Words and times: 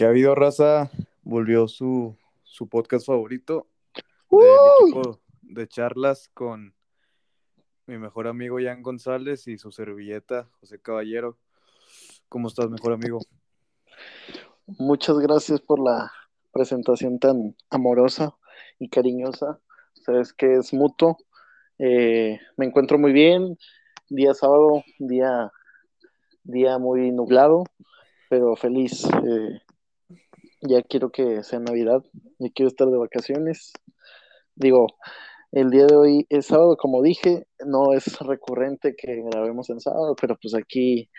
Que 0.00 0.06
ha 0.06 0.08
habido 0.08 0.34
raza, 0.34 0.90
volvió 1.24 1.68
su, 1.68 2.16
su 2.42 2.70
podcast 2.70 3.04
favorito 3.04 3.66
del 4.30 4.40
¡Uh! 4.40 4.84
equipo 4.86 5.20
de 5.42 5.68
charlas 5.68 6.30
con 6.32 6.74
mi 7.84 7.98
mejor 7.98 8.26
amigo 8.26 8.56
Jan 8.58 8.80
González 8.82 9.46
y 9.46 9.58
su 9.58 9.70
servilleta 9.70 10.48
José 10.58 10.80
Caballero. 10.80 11.36
¿Cómo 12.30 12.48
estás, 12.48 12.70
mejor 12.70 12.94
amigo? 12.94 13.18
Muchas 14.64 15.18
gracias 15.18 15.60
por 15.60 15.78
la 15.78 16.10
presentación 16.50 17.18
tan 17.18 17.54
amorosa 17.68 18.34
y 18.78 18.88
cariñosa. 18.88 19.60
Sabes 19.92 20.32
que 20.32 20.54
es 20.54 20.72
mutuo. 20.72 21.18
Eh, 21.78 22.40
me 22.56 22.64
encuentro 22.64 22.96
muy 22.96 23.12
bien. 23.12 23.58
Día 24.08 24.32
sábado, 24.32 24.82
día, 24.98 25.52
día 26.42 26.78
muy 26.78 27.12
nublado, 27.12 27.64
pero 28.30 28.56
feliz. 28.56 29.04
Eh, 29.04 29.60
ya 30.60 30.82
quiero 30.82 31.10
que 31.10 31.42
sea 31.42 31.60
Navidad, 31.60 32.02
ya 32.38 32.48
quiero 32.54 32.68
estar 32.68 32.88
de 32.88 32.98
vacaciones. 32.98 33.72
Digo, 34.54 34.86
el 35.52 35.70
día 35.70 35.86
de 35.86 35.96
hoy 35.96 36.26
es 36.28 36.46
sábado, 36.46 36.76
como 36.76 37.02
dije, 37.02 37.46
no 37.66 37.92
es 37.92 38.18
recurrente 38.20 38.94
que 38.96 39.22
grabemos 39.22 39.70
en 39.70 39.80
sábado, 39.80 40.14
pero 40.20 40.36
pues 40.40 40.54
aquí 40.54 41.10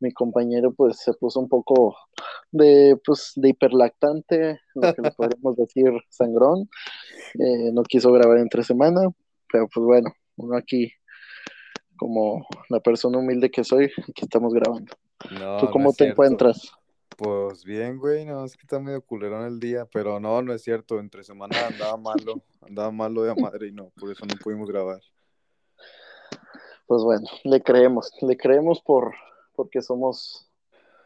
mi 0.00 0.12
compañero 0.12 0.72
pues 0.72 0.98
se 0.98 1.12
puso 1.14 1.40
un 1.40 1.48
poco 1.48 1.96
de 2.52 2.96
pues 3.04 3.32
de 3.36 3.50
hiperlactante, 3.50 4.60
lo 4.74 4.94
que 4.94 5.02
le 5.02 5.10
podríamos 5.16 5.56
decir 5.56 5.90
sangrón, 6.08 6.68
eh, 7.38 7.72
no 7.72 7.82
quiso 7.82 8.12
grabar 8.12 8.38
entre 8.38 8.62
semana, 8.62 9.00
pero 9.50 9.68
pues 9.72 9.84
bueno, 9.84 10.12
uno 10.36 10.56
aquí 10.56 10.92
como 11.96 12.46
la 12.68 12.80
persona 12.80 13.18
humilde 13.18 13.50
que 13.50 13.64
soy, 13.64 13.86
aquí 13.86 14.22
estamos 14.22 14.54
grabando. 14.54 14.92
No, 15.30 15.56
¿Tú 15.58 15.66
no 15.66 15.70
cómo 15.72 15.90
es 15.90 15.96
te 15.96 16.04
cierto. 16.04 16.12
encuentras? 16.22 16.72
Pues 17.18 17.64
bien, 17.64 17.98
güey, 17.98 18.24
no, 18.24 18.44
es 18.44 18.56
que 18.56 18.62
está 18.62 18.78
medio 18.78 19.02
culerón 19.02 19.44
el 19.44 19.58
día, 19.58 19.84
pero 19.86 20.20
no, 20.20 20.40
no 20.40 20.52
es 20.54 20.62
cierto, 20.62 21.00
entre 21.00 21.24
semana 21.24 21.66
andaba 21.66 21.96
malo, 21.96 22.40
andaba 22.60 22.92
malo 22.92 23.24
de 23.24 23.34
madre 23.34 23.66
y 23.66 23.72
no, 23.72 23.90
por 23.98 24.12
eso 24.12 24.24
no 24.24 24.36
pudimos 24.40 24.68
grabar. 24.68 25.00
Pues 26.86 27.02
bueno, 27.02 27.26
le 27.42 27.60
creemos, 27.60 28.12
le 28.22 28.36
creemos 28.36 28.80
por 28.80 29.16
porque 29.56 29.82
somos 29.82 30.48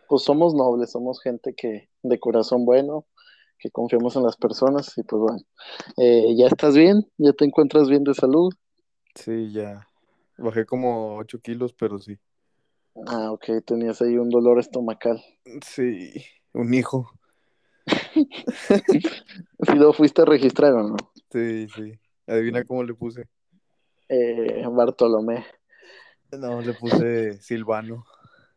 pues 0.07 0.25
somos 0.25 0.55
nobles, 0.55 0.91
somos 0.91 1.23
gente 1.23 1.55
que 1.55 1.89
de 2.03 2.21
corazón 2.21 2.67
bueno, 2.67 3.07
que 3.59 3.71
confiamos 3.71 4.15
en 4.15 4.25
las 4.25 4.37
personas 4.37 4.93
y 4.99 5.05
pues 5.05 5.19
bueno, 5.23 5.41
eh, 5.97 6.35
ya 6.37 6.49
estás 6.49 6.77
bien, 6.77 7.11
ya 7.17 7.33
te 7.33 7.47
encuentras 7.47 7.89
bien 7.89 8.05
de 8.05 8.13
salud. 8.13 8.53
Sí, 9.15 9.51
ya, 9.51 9.89
bajé 10.37 10.67
como 10.67 11.17
8 11.17 11.41
kilos, 11.41 11.73
pero 11.73 11.99
sí. 11.99 12.19
Ah, 13.07 13.33
ok, 13.33 13.65
tenías 13.65 14.03
ahí 14.03 14.19
un 14.19 14.29
dolor 14.29 14.59
estomacal. 14.59 15.23
Sí, 15.65 16.25
un 16.53 16.75
hijo. 16.75 17.11
Si 19.65 19.75
lo 19.75 19.93
fuiste 19.93 20.23
a 20.23 20.25
registrar 20.25 20.73
o 20.75 20.83
no? 20.83 20.97
Sí, 21.31 21.69
sí. 21.69 21.99
Adivina 22.27 22.65
cómo 22.65 22.83
le 22.83 22.95
puse. 22.95 23.29
Eh, 24.09 24.65
Bartolomé. 24.69 25.47
No, 26.33 26.61
le 26.61 26.73
puse 26.75 27.41
Silvano. 27.41 28.05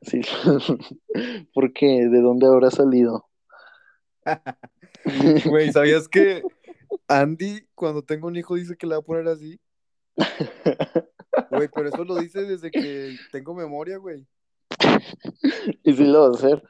Sí. 0.01 0.21
¿Por 1.53 1.73
qué? 1.73 2.07
¿De 2.07 2.21
dónde 2.21 2.47
habrá 2.47 2.71
salido? 2.71 3.29
Güey, 5.45 5.71
¿sabías 5.71 6.07
que 6.07 6.41
Andy, 7.07 7.67
cuando 7.75 8.01
tenga 8.01 8.25
un 8.25 8.35
hijo, 8.35 8.55
dice 8.55 8.75
que 8.75 8.87
le 8.87 8.95
va 8.95 8.99
a 8.99 9.03
poner 9.03 9.27
así? 9.27 9.59
Güey, 11.49 11.69
pero 11.73 11.89
eso 11.89 12.03
lo 12.03 12.15
dice 12.15 12.43
desde 12.43 12.71
que 12.71 13.15
tengo 13.31 13.53
memoria, 13.53 13.97
güey. 13.97 14.25
y 15.83 15.93
sí 15.93 16.03
lo 16.05 16.21
va 16.21 16.27
a 16.27 16.31
hacer. 16.31 16.63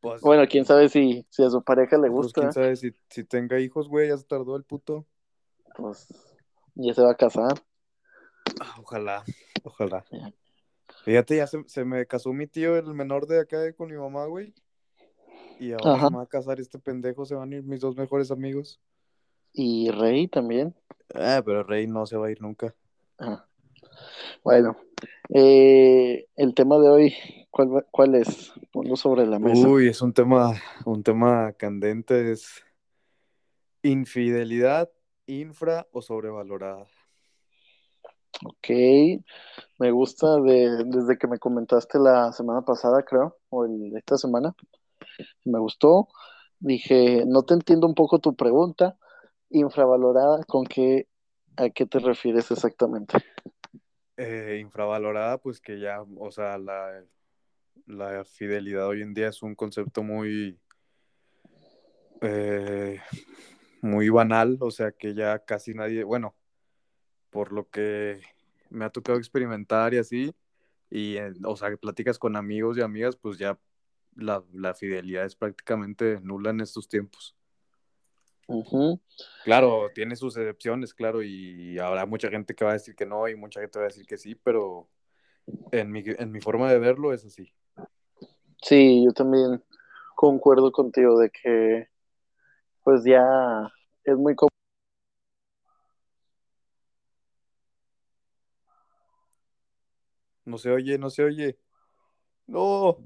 Pues, 0.00 0.20
Bueno, 0.20 0.46
quién 0.48 0.64
sabe 0.64 0.88
si, 0.88 1.26
si 1.30 1.44
a 1.44 1.50
su 1.50 1.62
pareja 1.62 1.96
le 1.96 2.10
pues, 2.10 2.32
quién 2.32 2.46
gusta. 2.46 2.52
sabe 2.62 2.76
si, 2.76 2.92
si 3.08 3.24
tenga 3.24 3.60
hijos, 3.60 3.88
güey, 3.88 4.08
ya 4.08 4.16
se 4.16 4.24
tardó 4.24 4.56
el 4.56 4.64
puto. 4.64 5.06
Pues 5.76 6.08
ya 6.74 6.92
se 6.94 7.02
va 7.02 7.12
a 7.12 7.16
casar. 7.16 7.52
Ah, 8.60 8.76
ojalá, 8.80 9.24
ojalá. 9.62 10.04
Fíjate, 11.04 11.36
ya 11.36 11.46
se, 11.46 11.62
se 11.66 11.84
me 11.84 12.06
casó 12.06 12.32
mi 12.32 12.46
tío, 12.46 12.76
el 12.76 12.92
menor 12.94 13.26
de 13.26 13.40
acá 13.40 13.72
con 13.74 13.90
mi 13.90 13.96
mamá, 13.96 14.26
güey. 14.26 14.54
Y 15.58 15.72
ahora 15.72 15.94
Ajá. 15.94 16.06
se 16.06 16.10
me 16.12 16.16
va 16.18 16.22
a 16.24 16.26
casar 16.26 16.60
este 16.60 16.78
pendejo, 16.78 17.24
se 17.24 17.34
van 17.34 17.52
a 17.52 17.56
ir 17.56 17.62
mis 17.62 17.80
dos 17.80 17.96
mejores 17.96 18.30
amigos. 18.30 18.80
Y 19.52 19.90
Rey 19.90 20.28
también. 20.28 20.74
Ah, 21.14 21.42
pero 21.44 21.62
Rey 21.62 21.86
no 21.86 22.06
se 22.06 22.16
va 22.16 22.26
a 22.26 22.30
ir 22.30 22.40
nunca. 22.42 22.74
Ah. 23.18 23.46
Bueno, 24.44 24.76
eh, 25.30 26.26
el 26.36 26.54
tema 26.54 26.78
de 26.78 26.88
hoy, 26.88 27.14
¿cuál, 27.50 27.86
cuál 27.90 28.14
es? 28.16 28.52
Ponlo 28.72 28.96
sobre 28.96 29.26
la 29.26 29.38
mesa. 29.38 29.68
Uy, 29.68 29.88
es 29.88 30.02
un 30.02 30.12
tema, 30.12 30.52
un 30.84 31.02
tema 31.02 31.52
candente, 31.52 32.32
es 32.32 32.62
infidelidad, 33.82 34.90
infra 35.26 35.86
o 35.92 36.02
sobrevalorada. 36.02 36.86
Ok, 38.44 38.68
me 39.78 39.90
gusta 39.92 40.40
de, 40.40 40.84
desde 40.86 41.16
que 41.18 41.28
me 41.28 41.38
comentaste 41.38 41.98
la 41.98 42.32
semana 42.32 42.62
pasada, 42.62 43.02
creo, 43.04 43.36
o 43.50 43.64
el- 43.64 43.96
esta 43.96 44.16
semana, 44.16 44.54
me 45.44 45.58
gustó. 45.58 46.08
Dije, 46.58 47.24
no 47.26 47.42
te 47.42 47.54
entiendo 47.54 47.86
un 47.86 47.94
poco 47.94 48.18
tu 48.18 48.34
pregunta, 48.34 48.96
infravalorada, 49.50 50.44
¿con 50.44 50.64
qué, 50.64 51.06
a 51.56 51.70
qué 51.70 51.86
te 51.86 51.98
refieres 51.98 52.50
exactamente? 52.50 53.18
Eh, 54.16 54.58
infravalorada, 54.60 55.38
pues 55.38 55.60
que 55.60 55.80
ya, 55.80 56.02
o 56.02 56.30
sea, 56.30 56.58
la, 56.58 57.02
la 57.86 58.24
fidelidad 58.24 58.86
hoy 58.86 59.02
en 59.02 59.14
día 59.14 59.28
es 59.28 59.42
un 59.42 59.54
concepto 59.54 60.02
muy, 60.02 60.58
eh, 62.20 63.00
muy 63.80 64.10
banal, 64.10 64.58
o 64.60 64.70
sea, 64.70 64.92
que 64.92 65.14
ya 65.14 65.38
casi 65.38 65.72
nadie, 65.72 66.04
bueno, 66.04 66.34
por 67.30 67.52
lo 67.52 67.68
que 67.70 68.20
me 68.68 68.84
ha 68.84 68.90
tocado 68.90 69.18
experimentar 69.18 69.94
y 69.94 69.98
así, 69.98 70.34
y, 70.90 71.16
eh, 71.16 71.32
o 71.44 71.56
sea, 71.56 71.70
que 71.70 71.78
platicas 71.78 72.18
con 72.18 72.36
amigos 72.36 72.76
y 72.76 72.82
amigas, 72.82 73.16
pues 73.16 73.38
ya 73.38 73.58
la, 74.14 74.44
la 74.52 74.74
fidelidad 74.74 75.24
es 75.24 75.34
prácticamente 75.36 76.20
nula 76.20 76.50
en 76.50 76.60
estos 76.60 76.86
tiempos. 76.86 77.34
Claro, 79.44 79.90
tiene 79.94 80.16
sus 80.16 80.36
excepciones, 80.36 80.94
claro, 80.94 81.22
y 81.22 81.78
habrá 81.78 82.06
mucha 82.06 82.28
gente 82.28 82.54
que 82.54 82.64
va 82.64 82.70
a 82.70 82.74
decir 82.74 82.94
que 82.94 83.06
no 83.06 83.28
y 83.28 83.36
mucha 83.36 83.60
gente 83.60 83.78
va 83.78 83.86
a 83.86 83.88
decir 83.88 84.06
que 84.06 84.18
sí, 84.18 84.34
pero 84.34 84.88
en 85.72 85.90
mi, 85.90 86.02
en 86.06 86.30
mi 86.30 86.40
forma 86.40 86.70
de 86.70 86.78
verlo 86.78 87.12
es 87.12 87.24
así. 87.24 87.52
Sí, 88.62 89.04
yo 89.04 89.12
también 89.12 89.62
concuerdo 90.14 90.70
contigo 90.70 91.18
de 91.18 91.30
que 91.30 91.88
pues 92.84 93.02
ya 93.04 93.22
es 94.04 94.16
muy 94.16 94.34
común 94.34 94.50
No 100.44 100.58
se 100.58 100.70
oye, 100.70 100.98
no 100.98 101.08
se 101.08 101.22
oye. 101.22 101.56
No, 102.46 102.98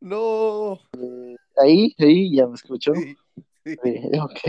no. 0.00 0.78
ahí, 1.56 1.94
ahí, 1.98 2.34
ya 2.34 2.46
me 2.46 2.54
escuchó. 2.54 2.94
Sí, 2.94 3.16
sí. 3.82 4.00
Ok. 4.20 4.40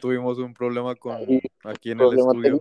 Tuvimos 0.00 0.38
un 0.38 0.54
problema 0.54 0.94
con 0.94 1.18
aquí 1.64 1.90
en 1.90 2.00
el 2.00 2.18
estudio. 2.18 2.60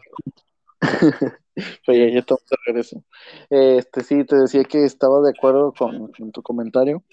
Pero 1.85 1.97
ya, 1.99 2.13
ya 2.13 2.19
estamos 2.19 2.45
de 2.49 2.57
regreso. 2.65 3.03
Este, 3.49 4.03
sí, 4.03 4.23
te 4.25 4.35
decía 4.35 4.63
que 4.63 4.83
estaba 4.83 5.21
de 5.21 5.31
acuerdo 5.31 5.73
con, 5.77 6.11
con 6.11 6.31
tu 6.31 6.41
comentario. 6.41 7.03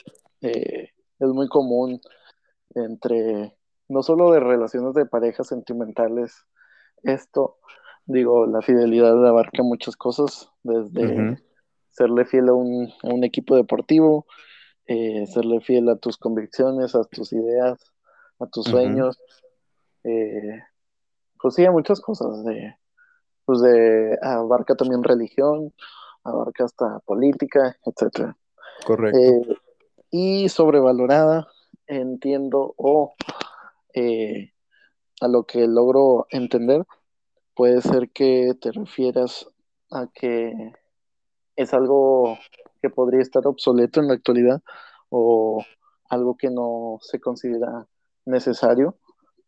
Eh, 0.41 0.91
es 1.19 1.29
muy 1.29 1.49
común 1.49 2.01
entre, 2.75 3.57
no 3.89 4.03
solo 4.03 4.31
de 4.33 4.41
relaciones 4.41 4.95
de 4.95 5.07
parejas 5.07 5.49
sentimentales, 5.49 6.45
esto, 7.03 7.59
digo, 8.05 8.47
la 8.47 8.63
fidelidad 8.63 9.27
abarca 9.27 9.63
muchas 9.63 9.97
cosas, 9.97 10.51
desde 10.63 11.05
Ujú. 11.05 11.37
serle 11.91 12.25
fiel 12.25 12.49
a 12.49 12.55
un, 12.55 12.93
a 13.03 13.09
un 13.09 13.25
equipo 13.25 13.57
deportivo, 13.57 14.27
eh, 14.87 15.27
serle 15.27 15.61
fiel 15.61 15.89
a 15.89 15.97
tus 15.97 16.17
convicciones, 16.17 16.95
a 16.95 17.05
tus 17.05 17.33
ideas, 17.33 17.79
a 18.39 18.47
tus 18.47 18.67
sueños, 18.67 19.19
eh, 20.05 20.63
pues 21.41 21.55
sí, 21.55 21.65
a 21.65 21.73
muchas 21.73 22.01
cosas, 22.01 22.45
de, 22.45 22.77
pues 23.45 23.61
de, 23.61 24.19
abarca 24.23 24.75
también 24.75 25.03
religión, 25.03 25.73
abarca 26.25 26.65
hasta 26.65 27.01
política, 27.01 27.77
etcétera. 27.85 28.37
Correcto. 28.85 29.19
Eh, 29.19 29.59
y 30.11 30.49
sobrevalorada, 30.49 31.49
entiendo, 31.87 32.75
o 32.77 33.15
eh, 33.95 34.53
a 35.21 35.29
lo 35.29 35.45
que 35.45 35.67
logro 35.67 36.27
entender, 36.31 36.85
puede 37.55 37.81
ser 37.81 38.11
que 38.11 38.55
te 38.61 38.71
refieras 38.73 39.49
a 39.91 40.07
que 40.13 40.73
es 41.57 41.73
algo 41.73 42.39
que 42.87 42.95
podría 42.95 43.21
estar 43.21 43.47
obsoleto 43.47 44.01
en 44.01 44.09
la 44.09 44.15
actualidad 44.15 44.63
o 45.11 45.65
algo 46.09 46.37
que 46.37 46.51
no 46.51 46.99
se 47.01 47.21
considera 47.21 47.87
necesario 48.25 48.97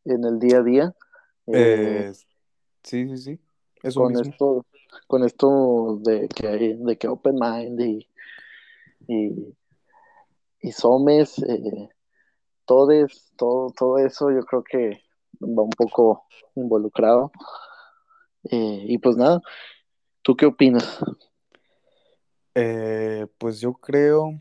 en 0.04 0.24
el 0.24 0.38
día 0.38 0.58
a 0.58 0.62
día. 0.62 0.94
Eh, 1.46 2.08
Eh, 2.08 2.12
sí, 2.82 3.08
sí, 3.08 3.16
sí. 3.16 3.38
Eso 3.82 4.00
con 4.00 4.12
mismo. 4.12 4.30
esto, 4.30 4.66
con 5.06 5.24
esto 5.24 5.98
de 6.02 6.28
que 6.28 6.48
hay, 6.48 6.74
de 6.74 6.98
que 6.98 7.08
open 7.08 7.36
mind 7.36 7.80
y, 7.80 8.08
y, 9.06 9.56
y 10.60 10.72
Somes, 10.72 11.38
eh, 11.38 11.88
Todes, 12.64 13.32
todo, 13.36 13.70
todo 13.70 13.98
eso 13.98 14.30
yo 14.30 14.40
creo 14.40 14.62
que 14.62 15.02
va 15.40 15.62
un 15.62 15.70
poco 15.70 16.24
involucrado. 16.54 17.30
Eh, 18.50 18.84
y 18.88 18.98
pues 18.98 19.16
nada, 19.16 19.40
¿tú 20.22 20.36
qué 20.36 20.46
opinas? 20.46 20.98
Eh, 22.60 23.28
pues 23.38 23.60
yo 23.60 23.74
creo 23.74 24.32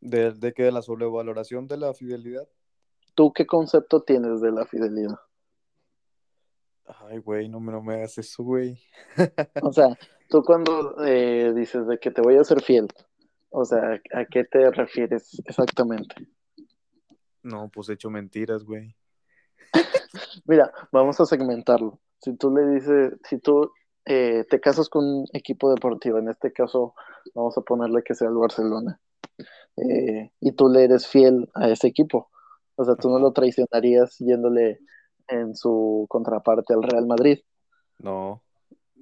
de, 0.00 0.32
de 0.32 0.54
que 0.54 0.62
de 0.62 0.72
la 0.72 0.80
sobrevaloración 0.80 1.68
de 1.68 1.76
la 1.76 1.92
fidelidad. 1.92 2.48
¿Tú 3.14 3.30
qué 3.30 3.46
concepto 3.46 4.02
tienes 4.02 4.40
de 4.40 4.52
la 4.52 4.64
fidelidad? 4.64 5.18
Ay, 6.86 7.18
güey, 7.18 7.50
no 7.50 7.60
me, 7.60 7.70
no 7.70 7.82
me 7.82 7.96
hagas 7.96 8.16
eso, 8.16 8.42
güey. 8.42 8.80
O 9.60 9.70
sea, 9.70 9.98
tú 10.30 10.42
cuando 10.42 11.04
eh, 11.04 11.52
dices 11.54 11.86
de 11.86 11.98
que 11.98 12.10
te 12.10 12.22
voy 12.22 12.36
a 12.36 12.44
ser 12.44 12.62
fiel, 12.62 12.88
o 13.50 13.66
sea, 13.66 14.00
¿a 14.14 14.24
qué 14.24 14.44
te 14.44 14.70
refieres 14.70 15.38
exactamente? 15.44 16.14
No, 17.42 17.68
pues 17.68 17.90
he 17.90 17.92
hecho 17.92 18.08
mentiras, 18.08 18.64
güey. 18.64 18.96
Mira, 20.46 20.72
vamos 20.90 21.20
a 21.20 21.26
segmentarlo. 21.26 22.00
Si 22.18 22.34
tú 22.34 22.50
le 22.50 22.66
dices, 22.68 23.12
si 23.28 23.38
tú 23.38 23.70
eh, 24.04 24.44
te 24.50 24.60
casas 24.60 24.88
con 24.88 25.04
un 25.04 25.26
equipo 25.32 25.70
deportivo, 25.70 26.18
en 26.18 26.28
este 26.28 26.52
caso 26.52 26.94
vamos 27.34 27.56
a 27.58 27.62
ponerle 27.62 28.02
que 28.02 28.14
sea 28.14 28.28
el 28.28 28.34
Barcelona, 28.34 29.00
eh, 29.76 30.30
y 30.40 30.52
tú 30.52 30.68
le 30.68 30.84
eres 30.84 31.06
fiel 31.06 31.48
a 31.54 31.68
ese 31.70 31.88
equipo, 31.88 32.30
o 32.76 32.84
sea, 32.84 32.94
tú 32.96 33.08
no 33.10 33.18
lo 33.18 33.32
traicionarías 33.32 34.16
yéndole 34.18 34.80
en 35.28 35.54
su 35.54 36.06
contraparte 36.08 36.74
al 36.74 36.82
Real 36.82 37.06
Madrid, 37.06 37.38
No. 37.98 38.42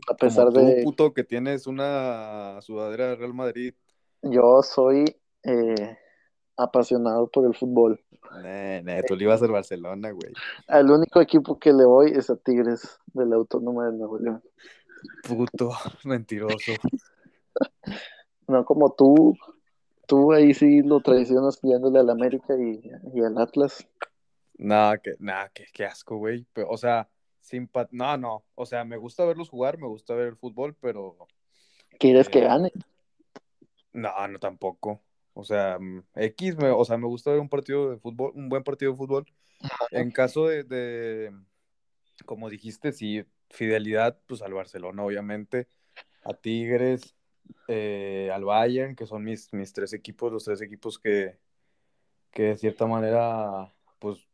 a 0.09 0.15
Como 0.15 0.19
pesar 0.19 0.53
tú, 0.53 0.61
de, 0.61 0.83
puto, 0.85 1.13
que 1.15 1.25
tienes 1.25 1.67
una 1.67 2.59
sudadera 2.63 3.09
de 3.09 3.17
Real 3.17 3.35
Madrid. 3.35 3.75
yo 4.23 4.63
soy 4.63 5.05
eh, 5.45 5.97
apasionado 6.57 7.29
por 7.31 7.47
el 7.47 7.55
fútbol. 7.55 7.99
Nee, 8.43 8.83
nee, 8.83 9.03
tú 9.05 9.17
le 9.17 9.25
ibas 9.25 9.43
al 9.43 9.51
Barcelona, 9.51 10.11
güey. 10.13 10.33
Al 10.69 10.91
único 10.91 11.21
equipo 11.23 11.59
que 11.59 11.73
le 11.73 11.85
voy 11.87 12.13
es 12.13 12.29
a 12.31 12.37
Tigres 12.37 12.99
de 13.15 13.25
la 13.27 13.37
Autónoma 13.37 13.87
de 13.91 13.97
Nuevo 13.97 14.19
León. 14.19 14.43
Puto, 15.27 15.71
mentiroso. 16.05 16.73
No 18.47 18.65
como 18.65 18.93
tú, 18.93 19.37
tú 20.07 20.33
ahí 20.33 20.55
sí 20.55 20.83
lo 20.83 21.01
traicionas 21.01 21.61
yéndole 21.63 22.01
al 22.01 22.11
América 22.11 22.55
y, 22.57 22.81
y 23.15 23.21
al 23.23 23.39
Atlas. 23.39 23.87
Nada, 24.59 24.99
que, 24.99 25.15
nada, 25.19 25.49
que, 25.55 25.67
qué 25.73 25.87
asco, 25.87 26.17
güey. 26.17 26.47
O 26.69 26.77
sea, 26.77 27.09
simpa... 27.41 27.89
No, 27.93 28.17
no. 28.17 28.45
O 28.55 28.67
sea, 28.67 28.85
me 28.85 28.97
gusta 28.97 29.25
verlos 29.25 29.49
jugar, 29.49 29.79
me 29.79 29.87
gusta 29.87 30.15
ver 30.15 30.29
el 30.29 30.37
fútbol, 30.37 30.77
pero 30.81 31.17
¿Quieres 31.99 32.29
que 32.29 32.41
Eh, 32.41 32.45
gane? 32.45 32.73
no, 33.93 34.29
no 34.29 34.39
tampoco. 34.39 35.01
O 35.35 35.45
sea, 35.45 35.79
mm, 35.79 36.03
X, 36.17 36.57
me, 36.57 36.71
o 36.71 36.85
sea, 36.85 36.99
me 36.99 37.07
gusta 37.07 37.31
ver 37.31 37.41
un 37.41 37.49
partido 37.49 37.91
de 37.91 37.99
fútbol, 37.99 38.33
un 38.35 38.49
buen 38.49 38.63
partido 38.63 38.93
de 38.93 38.99
fútbol. 38.99 39.27
En 39.91 40.11
caso 40.11 40.47
de, 40.47 40.65
de, 40.65 41.33
como 42.25 42.49
dijiste, 42.51 42.93
sí, 42.93 43.25
fidelidad, 43.51 44.19
pues 44.27 44.43
al 44.43 44.55
Barcelona, 44.55 45.05
obviamente, 45.05 45.69
a 46.23 46.35
Tigres, 46.35 47.15
eh, 47.69 48.31
al 48.33 48.45
Bayern, 48.45 48.97
que 48.97 49.07
son 49.07 49.25
mis, 49.25 49.53
mis 49.53 49.73
tres 49.73 49.93
equipos, 49.93 50.33
los 50.33 50.45
tres 50.45 50.61
equipos 50.63 50.99
que, 50.99 51.39
que 52.31 52.43
de 52.45 52.57
cierta 52.57 52.87
manera, 52.87 53.73
pues 53.99 54.27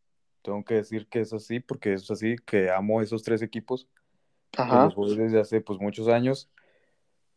tengo 0.43 0.65
que 0.65 0.75
decir 0.75 1.09
que 1.09 1.21
es 1.21 1.33
así, 1.33 1.61
porque 1.61 1.95
es 1.95 2.11
así, 2.11 2.37
que 2.45 2.71
amo 2.71 3.03
esos 3.03 3.23
tres 3.23 3.43
equipos, 3.43 3.89
Ajá. 4.57 4.93
los 4.97 5.17
desde 5.17 5.41
hace 5.41 5.61
pues 5.61 5.81
muchos 5.81 6.09
años, 6.09 6.51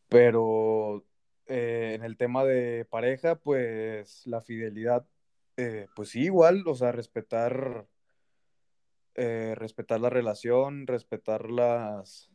pero 0.09 1.03
eh, 1.47 1.93
en 1.95 2.03
el 2.03 2.17
tema 2.17 2.43
de 2.43 2.85
pareja, 2.85 3.35
pues 3.35 4.25
la 4.27 4.41
fidelidad, 4.41 5.05
eh, 5.57 5.87
pues 5.95 6.09
sí, 6.09 6.21
igual, 6.21 6.63
o 6.67 6.75
sea, 6.75 6.91
respetar, 6.91 7.87
eh, 9.21 9.54
respetar 9.54 10.00
la 10.00 10.10
relación, 10.10 10.88
respetar 10.88 11.50
las, 11.50 12.31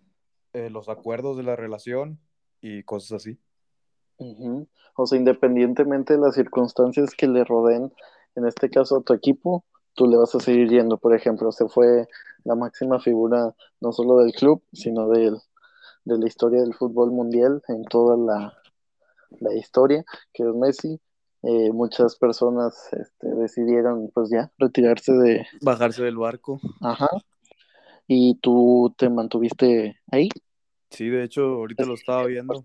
eh, 0.52 0.68
los 0.68 0.90
acuerdos 0.90 1.34
de 1.38 1.42
la 1.42 1.56
relación 1.56 2.20
y 2.60 2.82
cosas 2.82 3.22
así. 3.22 3.38
O 4.94 5.06
sea, 5.06 5.18
independientemente 5.18 6.12
de 6.12 6.20
las 6.20 6.34
circunstancias 6.34 7.14
que 7.16 7.26
le 7.26 7.42
rodeen, 7.42 7.90
en 8.34 8.46
este 8.46 8.68
caso 8.68 8.98
a 8.98 9.02
tu 9.02 9.14
equipo, 9.14 9.64
tú 9.94 10.06
le 10.06 10.18
vas 10.18 10.34
a 10.34 10.40
seguir 10.40 10.68
yendo. 10.68 10.98
Por 10.98 11.14
ejemplo, 11.14 11.52
se 11.52 11.68
fue 11.68 12.06
la 12.44 12.54
máxima 12.54 13.00
figura 13.00 13.54
no 13.80 13.92
solo 13.92 14.18
del 14.18 14.32
club, 14.32 14.62
sino 14.74 15.08
de 15.08 15.32
la 16.04 16.26
historia 16.26 16.60
del 16.60 16.74
fútbol 16.74 17.12
mundial 17.12 17.62
en 17.68 17.82
toda 17.84 18.18
la, 18.18 18.58
la 19.40 19.54
historia, 19.54 20.04
que 20.34 20.42
es 20.42 20.54
Messi. 20.54 21.00
Eh, 21.46 21.72
muchas 21.72 22.16
personas 22.16 22.88
este, 22.92 23.28
decidieron 23.34 24.10
pues 24.14 24.30
ya 24.30 24.50
retirarse 24.58 25.12
de... 25.12 25.46
Bajarse 25.60 26.02
del 26.02 26.16
barco. 26.16 26.60
Ajá. 26.80 27.08
Y 28.06 28.36
tú 28.36 28.94
te 28.96 29.10
mantuviste 29.10 30.00
ahí. 30.10 30.28
Sí, 30.90 31.08
de 31.08 31.24
hecho, 31.24 31.42
ahorita 31.42 31.84
lo 31.84 31.94
estaba 31.94 32.24
viendo, 32.26 32.64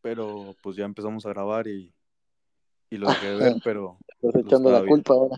pero 0.00 0.54
pues 0.62 0.76
ya 0.76 0.84
empezamos 0.84 1.24
a 1.24 1.30
grabar 1.30 1.66
y, 1.66 1.94
y 2.90 2.96
lo 2.96 3.08
dejé 3.08 3.30
de 3.30 3.36
ver, 3.36 3.54
pero 3.62 3.98
Estás 4.22 4.42
echando 4.42 4.70
la 4.70 4.80
viendo. 4.80 4.94
culpa 4.94 5.14
ahora. 5.14 5.36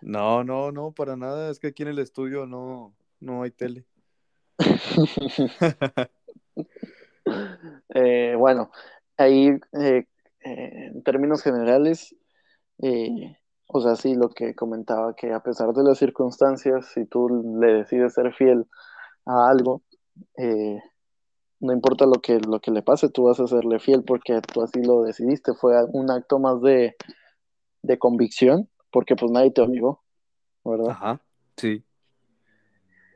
No, 0.00 0.44
no, 0.44 0.72
no, 0.72 0.92
para 0.92 1.16
nada. 1.16 1.50
Es 1.50 1.58
que 1.58 1.68
aquí 1.68 1.82
en 1.82 1.88
el 1.90 1.98
estudio 1.98 2.46
no, 2.46 2.94
no 3.20 3.42
hay 3.42 3.50
tele. 3.50 3.84
Eh, 7.94 8.34
bueno, 8.38 8.70
ahí 9.16 9.58
eh, 9.80 10.06
eh, 10.46 10.86
en 10.94 11.02
términos 11.02 11.42
generales, 11.42 12.14
eh, 12.80 13.36
o 13.66 13.80
sea, 13.80 13.96
sí, 13.96 14.14
lo 14.14 14.28
que 14.28 14.54
comentaba, 14.54 15.14
que 15.16 15.32
a 15.32 15.40
pesar 15.40 15.72
de 15.72 15.82
las 15.82 15.98
circunstancias, 15.98 16.86
si 16.94 17.04
tú 17.04 17.28
le 17.60 17.78
decides 17.78 18.14
ser 18.14 18.32
fiel 18.32 18.64
a 19.24 19.48
algo, 19.50 19.82
eh, 20.38 20.78
no 21.58 21.72
importa 21.72 22.06
lo 22.06 22.20
que, 22.22 22.38
lo 22.38 22.60
que 22.60 22.70
le 22.70 22.82
pase, 22.82 23.08
tú 23.08 23.24
vas 23.24 23.40
a 23.40 23.48
serle 23.48 23.80
fiel 23.80 24.04
porque 24.04 24.40
tú 24.40 24.62
así 24.62 24.80
lo 24.84 25.02
decidiste, 25.02 25.54
fue 25.54 25.74
un 25.92 26.12
acto 26.12 26.38
más 26.38 26.60
de, 26.60 26.94
de 27.82 27.98
convicción, 27.98 28.68
porque 28.92 29.16
pues 29.16 29.32
nadie 29.32 29.50
te 29.50 29.62
obligó, 29.62 30.04
¿verdad? 30.64 30.90
Ajá, 30.90 31.20
sí. 31.56 31.84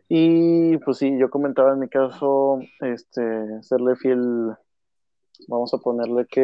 Y 0.09 0.79
pues 0.79 0.99
sí, 0.99 1.17
yo 1.17 1.31
comentaba 1.31 1.75
en 1.75 1.79
mi 1.79 1.88
caso, 1.88 2.59
este, 2.81 3.23
serle 3.62 3.94
fiel, 3.94 4.53
vamos 5.47 5.73
a 5.75 5.78
ponerle 5.78 6.26
que 6.26 6.43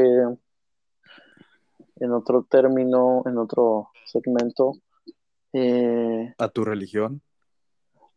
en 1.96 2.12
otro 2.12 2.46
término, 2.48 3.22
en 3.26 3.38
otro 3.38 3.90
segmento, 4.04 4.74
eh, 5.52 6.34
A 6.38 6.48
tu 6.48 6.64
religión. 6.64 7.22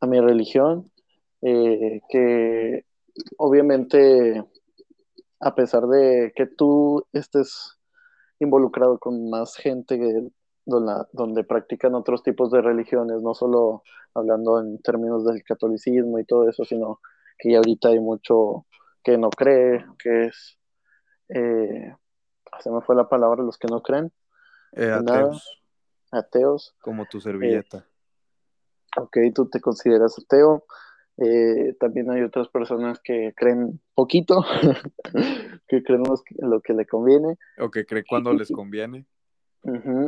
a 0.01 0.07
mi 0.07 0.19
religión, 0.19 0.91
eh, 1.41 2.01
que 2.09 2.85
obviamente, 3.37 4.43
a 5.39 5.55
pesar 5.55 5.87
de 5.87 6.31
que 6.35 6.45
tú 6.47 7.05
estés 7.13 7.77
involucrado 8.39 8.99
con 8.99 9.29
más 9.29 9.55
gente 9.55 9.97
que 9.97 10.29
donde, 10.65 10.93
donde 11.13 11.43
practican 11.43 11.95
otros 11.95 12.23
tipos 12.23 12.51
de 12.51 12.61
religiones, 12.61 13.21
no 13.21 13.33
solo 13.33 13.83
hablando 14.13 14.59
en 14.59 14.81
términos 14.81 15.25
del 15.25 15.43
catolicismo 15.43 16.19
y 16.19 16.25
todo 16.25 16.47
eso, 16.49 16.63
sino 16.63 16.99
que 17.37 17.51
ya 17.51 17.57
ahorita 17.57 17.89
hay 17.89 17.99
mucho 17.99 18.65
que 19.03 19.17
no 19.17 19.29
cree, 19.29 19.85
que 19.97 20.25
es, 20.25 20.57
eh, 21.29 21.95
se 22.59 22.69
me 22.71 22.81
fue 22.81 22.95
la 22.95 23.07
palabra, 23.09 23.43
los 23.43 23.57
que 23.57 23.67
no 23.67 23.81
creen, 23.81 24.11
Eh, 24.73 24.87
nada, 24.87 24.99
ateos, 25.21 25.61
ateos. 26.11 26.75
como 26.81 27.05
tu 27.05 27.19
servilleta. 27.21 27.85
Ok, 28.97 29.17
tú 29.33 29.47
te 29.49 29.61
consideras 29.61 30.17
ateo. 30.17 30.65
Eh, 31.17 31.75
también 31.79 32.09
hay 32.11 32.21
otras 32.23 32.47
personas 32.47 32.99
que 33.03 33.33
creen 33.35 33.81
poquito, 33.93 34.43
que 35.67 35.83
creen 35.83 36.03
los- 36.07 36.23
lo 36.37 36.61
que 36.61 36.73
le 36.73 36.85
conviene. 36.85 37.37
O 37.59 37.69
que 37.69 37.85
cree 37.85 38.03
cuando 38.05 38.33
les 38.33 38.49
conviene. 38.51 39.05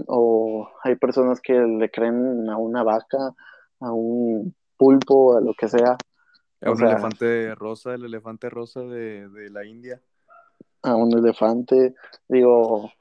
O 0.07 0.69
hay 0.83 0.95
personas 0.95 1.41
que 1.41 1.53
le 1.53 1.91
creen 1.91 2.50
a 2.50 2.57
una 2.57 2.83
vaca, 2.83 3.36
a 3.81 3.91
un 3.91 4.55
pulpo, 4.77 5.38
a 5.38 5.41
lo 5.41 5.53
que 5.53 5.67
sea, 5.67 5.98
A 6.62 6.69
O 6.69 6.71
un 6.74 6.77
sea- 6.77 6.88
elefante 6.91 7.53
rosa, 7.55 7.93
el 7.93 8.05
elefante 8.05 8.50
rosa 8.50 8.81
de, 8.81 9.27
de 9.29 9.50
la 9.50 9.65
India. 9.65 10.01
A 10.83 10.95
un 10.95 11.17
elefante. 11.17 11.95
Digo, 12.27 12.91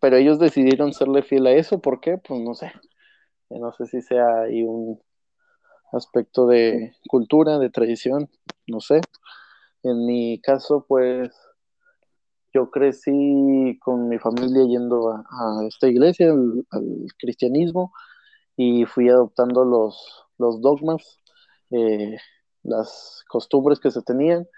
pero 0.00 0.16
ellos 0.16 0.38
decidieron 0.38 0.92
serle 0.92 1.22
fiel 1.22 1.46
a 1.46 1.52
eso. 1.52 1.80
¿Por 1.80 2.00
qué? 2.00 2.18
Pues 2.18 2.40
no 2.40 2.54
sé. 2.54 2.72
No 3.50 3.72
sé 3.72 3.86
si 3.86 4.02
sea 4.02 4.42
ahí 4.42 4.62
un 4.62 5.00
aspecto 5.92 6.46
de 6.46 6.94
cultura, 7.08 7.58
de 7.58 7.70
tradición, 7.70 8.28
no 8.66 8.80
sé. 8.80 9.00
En 9.82 10.06
mi 10.06 10.40
caso, 10.40 10.84
pues 10.88 11.30
yo 12.52 12.70
crecí 12.70 13.78
con 13.82 14.08
mi 14.08 14.18
familia 14.18 14.64
yendo 14.66 15.10
a, 15.10 15.66
esta 15.68 15.88
iglesia, 15.88 16.30
al, 16.30 16.66
al 16.70 17.06
cristianismo, 17.18 17.92
y 18.56 18.84
fui 18.86 19.08
adoptando 19.08 19.64
los, 19.64 20.24
los 20.38 20.60
dogmas, 20.60 21.20
eh, 21.70 22.16
las 22.62 23.22
costumbres 23.28 23.78
que 23.78 23.90
se 23.90 24.02
tenían, 24.02 24.48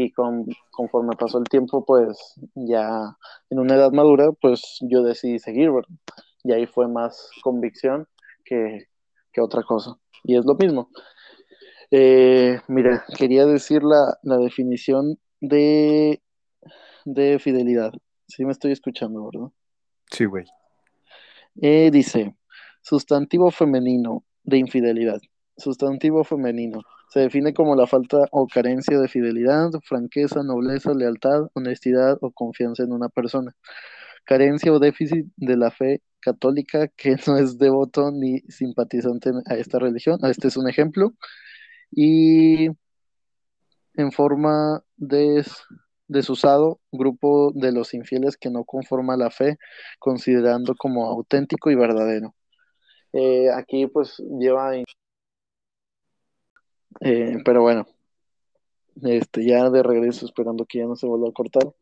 y 0.00 0.12
con, 0.12 0.46
conforme 0.70 1.16
pasó 1.16 1.38
el 1.38 1.44
tiempo, 1.44 1.84
pues 1.84 2.34
ya 2.54 3.16
en 3.50 3.58
una 3.58 3.74
edad 3.74 3.90
madura, 3.90 4.30
pues 4.40 4.78
yo 4.82 5.02
decidí 5.02 5.40
seguir, 5.40 5.72
¿verdad? 5.72 5.90
Y 6.44 6.52
ahí 6.52 6.66
fue 6.66 6.86
más 6.86 7.28
convicción 7.42 8.06
que, 8.44 8.86
que 9.32 9.40
otra 9.40 9.64
cosa. 9.64 9.98
Y 10.22 10.36
es 10.36 10.44
lo 10.44 10.54
mismo. 10.54 10.88
Eh, 11.90 12.60
mira, 12.68 13.04
quería 13.16 13.44
decir 13.44 13.82
la, 13.82 14.16
la 14.22 14.38
definición 14.38 15.18
de, 15.40 16.22
de 17.04 17.40
fidelidad. 17.40 17.92
Sí 18.28 18.44
me 18.44 18.52
estoy 18.52 18.70
escuchando, 18.70 19.28
¿verdad? 19.32 19.50
Sí, 20.12 20.26
güey. 20.26 20.44
Eh, 21.60 21.90
dice, 21.90 22.36
sustantivo 22.82 23.50
femenino 23.50 24.22
de 24.44 24.58
infidelidad. 24.58 25.20
Sustantivo 25.56 26.22
femenino. 26.22 26.82
Se 27.10 27.20
define 27.20 27.54
como 27.54 27.74
la 27.74 27.86
falta 27.86 28.18
o 28.30 28.46
carencia 28.46 28.98
de 28.98 29.08
fidelidad, 29.08 29.70
franqueza, 29.82 30.42
nobleza, 30.42 30.92
lealtad, 30.94 31.48
honestidad 31.54 32.18
o 32.20 32.30
confianza 32.30 32.82
en 32.82 32.92
una 32.92 33.08
persona. 33.08 33.54
Carencia 34.24 34.72
o 34.72 34.78
déficit 34.78 35.26
de 35.36 35.56
la 35.56 35.70
fe 35.70 36.02
católica 36.20 36.88
que 36.96 37.16
no 37.26 37.38
es 37.38 37.58
devoto 37.58 38.10
ni 38.12 38.40
simpatizante 38.48 39.30
a 39.46 39.54
esta 39.54 39.78
religión. 39.78 40.18
Este 40.24 40.48
es 40.48 40.56
un 40.56 40.68
ejemplo. 40.68 41.14
Y 41.90 42.68
en 43.94 44.12
forma 44.12 44.82
de 44.96 45.44
desusado, 46.08 46.80
grupo 46.92 47.52
de 47.54 47.72
los 47.72 47.94
infieles 47.94 48.36
que 48.36 48.50
no 48.50 48.64
conforma 48.64 49.16
la 49.16 49.30
fe, 49.30 49.58
considerando 49.98 50.74
como 50.76 51.06
auténtico 51.06 51.70
y 51.70 51.74
verdadero. 51.74 52.34
Eh, 53.12 53.50
aquí 53.50 53.86
pues 53.86 54.18
lleva 54.38 54.72
eh, 57.00 57.36
pero 57.44 57.62
bueno, 57.62 57.86
este, 59.02 59.44
ya 59.44 59.70
de 59.70 59.82
regreso, 59.82 60.26
esperando 60.26 60.64
que 60.66 60.78
ya 60.78 60.86
no 60.86 60.96
se 60.96 61.06
vuelva 61.06 61.28
a 61.28 61.32
cortar. 61.32 61.72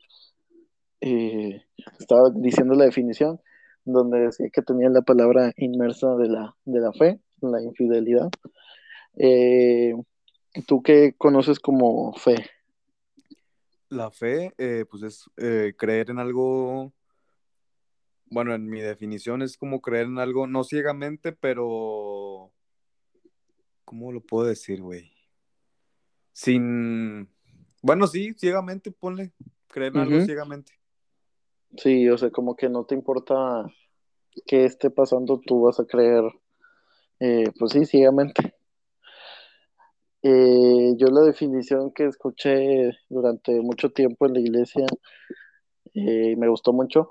Eh, 1.01 1.63
estaba 1.99 2.31
diciendo 2.35 2.75
la 2.75 2.85
definición, 2.85 3.41
donde 3.85 4.21
decía 4.21 4.49
que 4.53 4.63
tenía 4.63 4.89
la 4.89 5.03
palabra 5.03 5.53
inmersa 5.57 6.15
de 6.17 6.29
la, 6.29 6.57
de 6.65 6.81
la 6.81 6.93
fe, 6.93 7.21
la 7.41 7.63
infidelidad. 7.63 8.31
Eh, 9.17 9.95
¿Tú 10.67 10.83
qué 10.83 11.15
conoces 11.17 11.59
como 11.61 12.13
fe? 12.15 12.37
La 13.89 14.11
fe, 14.11 14.53
pues 14.91 15.03
es 15.03 15.25
creer 15.77 16.11
en 16.11 16.19
algo, 16.19 16.93
bueno, 18.31 18.55
en 18.55 18.67
mi 18.67 18.81
definición 18.81 19.43
es 19.43 19.57
como 19.57 19.81
creer 19.81 20.07
en 20.07 20.19
algo, 20.19 20.47
no 20.47 20.65
ciegamente, 20.65 21.33
pero 21.33 22.53
¿Cómo 23.87 24.11
lo 24.11 24.21
puedo 24.21 24.49
decir, 24.49 24.83
güey? 24.83 25.13
Sin. 26.33 27.31
Bueno, 27.81 28.09
sí, 28.09 28.35
ciegamente, 28.35 28.91
ponle. 28.91 29.33
Creer 29.69 29.93
en 29.95 30.01
algo 30.01 30.21
ciegamente. 30.25 30.73
Sí, 31.77 32.09
o 32.09 32.19
sea, 32.19 32.31
como 32.31 32.57
que 32.57 32.69
no 32.69 32.85
te 32.85 32.97
importa 32.97 33.65
qué 34.45 34.65
esté 34.65 34.91
pasando, 34.91 35.41
tú 35.41 35.63
vas 35.63 35.79
a 35.79 35.87
creer, 35.87 36.25
eh, 37.21 37.45
pues 37.57 37.73
sí, 37.73 37.87
ciegamente. 37.87 38.57
Eh, 40.23 40.95
yo 40.97 41.07
la 41.09 41.21
definición 41.21 41.93
que 41.93 42.07
escuché 42.07 42.91
durante 43.09 43.61
mucho 43.61 43.93
tiempo 43.93 44.27
en 44.27 44.33
la 44.33 44.41
iglesia 44.41 44.87
eh, 45.95 46.33
y 46.33 46.37
me 46.37 46.49
gustó 46.49 46.73
mucho 46.73 47.09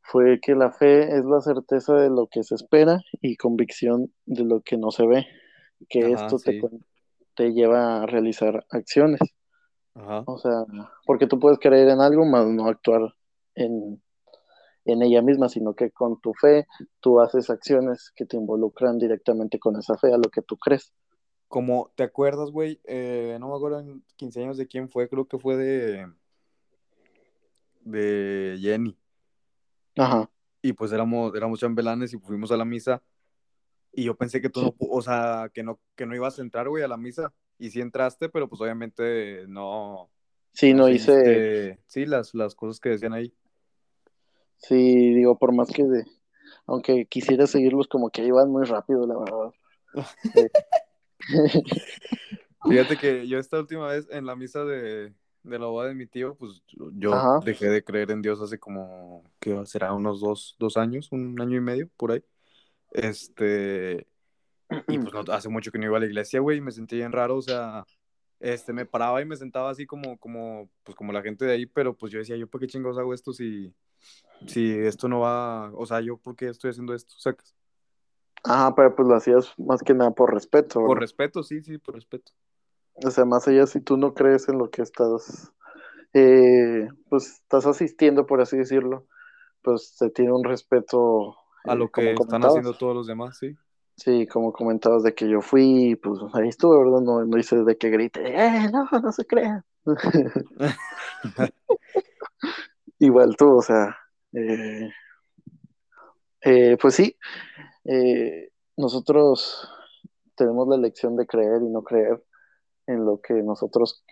fue 0.00 0.40
que 0.40 0.56
la 0.56 0.72
fe 0.72 1.16
es 1.16 1.24
la 1.24 1.40
certeza 1.40 1.94
de 1.94 2.10
lo 2.10 2.26
que 2.26 2.42
se 2.42 2.56
espera 2.56 3.00
y 3.22 3.36
convicción 3.36 4.12
de 4.24 4.44
lo 4.44 4.62
que 4.62 4.76
no 4.76 4.90
se 4.90 5.06
ve 5.06 5.26
que 5.88 6.12
esto 6.12 6.38
te, 6.38 6.60
te, 7.34 7.52
lleva 7.52 8.02
a 8.02 8.06
realizar 8.06 8.66
acciones. 8.70 9.20
O 9.94 10.38
sea, 10.38 10.64
porque 11.06 11.26
tú 11.26 11.38
puedes 11.40 11.58
creer 11.58 11.88
en 11.88 12.00
algo, 12.00 12.26
más 12.26 12.46
no 12.46 12.66
actuar 12.66 13.14
en, 13.54 14.02
ella 14.84 15.22
misma, 15.22 15.48
sino 15.48 15.74
que 15.74 15.90
con 15.90 16.20
tu 16.20 16.32
fe 16.34 16.66
tú 17.00 17.20
haces 17.20 17.50
acciones 17.50 18.12
que 18.14 18.24
te 18.26 18.36
involucran 18.36 18.98
directamente 18.98 19.58
con 19.58 19.76
esa 19.76 19.96
fe, 19.96 20.12
a 20.12 20.18
lo 20.18 20.30
que 20.30 20.42
tú 20.42 20.56
crees. 20.56 20.92
Como, 21.48 21.90
¿te 21.94 22.02
acuerdas, 22.02 22.50
güey? 22.50 22.80
Eh, 22.84 23.36
no 23.40 23.48
me 23.48 23.56
acuerdo 23.56 23.80
en 23.80 24.04
15 24.16 24.42
años 24.42 24.56
de 24.56 24.66
quién 24.66 24.88
fue, 24.88 25.08
creo 25.08 25.26
que 25.26 25.38
fue 25.38 25.56
de, 25.56 26.06
de 27.80 28.58
Jenny. 28.60 28.96
Ajá. 29.96 30.30
Y 30.60 30.72
pues 30.72 30.92
éramos, 30.92 31.34
éramos 31.34 31.60
chambelanes 31.60 32.12
y 32.12 32.18
fuimos 32.18 32.50
a 32.50 32.56
la 32.56 32.64
misa 32.64 33.02
y 33.96 34.04
yo 34.04 34.14
pensé 34.14 34.40
que 34.42 34.50
tú 34.50 34.62
no, 34.62 34.74
o 34.78 35.00
sea, 35.00 35.50
que 35.52 35.62
no, 35.62 35.80
que 35.94 36.04
no 36.04 36.14
ibas 36.14 36.38
a 36.38 36.42
entrar, 36.42 36.68
güey, 36.68 36.84
a 36.84 36.88
la 36.88 36.98
misa. 36.98 37.32
Y 37.58 37.70
sí 37.70 37.80
entraste, 37.80 38.28
pero 38.28 38.46
pues 38.46 38.60
obviamente 38.60 39.46
no. 39.48 40.10
Sí, 40.52 40.74
no, 40.74 40.90
hice. 40.90 41.80
Sí, 41.86 42.04
las, 42.04 42.34
las 42.34 42.54
cosas 42.54 42.78
que 42.78 42.90
decían 42.90 43.14
ahí. 43.14 43.32
Sí, 44.58 45.14
digo, 45.14 45.38
por 45.38 45.52
más 45.52 45.70
que 45.70 45.84
de, 45.84 46.04
aunque 46.66 47.06
quisiera 47.06 47.46
seguirlos, 47.46 47.88
como 47.88 48.10
que 48.10 48.22
iban 48.22 48.50
muy 48.50 48.66
rápido, 48.66 49.06
la 49.06 49.18
verdad. 49.18 49.54
Fíjate 52.68 52.98
que 52.98 53.26
yo 53.26 53.38
esta 53.38 53.58
última 53.58 53.88
vez 53.88 54.06
en 54.10 54.26
la 54.26 54.36
misa 54.36 54.62
de, 54.64 55.14
de 55.42 55.58
la 55.58 55.66
boda 55.66 55.88
de 55.88 55.94
mi 55.94 56.06
tío, 56.06 56.34
pues 56.34 56.62
yo 56.92 57.40
dejé 57.44 57.70
de 57.70 57.82
creer 57.82 58.10
en 58.10 58.20
Dios 58.20 58.42
hace 58.42 58.58
como, 58.58 59.24
¿qué 59.40 59.58
será? 59.64 59.94
Unos 59.94 60.20
dos, 60.20 60.54
dos 60.58 60.76
años, 60.76 61.10
un 61.12 61.40
año 61.40 61.56
y 61.56 61.60
medio, 61.60 61.88
por 61.96 62.12
ahí. 62.12 62.22
Este, 62.96 64.06
y 64.88 64.98
pues 64.98 65.12
no, 65.12 65.20
hace 65.32 65.48
mucho 65.50 65.70
que 65.70 65.78
no 65.78 65.84
iba 65.84 65.98
a 65.98 66.00
la 66.00 66.06
iglesia, 66.06 66.40
güey, 66.40 66.58
y 66.58 66.62
me 66.62 66.72
sentí 66.72 66.96
bien 66.96 67.12
raro, 67.12 67.36
o 67.36 67.42
sea, 67.42 67.84
este, 68.40 68.72
me 68.72 68.86
paraba 68.86 69.20
y 69.20 69.26
me 69.26 69.36
sentaba 69.36 69.70
así 69.70 69.86
como, 69.86 70.16
como, 70.18 70.70
pues 70.82 70.96
como 70.96 71.12
la 71.12 71.22
gente 71.22 71.44
de 71.44 71.52
ahí, 71.52 71.66
pero 71.66 71.94
pues 71.94 72.10
yo 72.10 72.18
decía, 72.18 72.36
yo 72.36 72.48
por 72.48 72.60
qué 72.60 72.66
chingados 72.66 72.98
hago 72.98 73.12
esto 73.12 73.34
si, 73.34 73.74
si 74.46 74.70
esto 74.78 75.08
no 75.08 75.20
va, 75.20 75.70
o 75.74 75.84
sea, 75.84 76.00
yo 76.00 76.16
por 76.16 76.36
qué 76.36 76.48
estoy 76.48 76.70
haciendo 76.70 76.94
esto, 76.94 77.14
sacas. 77.18 77.54
Ajá, 78.44 78.74
pero 78.74 78.94
pues 78.96 79.06
lo 79.08 79.14
hacías 79.14 79.52
más 79.58 79.82
que 79.82 79.92
nada 79.92 80.12
por 80.12 80.32
respeto. 80.32 80.80
Por 80.80 81.00
respeto, 81.00 81.42
sí, 81.42 81.62
sí, 81.62 81.78
por 81.78 81.96
respeto. 81.96 82.32
O 83.04 83.10
sea, 83.10 83.26
más 83.26 83.46
allá 83.46 83.66
si 83.66 83.80
tú 83.80 83.98
no 83.98 84.14
crees 84.14 84.48
en 84.48 84.56
lo 84.56 84.70
que 84.70 84.80
estás, 84.80 85.52
eh, 86.14 86.88
pues 87.10 87.40
estás 87.42 87.66
asistiendo, 87.66 88.24
por 88.24 88.40
así 88.40 88.56
decirlo, 88.56 89.06
pues 89.60 89.88
se 89.96 90.08
tiene 90.08 90.32
un 90.32 90.44
respeto 90.44 91.36
a 91.66 91.74
lo 91.74 91.90
que 91.90 92.12
están 92.12 92.44
haciendo 92.44 92.74
todos 92.74 92.94
los 92.94 93.06
demás, 93.06 93.38
sí. 93.38 93.56
Sí, 93.96 94.26
como 94.26 94.52
comentabas 94.52 95.02
de 95.02 95.14
que 95.14 95.26
yo 95.28 95.40
fui, 95.40 95.96
pues 95.96 96.20
ahí 96.34 96.48
estuve, 96.48 96.76
¿verdad? 96.78 97.00
No, 97.00 97.24
no 97.24 97.38
hice 97.38 97.64
de 97.64 97.78
que 97.78 97.88
grite, 97.88 98.20
¡eh, 98.26 98.70
no, 98.70 98.86
no 99.00 99.12
se 99.12 99.24
crean! 99.24 99.64
Igual 102.98 103.36
tú, 103.36 103.56
o 103.56 103.62
sea, 103.62 103.96
eh, 104.32 104.90
eh, 106.42 106.76
pues 106.80 106.94
sí, 106.94 107.16
eh, 107.84 108.50
nosotros 108.76 109.68
tenemos 110.34 110.68
la 110.68 110.76
elección 110.76 111.16
de 111.16 111.26
creer 111.26 111.62
y 111.62 111.68
no 111.68 111.82
creer 111.82 112.22
en 112.86 113.04
lo 113.04 113.20
que 113.20 113.34
nosotros 113.34 114.04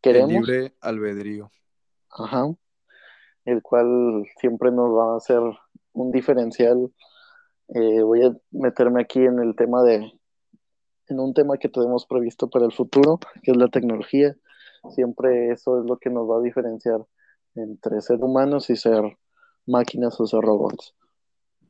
queremos. 0.00 0.30
El 0.30 0.36
libre 0.36 0.74
albedrío. 0.80 1.50
Ajá. 2.10 2.46
El 3.44 3.62
cual 3.62 4.24
siempre 4.38 4.70
nos 4.70 4.90
va 4.90 5.14
a 5.14 5.16
hacer 5.16 5.40
un 5.92 6.10
diferencial. 6.10 6.92
Eh, 7.68 8.02
voy 8.02 8.24
a 8.24 8.36
meterme 8.50 9.02
aquí 9.02 9.20
en 9.20 9.38
el 9.38 9.54
tema 9.54 9.82
de, 9.82 10.12
en 11.08 11.20
un 11.20 11.34
tema 11.34 11.58
que 11.58 11.68
tenemos 11.68 12.06
previsto 12.06 12.48
para 12.48 12.66
el 12.66 12.72
futuro, 12.72 13.18
que 13.42 13.52
es 13.52 13.56
la 13.56 13.68
tecnología. 13.68 14.36
Siempre 14.94 15.50
eso 15.50 15.80
es 15.80 15.86
lo 15.86 15.98
que 15.98 16.10
nos 16.10 16.28
va 16.28 16.38
a 16.38 16.42
diferenciar 16.42 17.00
entre 17.54 18.00
ser 18.00 18.22
humanos 18.22 18.70
y 18.70 18.76
ser 18.76 19.02
máquinas 19.66 20.18
o 20.20 20.26
ser 20.26 20.40
robots. 20.40 20.94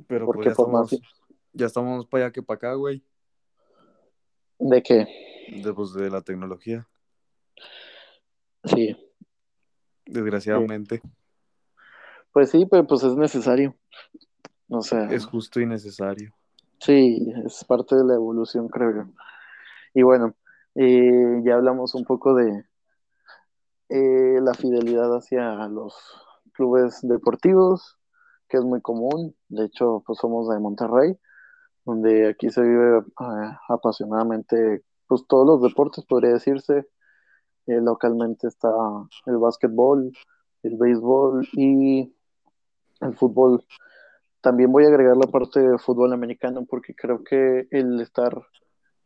Pero 0.07 0.27
pues, 0.27 0.37
Porque 0.37 0.49
ya, 0.49 0.53
estamos, 0.53 1.01
ya 1.53 1.67
estamos 1.67 2.07
para 2.07 2.25
allá 2.25 2.33
que 2.33 2.43
para 2.43 2.57
acá, 2.57 2.75
güey. 2.75 3.03
¿De 4.59 4.83
qué? 4.83 5.07
De, 5.63 5.73
pues, 5.75 5.93
de 5.95 6.11
la 6.11 6.23
tecnología. 6.23 6.87
Sí. 8.65 8.97
Desgraciadamente. 10.07 11.01
Pues 12.33 12.51
sí, 12.51 12.67
pero 12.67 12.87
pues 12.87 13.03
es 13.03 13.17
necesario. 13.17 13.75
O 14.69 14.83
sea. 14.83 15.07
Es 15.11 15.27
justo 15.27 15.61
y 15.61 15.67
necesario. 15.67 16.33
Sí, 16.81 17.31
es 17.45 17.65
parte 17.65 17.95
de 17.95 18.05
la 18.05 18.15
evolución, 18.15 18.69
creo 18.69 18.95
yo. 18.95 19.05
Y 19.93 20.03
bueno, 20.03 20.35
eh, 20.75 21.43
ya 21.45 21.55
hablamos 21.55 21.95
un 21.95 22.05
poco 22.05 22.35
de 22.35 22.65
eh, 23.89 24.41
la 24.41 24.55
fidelidad 24.55 25.15
hacia 25.17 25.69
los 25.69 25.95
clubes 26.53 27.01
deportivos, 27.03 27.99
que 28.49 28.59
es 28.59 28.65
muy 28.65 28.81
común. 28.81 29.37
De 29.49 29.67
hecho, 29.67 30.03
pues 30.07 30.19
somos 30.21 30.49
de 30.49 30.61
Monterrey, 30.61 31.19
donde 31.85 32.29
aquí 32.29 32.51
se 32.51 32.63
vive 32.63 32.99
eh, 32.99 33.57
apasionadamente, 33.69 34.85
pues 35.07 35.27
todos 35.27 35.47
los 35.47 35.63
deportes, 35.63 36.05
podría 36.07 36.33
decirse. 36.33 36.89
localmente 37.67 38.49
está 38.49 38.71
el 39.27 39.39
básquetbol, 39.39 40.13
el 40.63 40.77
béisbol 40.79 41.49
y 41.53 42.15
el 43.01 43.15
fútbol. 43.15 43.65
También 44.41 44.73
voy 44.73 44.85
a 44.85 44.89
agregar 44.89 45.17
la 45.17 45.31
parte 45.31 45.61
de 45.61 45.79
fútbol 45.79 46.13
americano 46.13 46.65
porque 46.69 46.95
creo 46.95 47.23
que 47.23 47.69
el 47.71 48.01
estar 48.01 48.33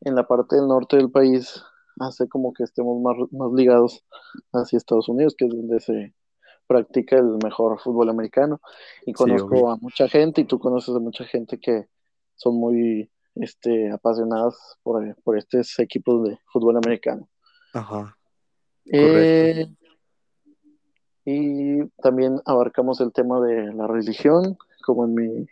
en 0.02 0.14
la 0.14 0.26
parte 0.26 0.56
del 0.56 0.68
norte 0.68 0.96
del 0.96 1.10
país 1.10 1.62
hace 2.00 2.28
como 2.28 2.52
que 2.52 2.64
estemos 2.64 3.00
más, 3.00 3.16
más 3.32 3.52
ligados 3.52 4.04
hacia 4.52 4.76
Estados 4.76 5.08
Unidos, 5.08 5.34
que 5.36 5.46
es 5.46 5.50
donde 5.50 5.80
se 5.80 6.14
practica 6.66 7.16
el 7.16 7.38
mejor 7.42 7.80
fútbol 7.80 8.08
americano. 8.10 8.60
Y 9.06 9.12
conozco 9.12 9.70
a 9.70 9.76
mucha 9.76 10.08
gente 10.08 10.40
y 10.40 10.44
tú 10.44 10.58
conoces 10.58 10.94
a 10.94 11.00
mucha 11.00 11.24
gente 11.24 11.58
que 11.58 11.88
son 12.36 12.56
muy 12.56 13.10
este, 13.36 13.90
apasionadas 13.90 14.78
por, 14.82 15.14
por 15.22 15.38
estos 15.38 15.78
equipos 15.78 16.28
de 16.28 16.38
fútbol 16.52 16.76
americano. 16.76 17.28
Ajá. 17.72 18.16
Eh, 18.86 19.66
y 21.24 21.86
también 22.02 22.40
abarcamos 22.44 23.00
el 23.00 23.12
tema 23.12 23.40
de 23.40 23.72
la 23.72 23.86
religión, 23.86 24.58
como 24.84 25.04
en 25.06 25.14
mi, 25.14 25.46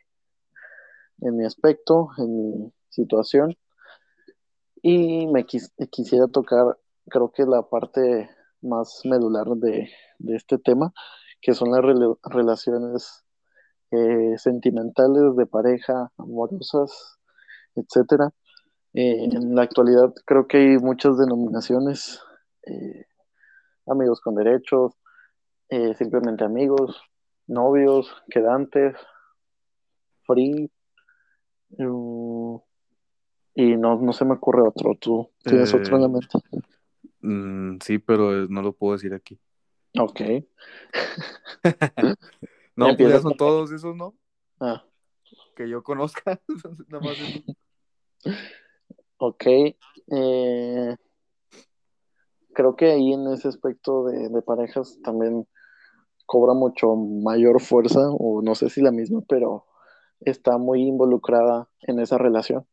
en 1.23 1.37
mi 1.37 1.45
aspecto, 1.45 2.11
en 2.19 2.37
mi 2.37 2.73
situación. 2.89 3.57
Y 4.83 5.27
me 5.29 5.45
quis- 5.47 5.73
quisiera 5.91 6.27
tocar, 6.29 6.79
creo 7.09 7.31
que 7.33 7.45
la 7.45 7.63
parte 7.63 8.29
más 8.61 9.01
medular 9.05 9.47
de, 9.57 9.89
este 10.35 10.59
tema, 10.59 10.93
que 11.41 11.55
son 11.55 11.71
las 11.73 11.81
rela- 11.81 12.19
relaciones 12.25 13.25
eh, 13.91 14.37
sentimentales 14.39 15.37
de 15.37 15.47
pareja, 15.47 16.11
amorosas, 16.17 17.19
etcétera. 17.75 18.33
Eh, 18.95 19.25
en 19.25 19.55
la 19.55 19.63
actualidad 19.63 20.13
creo 20.27 20.47
que 20.47 20.59
hay 20.59 20.79
muchas 20.79 21.19
denominaciones, 21.19 22.21
eh, 22.67 23.07
amigos 23.87 24.21
con 24.21 24.35
derechos, 24.35 24.95
eh, 25.73 25.95
simplemente 25.95 26.45
amigos, 26.45 27.01
novios, 27.47 28.15
quedantes, 28.29 28.95
free, 30.27 30.71
mm, 31.79 32.57
y 33.55 33.77
no, 33.79 33.99
no 33.99 34.13
se 34.13 34.27
me 34.27 34.35
ocurre 34.35 34.69
otro. 34.69 34.95
¿Tú 35.01 35.31
tienes 35.43 35.73
Eh, 35.73 35.79
otro 35.79 35.97
en 35.97 36.03
la 36.03 36.09
mente? 36.09 36.39
Mm, 37.23 37.79
sí, 37.83 37.99
pero 37.99 38.45
eh, 38.45 38.47
no 38.51 38.61
lo 38.61 38.75
puedo 38.75 38.93
decir 38.93 39.15
aquí. 39.15 39.41
Ok. 39.99 40.21
No, 42.75 42.97
pues 42.97 43.13
ya 43.13 43.21
son 43.21 43.37
todos 43.37 43.71
esos, 43.71 43.95
¿no? 43.95 44.15
Ah, 44.59 44.83
Que 45.57 45.69
yo 45.69 45.83
conozca. 45.83 46.41
Nada 46.89 47.05
más 47.05 47.17
ok. 49.19 49.45
Eh, 49.47 50.97
creo 52.55 52.75
que 52.75 52.93
ahí 52.93 53.13
en 53.13 53.27
ese 53.33 53.49
aspecto 53.49 54.05
de, 54.05 54.29
de 54.31 54.43
parejas 54.43 54.99
también 55.03 55.47
cobra 56.33 56.55
mucho 56.55 56.97
mayor 56.97 57.61
fuerza, 57.61 58.09
o 58.09 58.41
no 58.41 58.55
sé 58.55 58.71
si 58.71 58.81
la 58.81 58.91
misma, 58.91 59.21
pero 59.29 59.67
está 60.21 60.57
muy 60.57 60.81
involucrada 60.81 61.69
en 61.83 62.01
esa 62.01 62.17
relación. 62.17 62.65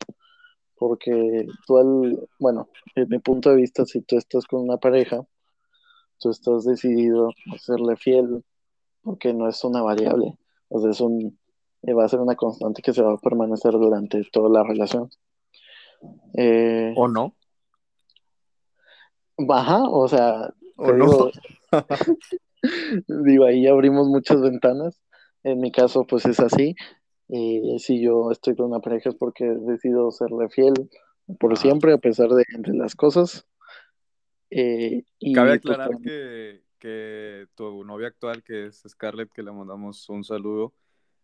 Porque 0.77 1.45
tú 1.67 1.77
al, 1.77 2.29
bueno, 2.39 2.69
en 2.95 3.09
mi 3.09 3.19
punto 3.19 3.49
de 3.49 3.57
vista, 3.57 3.85
si 3.85 3.99
tú 3.99 4.17
estás 4.17 4.45
con 4.45 4.61
una 4.61 4.77
pareja, 4.77 5.27
tú 6.19 6.29
estás 6.29 6.63
decidido 6.63 7.31
a 7.53 7.57
serle 7.57 7.97
fiel, 7.97 8.45
porque 9.03 9.33
no 9.33 9.49
es 9.49 9.61
una 9.65 9.81
variable, 9.81 10.37
o 10.69 10.79
sea, 10.79 10.91
es 10.91 11.01
un, 11.01 11.37
eh, 11.81 11.91
va 11.93 12.05
a 12.05 12.09
ser 12.09 12.21
una 12.21 12.37
constante 12.37 12.81
que 12.81 12.93
se 12.93 13.01
va 13.01 13.11
a 13.11 13.17
permanecer 13.17 13.73
durante 13.73 14.23
toda 14.31 14.49
la 14.49 14.63
relación. 14.63 15.09
Eh, 16.33 16.93
¿O 16.95 17.09
no? 17.09 17.35
Ajá, 19.49 19.83
o 19.83 20.07
sea, 20.07 20.53
¿O 20.77 20.93
no? 20.93 21.05
digo, 21.05 21.31
digo, 23.07 23.45
ahí 23.45 23.67
abrimos 23.67 24.07
muchas 24.07 24.41
ventanas. 24.41 25.01
En 25.43 25.59
mi 25.59 25.71
caso, 25.71 26.05
pues 26.05 26.25
es 26.25 26.39
así. 26.39 26.75
Eh, 27.29 27.77
si 27.77 28.01
yo 28.01 28.31
estoy 28.31 28.55
con 28.55 28.67
una 28.67 28.79
pareja 28.79 29.09
es 29.09 29.15
porque 29.15 29.45
decido 29.45 30.11
serle 30.11 30.49
fiel 30.49 30.73
por 31.39 31.57
siempre, 31.57 31.93
a 31.93 31.97
pesar 31.97 32.29
de, 32.29 32.43
de 32.57 32.73
las 32.73 32.95
cosas. 32.95 33.47
Eh, 34.49 35.03
y 35.19 35.33
Cabe 35.33 35.59
pues, 35.59 35.59
aclarar 35.59 36.01
que, 36.01 36.63
que 36.79 37.45
tu 37.55 37.83
novia 37.83 38.07
actual, 38.07 38.43
que 38.43 38.67
es 38.67 38.83
Scarlett, 38.87 39.31
que 39.31 39.43
le 39.43 39.51
mandamos 39.51 40.09
un 40.09 40.24
saludo, 40.24 40.74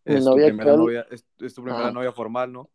es 0.04 0.24
tu 0.24 0.30
novia 0.30 0.45
primera 0.45 0.76
novia, 0.76 1.08
es, 1.10 1.26
es 1.39 1.54
tu 1.56 1.63
primera 1.63 1.91
novia 1.91 2.12
formal, 2.12 2.54
¿no? 2.54 2.69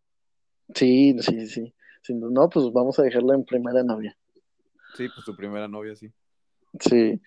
sí, 0.74 1.16
sí, 1.20 1.46
sí. 1.46 1.74
Si 2.02 2.14
no, 2.14 2.30
no, 2.30 2.48
pues 2.48 2.72
vamos 2.72 2.98
a 2.98 3.02
dejarla 3.02 3.34
en 3.34 3.44
primera 3.44 3.82
novia. 3.82 4.16
Sí, 4.94 5.08
pues 5.08 5.24
tu 5.24 5.36
primera 5.36 5.68
novia, 5.68 5.94
sí. 5.94 6.10
Sí. 6.80 7.20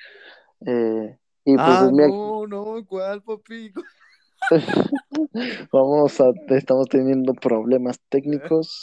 Eh, 0.65 1.17
y 1.45 1.55
pues 1.55 1.67
ah, 1.67 1.89
mi- 1.91 2.07
no, 2.07 2.47
no, 2.47 2.85
¿cuál, 2.85 3.21
papi? 3.21 3.71
vamos 5.71 6.19
a, 6.19 6.31
estamos 6.49 6.87
teniendo 6.89 7.33
problemas 7.33 7.99
técnicos. 8.09 8.81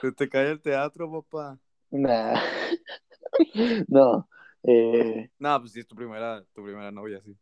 Se 0.00 0.12
te 0.12 0.28
cae 0.28 0.50
el 0.50 0.60
teatro, 0.60 1.10
papá. 1.10 1.58
Nah. 1.90 2.34
No. 3.88 4.28
Eh, 4.64 5.30
No, 5.38 5.60
pues 5.60 5.72
sí, 5.72 5.80
es 5.80 5.86
tu 5.86 5.94
primera, 5.94 6.42
tu 6.52 6.64
primera 6.64 6.90
novia, 6.90 7.20
sí. 7.24 7.36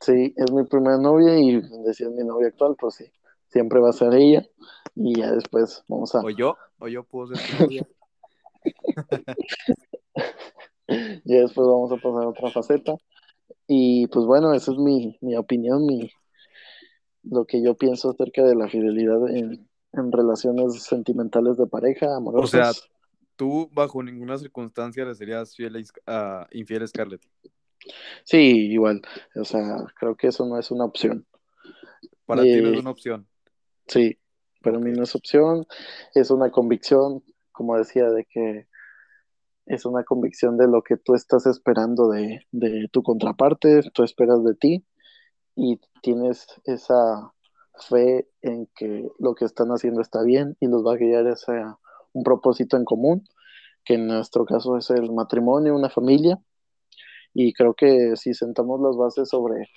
Sí, 0.00 0.34
es 0.36 0.52
mi 0.52 0.64
primera 0.64 0.96
novia 0.98 1.36
y 1.38 1.60
decía 1.84 2.08
mi 2.08 2.24
novia 2.24 2.48
actual, 2.48 2.76
pues 2.78 2.94
sí, 2.96 3.10
siempre 3.48 3.80
va 3.80 3.90
a 3.90 3.92
ser 3.92 4.14
ella 4.14 4.46
y 4.94 5.18
ya 5.18 5.32
después 5.32 5.82
vamos 5.88 6.14
a, 6.14 6.20
O 6.20 6.30
yo, 6.30 6.56
o 6.78 6.88
yo 6.88 7.02
puedo 7.04 7.34
ser 7.34 7.38
tu 7.46 7.62
novia. 7.64 7.86
Ya 11.24 11.40
después 11.42 11.66
vamos 11.66 11.92
a 11.92 11.96
pasar 11.98 12.24
a 12.24 12.28
otra 12.28 12.50
faceta 12.50 12.96
y 13.68 14.06
pues 14.08 14.26
bueno, 14.26 14.54
esa 14.54 14.72
es 14.72 14.78
mi, 14.78 15.18
mi 15.22 15.36
opinión, 15.36 15.86
mi, 15.86 16.10
lo 17.24 17.44
que 17.44 17.60
yo 17.62 17.74
pienso 17.76 18.10
acerca 18.10 18.42
de 18.44 18.54
la 18.54 18.68
fidelidad 18.68 19.28
en, 19.28 19.68
en 19.92 20.12
relaciones 20.12 20.82
sentimentales 20.82 21.56
de 21.56 21.66
pareja, 21.66 22.16
O 22.36 22.46
amorosas. 22.46 22.46
sea, 22.46 22.76
tú 23.36 23.68
bajo 23.72 24.02
ninguna 24.02 24.38
circunstancia 24.38 25.04
le 25.04 25.14
serías 25.14 25.54
fiel 25.56 25.84
a, 26.06 26.46
infiel 26.52 26.82
a 26.82 26.86
Scarlett. 26.86 27.22
sí, 28.24 28.36
igual, 28.72 29.02
o 29.34 29.44
sea, 29.44 29.78
creo 29.98 30.16
que 30.16 30.28
eso 30.28 30.46
no 30.46 30.58
es 30.58 30.70
una 30.70 30.84
opción. 30.84 31.26
Para 32.26 32.46
ti 32.48 32.60
no 32.60 32.68
Eh, 32.68 32.70
es 32.70 32.76
una 32.76 32.90
opción. 32.90 33.26
Sí, 33.86 34.18
para 34.62 34.78
mí 34.78 34.92
no 34.92 35.02
es 35.04 35.14
opción, 35.14 35.66
es 36.14 36.30
una 36.30 36.50
convicción, 36.50 37.22
como 37.52 37.76
decía, 37.78 38.10
de 38.10 38.24
que 38.24 38.66
es 39.66 39.86
una 39.86 40.04
convicción 40.04 40.56
de 40.56 40.68
lo 40.68 40.82
que 40.82 40.96
tú 40.96 41.14
estás 41.14 41.46
esperando 41.46 42.08
de, 42.08 42.46
de 42.52 42.88
tu 42.92 43.02
contraparte, 43.02 43.82
tú 43.92 44.02
esperas 44.02 44.44
de 44.44 44.54
ti 44.54 44.84
y 45.56 45.80
tienes 46.02 46.46
esa 46.64 47.32
fe 47.88 48.28
en 48.42 48.66
que 48.74 49.08
lo 49.18 49.34
que 49.34 49.44
están 49.44 49.68
haciendo 49.68 50.00
está 50.00 50.22
bien 50.22 50.56
y 50.60 50.66
los 50.66 50.84
va 50.84 50.94
a 50.94 50.96
guiar 50.96 51.26
hacia 51.26 51.78
un 52.12 52.22
propósito 52.22 52.76
en 52.76 52.84
común, 52.84 53.28
que 53.84 53.94
en 53.94 54.06
nuestro 54.06 54.44
caso 54.44 54.76
es 54.76 54.90
el 54.90 55.12
matrimonio, 55.12 55.74
una 55.74 55.90
familia, 55.90 56.40
y 57.34 57.52
creo 57.52 57.74
que 57.74 58.16
si 58.16 58.32
sentamos 58.32 58.80
las 58.80 58.96
bases 58.96 59.28
sobre 59.28 59.68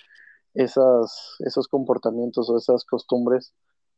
esas, 0.54 1.36
esos 1.40 1.66
comportamientos 1.68 2.48
o 2.48 2.56
esas 2.56 2.84
costumbres 2.84 3.52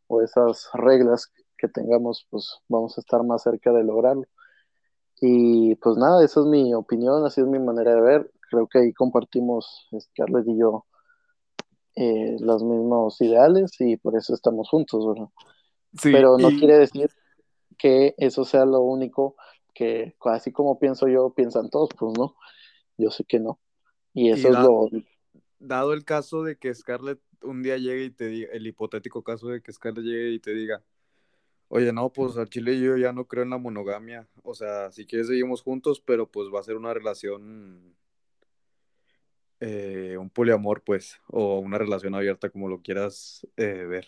o 0.06 0.22
esas 0.22 0.70
reglas 0.72 1.30
que 1.58 1.68
tengamos, 1.68 2.26
pues 2.30 2.58
vamos 2.68 2.96
a 2.96 3.02
estar 3.02 3.22
más 3.22 3.42
cerca 3.42 3.70
de 3.72 3.84
lograrlo. 3.84 4.24
Y 5.20 5.74
pues 5.76 5.96
nada, 5.96 6.24
esa 6.24 6.40
es 6.40 6.46
mi 6.46 6.74
opinión, 6.74 7.24
así 7.24 7.40
es 7.40 7.46
mi 7.46 7.58
manera 7.58 7.94
de 7.94 8.00
ver. 8.02 8.32
Creo 8.50 8.66
que 8.68 8.78
ahí 8.80 8.92
compartimos, 8.92 9.88
Scarlett 10.00 10.48
y 10.48 10.58
yo, 10.58 10.86
eh, 11.96 12.36
los 12.40 12.62
mismos 12.62 13.20
ideales 13.20 13.72
y 13.80 13.96
por 13.96 14.16
eso 14.16 14.34
estamos 14.34 14.68
juntos, 14.68 15.06
¿verdad? 15.06 15.28
Sí, 15.94 16.10
Pero 16.10 16.38
no 16.38 16.52
y- 16.52 16.56
quiere 16.56 16.78
decir 16.78 17.10
que 17.78 18.14
eso 18.18 18.44
sea 18.44 18.64
lo 18.66 18.80
único 18.82 19.36
que, 19.74 20.16
así 20.26 20.52
como 20.52 20.78
pienso 20.78 21.08
yo, 21.08 21.32
piensan 21.34 21.70
todos, 21.70 21.90
pues 21.98 22.14
no, 22.18 22.36
yo 22.98 23.10
sé 23.12 23.24
que 23.24 23.40
no. 23.40 23.60
Y 24.14 24.30
eso 24.30 24.50
Y 24.50 24.54
es 24.54 24.58
lo, 24.58 24.90
dado 25.58 25.92
el 25.92 26.04
caso 26.04 26.42
de 26.44 26.58
que 26.58 26.74
Scarlett 26.74 27.20
un 27.42 27.62
día 27.62 27.76
llegue 27.78 28.04
y 28.04 28.10
te 28.10 28.28
diga, 28.28 28.50
el 28.52 28.66
hipotético 28.66 29.22
caso 29.22 29.48
de 29.48 29.62
que 29.62 29.72
Scarlett 29.72 30.04
llegue 30.04 30.30
y 30.32 30.40
te 30.40 30.52
diga, 30.54 30.82
oye, 31.70 31.92
no, 31.92 32.12
pues 32.12 32.36
al 32.36 32.48
chile 32.48 32.78
yo 32.78 32.96
ya 32.96 33.12
no 33.12 33.26
creo 33.26 33.44
en 33.44 33.50
la 33.50 33.58
monogamia. 33.58 34.28
O 34.42 34.54
sea, 34.54 34.90
si 34.90 35.06
quieres 35.06 35.28
seguimos 35.28 35.62
juntos, 35.62 36.02
pero 36.04 36.26
pues 36.30 36.48
va 36.52 36.60
a 36.60 36.64
ser 36.64 36.76
una 36.76 36.92
relación, 36.92 37.94
eh, 39.60 40.16
un 40.18 40.30
poliamor, 40.30 40.82
pues, 40.82 41.20
o 41.28 41.60
una 41.60 41.78
relación 41.78 42.14
abierta, 42.14 42.50
como 42.50 42.68
lo 42.68 42.82
quieras 42.82 43.46
eh, 43.56 43.86
ver. 43.88 44.06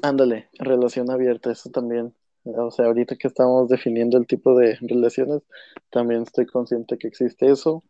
Ándale, 0.00 0.48
relación 0.54 1.10
abierta, 1.10 1.50
eso 1.50 1.70
también. 1.70 2.14
O 2.44 2.70
sea, 2.70 2.86
ahorita 2.86 3.16
que 3.16 3.28
estamos 3.28 3.68
definiendo 3.68 4.16
el 4.16 4.26
tipo 4.26 4.56
de 4.56 4.78
relaciones, 4.80 5.42
también 5.90 6.22
estoy 6.22 6.46
consciente 6.46 6.98
que 6.98 7.08
existe 7.08 7.50
eso. 7.50 7.82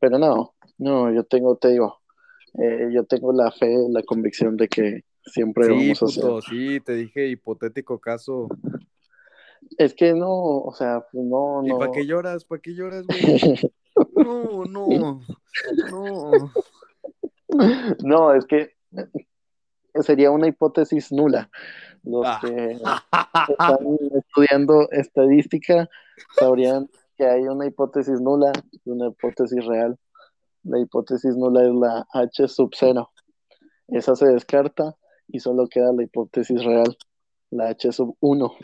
Pero 0.00 0.18
no, 0.18 0.54
no, 0.78 1.12
yo 1.12 1.24
tengo, 1.24 1.56
te 1.56 1.68
digo, 1.68 2.00
eh, 2.58 2.88
yo 2.92 3.04
tengo 3.04 3.32
la 3.32 3.50
fe, 3.50 3.74
la 3.90 4.02
convicción 4.02 4.56
de 4.56 4.68
que 4.68 5.04
siempre 5.26 5.66
Sí, 5.66 5.70
vamos 5.72 6.02
a 6.02 6.06
hacer. 6.06 6.42
sí, 6.48 6.80
te 6.80 6.94
dije 6.94 7.26
hipotético 7.28 7.98
caso. 8.00 8.48
Es 9.78 9.94
que 9.94 10.12
no, 10.14 10.30
o 10.30 10.72
sea, 10.74 11.04
pues 11.10 11.24
no, 11.24 11.62
¿Y 11.64 11.68
no. 11.70 11.78
para 11.78 11.90
qué 11.92 12.06
lloras? 12.06 12.44
¿Para 12.44 12.60
qué 12.60 12.74
lloras, 12.74 13.04
güey? 13.06 13.16
No, 14.14 14.64
no, 14.66 15.22
no. 15.90 16.52
No, 18.04 18.34
es 18.34 18.44
que 18.44 18.72
sería 20.02 20.30
una 20.30 20.48
hipótesis 20.48 21.10
nula. 21.12 21.48
Los 22.02 22.26
Ah. 22.26 22.40
que 22.42 22.72
están 23.52 23.98
estudiando 24.14 24.88
estadística 24.90 25.88
sabrían 26.38 26.88
que 27.16 27.26
hay 27.26 27.42
una 27.48 27.66
hipótesis 27.66 28.20
nula 28.20 28.52
y 28.84 28.90
una 28.90 29.08
hipótesis 29.08 29.64
real. 29.64 29.98
La 30.64 30.78
hipótesis 30.78 31.34
nula 31.36 31.62
es 31.64 31.74
la 31.74 32.06
H 32.12 32.48
sub 32.48 32.70
0. 32.74 33.10
Esa 33.88 34.14
se 34.14 34.26
descarta 34.28 34.94
y 35.28 35.40
solo 35.40 35.66
queda 35.68 35.92
la 35.92 36.02
hipótesis 36.02 36.64
real, 36.64 36.96
la 37.50 37.68
H 37.68 37.92
sub 37.92 38.16
1. 38.20 38.54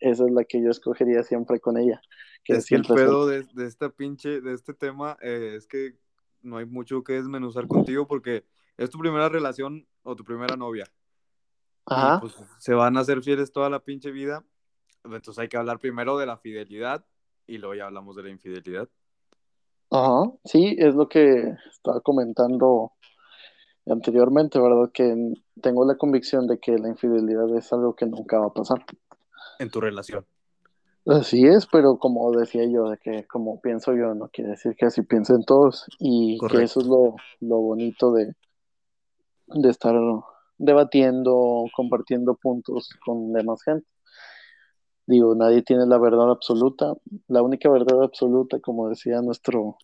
Esa 0.00 0.24
es 0.24 0.30
la 0.30 0.44
que 0.44 0.62
yo 0.62 0.70
escogería 0.70 1.22
siempre 1.22 1.60
con 1.60 1.76
ella. 1.76 2.00
Que 2.42 2.54
es 2.54 2.66
que 2.66 2.76
el 2.76 2.82
pedo 2.82 3.26
de, 3.26 3.46
de 3.52 3.66
esta 3.66 3.90
pinche, 3.90 4.40
de 4.40 4.54
este 4.54 4.72
tema, 4.72 5.18
eh, 5.20 5.54
es 5.56 5.66
que 5.66 5.98
no 6.42 6.56
hay 6.56 6.64
mucho 6.64 7.04
que 7.04 7.14
desmenuzar 7.14 7.66
contigo 7.66 8.06
porque 8.06 8.46
es 8.78 8.88
tu 8.88 8.98
primera 8.98 9.28
relación 9.28 9.86
o 10.02 10.16
tu 10.16 10.24
primera 10.24 10.56
novia. 10.56 10.86
Ajá. 11.86 12.16
Y 12.16 12.20
pues 12.20 12.42
se 12.58 12.72
van 12.72 12.96
a 12.96 13.00
hacer 13.00 13.22
fieles 13.22 13.52
toda 13.52 13.68
la 13.68 13.80
pinche 13.80 14.10
vida. 14.10 14.44
Entonces 15.04 15.38
hay 15.38 15.48
que 15.48 15.56
hablar 15.56 15.78
primero 15.78 16.16
de 16.18 16.26
la 16.26 16.38
fidelidad 16.38 17.04
y 17.46 17.58
luego 17.58 17.74
ya 17.74 17.86
hablamos 17.86 18.16
de 18.16 18.22
la 18.22 18.30
infidelidad. 18.30 18.88
Ajá, 19.90 20.30
sí, 20.44 20.76
es 20.78 20.94
lo 20.94 21.08
que 21.08 21.56
estaba 21.68 22.00
comentando 22.00 22.92
anteriormente, 23.92 24.58
¿verdad? 24.60 24.90
Que 24.92 25.34
tengo 25.60 25.84
la 25.84 25.96
convicción 25.96 26.46
de 26.46 26.58
que 26.58 26.78
la 26.78 26.88
infidelidad 26.88 27.54
es 27.56 27.72
algo 27.72 27.94
que 27.94 28.06
nunca 28.06 28.38
va 28.38 28.46
a 28.46 28.52
pasar. 28.52 28.84
En 29.58 29.70
tu 29.70 29.80
relación. 29.80 30.24
Así 31.06 31.46
es, 31.46 31.66
pero 31.66 31.98
como 31.98 32.30
decía 32.32 32.64
yo, 32.66 32.90
de 32.90 32.98
que 32.98 33.26
como 33.26 33.60
pienso 33.60 33.94
yo, 33.94 34.14
no 34.14 34.28
quiere 34.28 34.50
decir 34.50 34.76
que 34.76 34.86
así 34.86 35.02
piensen 35.02 35.44
todos, 35.44 35.86
y 35.98 36.38
que 36.48 36.62
eso 36.62 36.80
es 36.80 36.86
lo, 36.86 37.16
lo 37.40 37.56
bonito 37.58 38.12
de, 38.12 38.34
de 39.46 39.70
estar 39.70 39.94
debatiendo, 40.58 41.64
compartiendo 41.74 42.34
puntos 42.34 42.90
con 43.04 43.32
demás 43.32 43.62
gente. 43.62 43.86
Digo, 45.06 45.34
nadie 45.34 45.62
tiene 45.62 45.86
la 45.86 45.98
verdad 45.98 46.30
absoluta. 46.30 46.92
La 47.26 47.42
única 47.42 47.68
verdad 47.68 48.02
absoluta, 48.02 48.60
como 48.60 48.88
decía 48.88 49.22
nuestro 49.22 49.76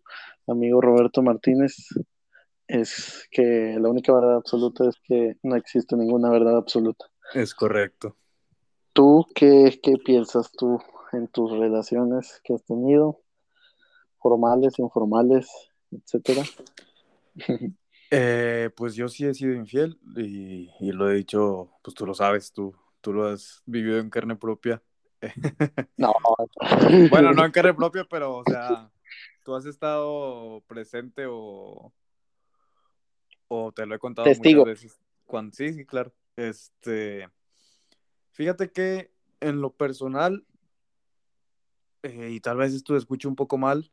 amigo 0.47 0.81
Roberto 0.81 1.23
Martínez, 1.23 1.89
es 2.69 3.29
que 3.31 3.77
la 3.79 3.89
única 3.89 4.13
verdad 4.13 4.37
absoluta 4.37 4.89
es 4.89 4.97
que 5.05 5.37
no 5.43 5.57
existe 5.57 5.97
ninguna 5.97 6.31
verdad 6.31 6.57
absoluta. 6.57 7.07
Es 7.35 7.55
correcto. 7.55 8.17
¿Tú 8.93 9.27
qué, 9.35 9.79
qué 9.83 9.97
piensas 10.05 10.51
tú 10.53 10.81
en 11.13 11.29
tus 11.29 11.51
relaciones 11.53 12.41
que 12.43 12.55
has 12.55 12.65
tenido? 12.65 13.21
Formales, 14.19 14.79
informales, 14.79 15.49
etcétera. 15.91 16.43
Eh, 18.09 18.71
pues 18.77 18.95
yo 18.95 19.09
sí 19.09 19.27
he 19.27 19.35
sido 19.35 19.53
infiel 19.53 19.99
y, 20.17 20.71
y, 20.79 20.93
lo 20.93 21.11
he 21.11 21.15
dicho, 21.17 21.73
pues 21.83 21.93
tú 21.93 22.07
lo 22.07 22.15
sabes, 22.15 22.53
tú, 22.53 22.73
tú 23.01 23.13
lo 23.13 23.27
has 23.27 23.65
vivido 23.67 23.99
en 23.99 24.11
carne 24.11 24.37
propia. 24.37 24.81
No. 25.97 26.15
bueno, 27.11 27.33
no 27.33 27.45
en 27.45 27.51
carne 27.51 27.75
propia, 27.75 28.07
pero 28.09 28.37
o 28.37 28.45
sea, 28.45 28.89
tú 29.43 29.57
has 29.57 29.67
estado 29.67 30.61
presente 30.69 31.27
o, 31.29 31.93
o 33.49 33.73
te 33.73 33.87
lo 33.87 33.95
he 33.95 33.99
contado 33.99 34.27
Testigo. 34.27 34.65
muchas 34.65 34.83
veces. 34.83 35.01
Cuando, 35.25 35.55
sí, 35.55 35.73
sí, 35.73 35.85
claro. 35.85 36.13
Este, 36.37 37.29
fíjate 38.33 38.71
que 38.71 39.11
en 39.41 39.61
lo 39.61 39.73
personal, 39.73 40.47
eh, 42.03 42.31
y 42.31 42.41
tal 42.41 42.59
vez 42.59 42.75
esto 42.75 42.97
escuche 42.97 43.29
un 43.29 43.37
poco 43.37 43.59
mal, 43.59 43.91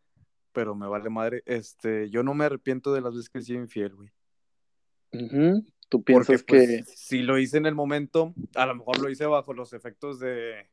pero 0.52 0.76
me 0.76 0.88
vale 0.88 1.10
madre, 1.10 1.44
este, 1.46 2.10
yo 2.10 2.24
no 2.24 2.34
me 2.34 2.46
arrepiento 2.46 2.94
de 2.94 3.02
las 3.02 3.16
veces 3.16 3.30
que 3.30 3.39
he 3.39 3.42
sido 3.42 3.60
infiel, 3.60 3.96
güey. 3.96 4.12
Tú 5.89 6.04
piensas 6.04 6.44
Porque, 6.44 6.68
que... 6.68 6.84
pues, 6.86 7.00
si 7.00 7.22
lo 7.22 7.38
hice 7.38 7.58
en 7.58 7.66
el 7.66 7.76
momento, 7.76 8.34
a 8.56 8.66
lo 8.66 8.76
mejor 8.76 9.00
lo 9.00 9.10
hice 9.10 9.26
bajo 9.26 9.54
los 9.54 9.74
efectos 9.74 10.20
de, 10.20 10.68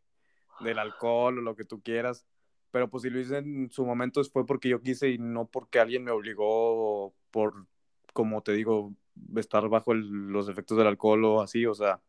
del 0.61 0.79
alcohol 0.79 1.39
o 1.39 1.43
lo 1.43 1.57
que 1.57 1.65
tú 1.65 1.83
quieras, 1.83 2.27
pero 2.71 2.89
pues 2.89 3.03
si 3.03 3.11
lo 3.11 3.21
hice 3.21 3.39
en 3.39 3.71
su 3.71 3.85
momento 3.85 4.23
fue 4.25 4.47
porque 4.47 4.69
yo 4.69 4.81
quise 4.81 5.11
y 5.11 5.19
no 5.19 5.47
porque 5.47 5.81
alguien 5.81 6.05
me 6.05 6.11
obligó 6.11 7.15
por, 7.31 7.67
como 8.13 8.43
te 8.43 8.53
digo, 8.53 8.93
estar 9.37 9.69
bajo 9.69 9.93
el- 9.93 10.09
los 10.29 10.49
efectos 10.49 10.79
del 10.79 10.87
alcohol 10.87 11.25
o 11.25 11.41
así, 11.43 11.67
o 11.67 11.75
sea, 11.75 12.01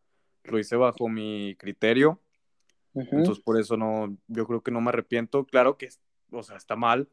lo 0.43 0.59
hice 0.59 0.75
bajo 0.75 1.07
mi 1.09 1.55
criterio, 1.57 2.19
Ujú. 2.93 3.17
entonces 3.17 3.43
por 3.43 3.59
eso 3.59 3.77
no, 3.77 4.15
yo 4.27 4.45
creo 4.47 4.61
que 4.61 4.71
no 4.71 4.81
me 4.81 4.89
arrepiento, 4.89 5.45
claro 5.45 5.77
que, 5.77 5.89
o 6.31 6.43
sea, 6.43 6.57
está 6.57 6.75
mal, 6.75 7.09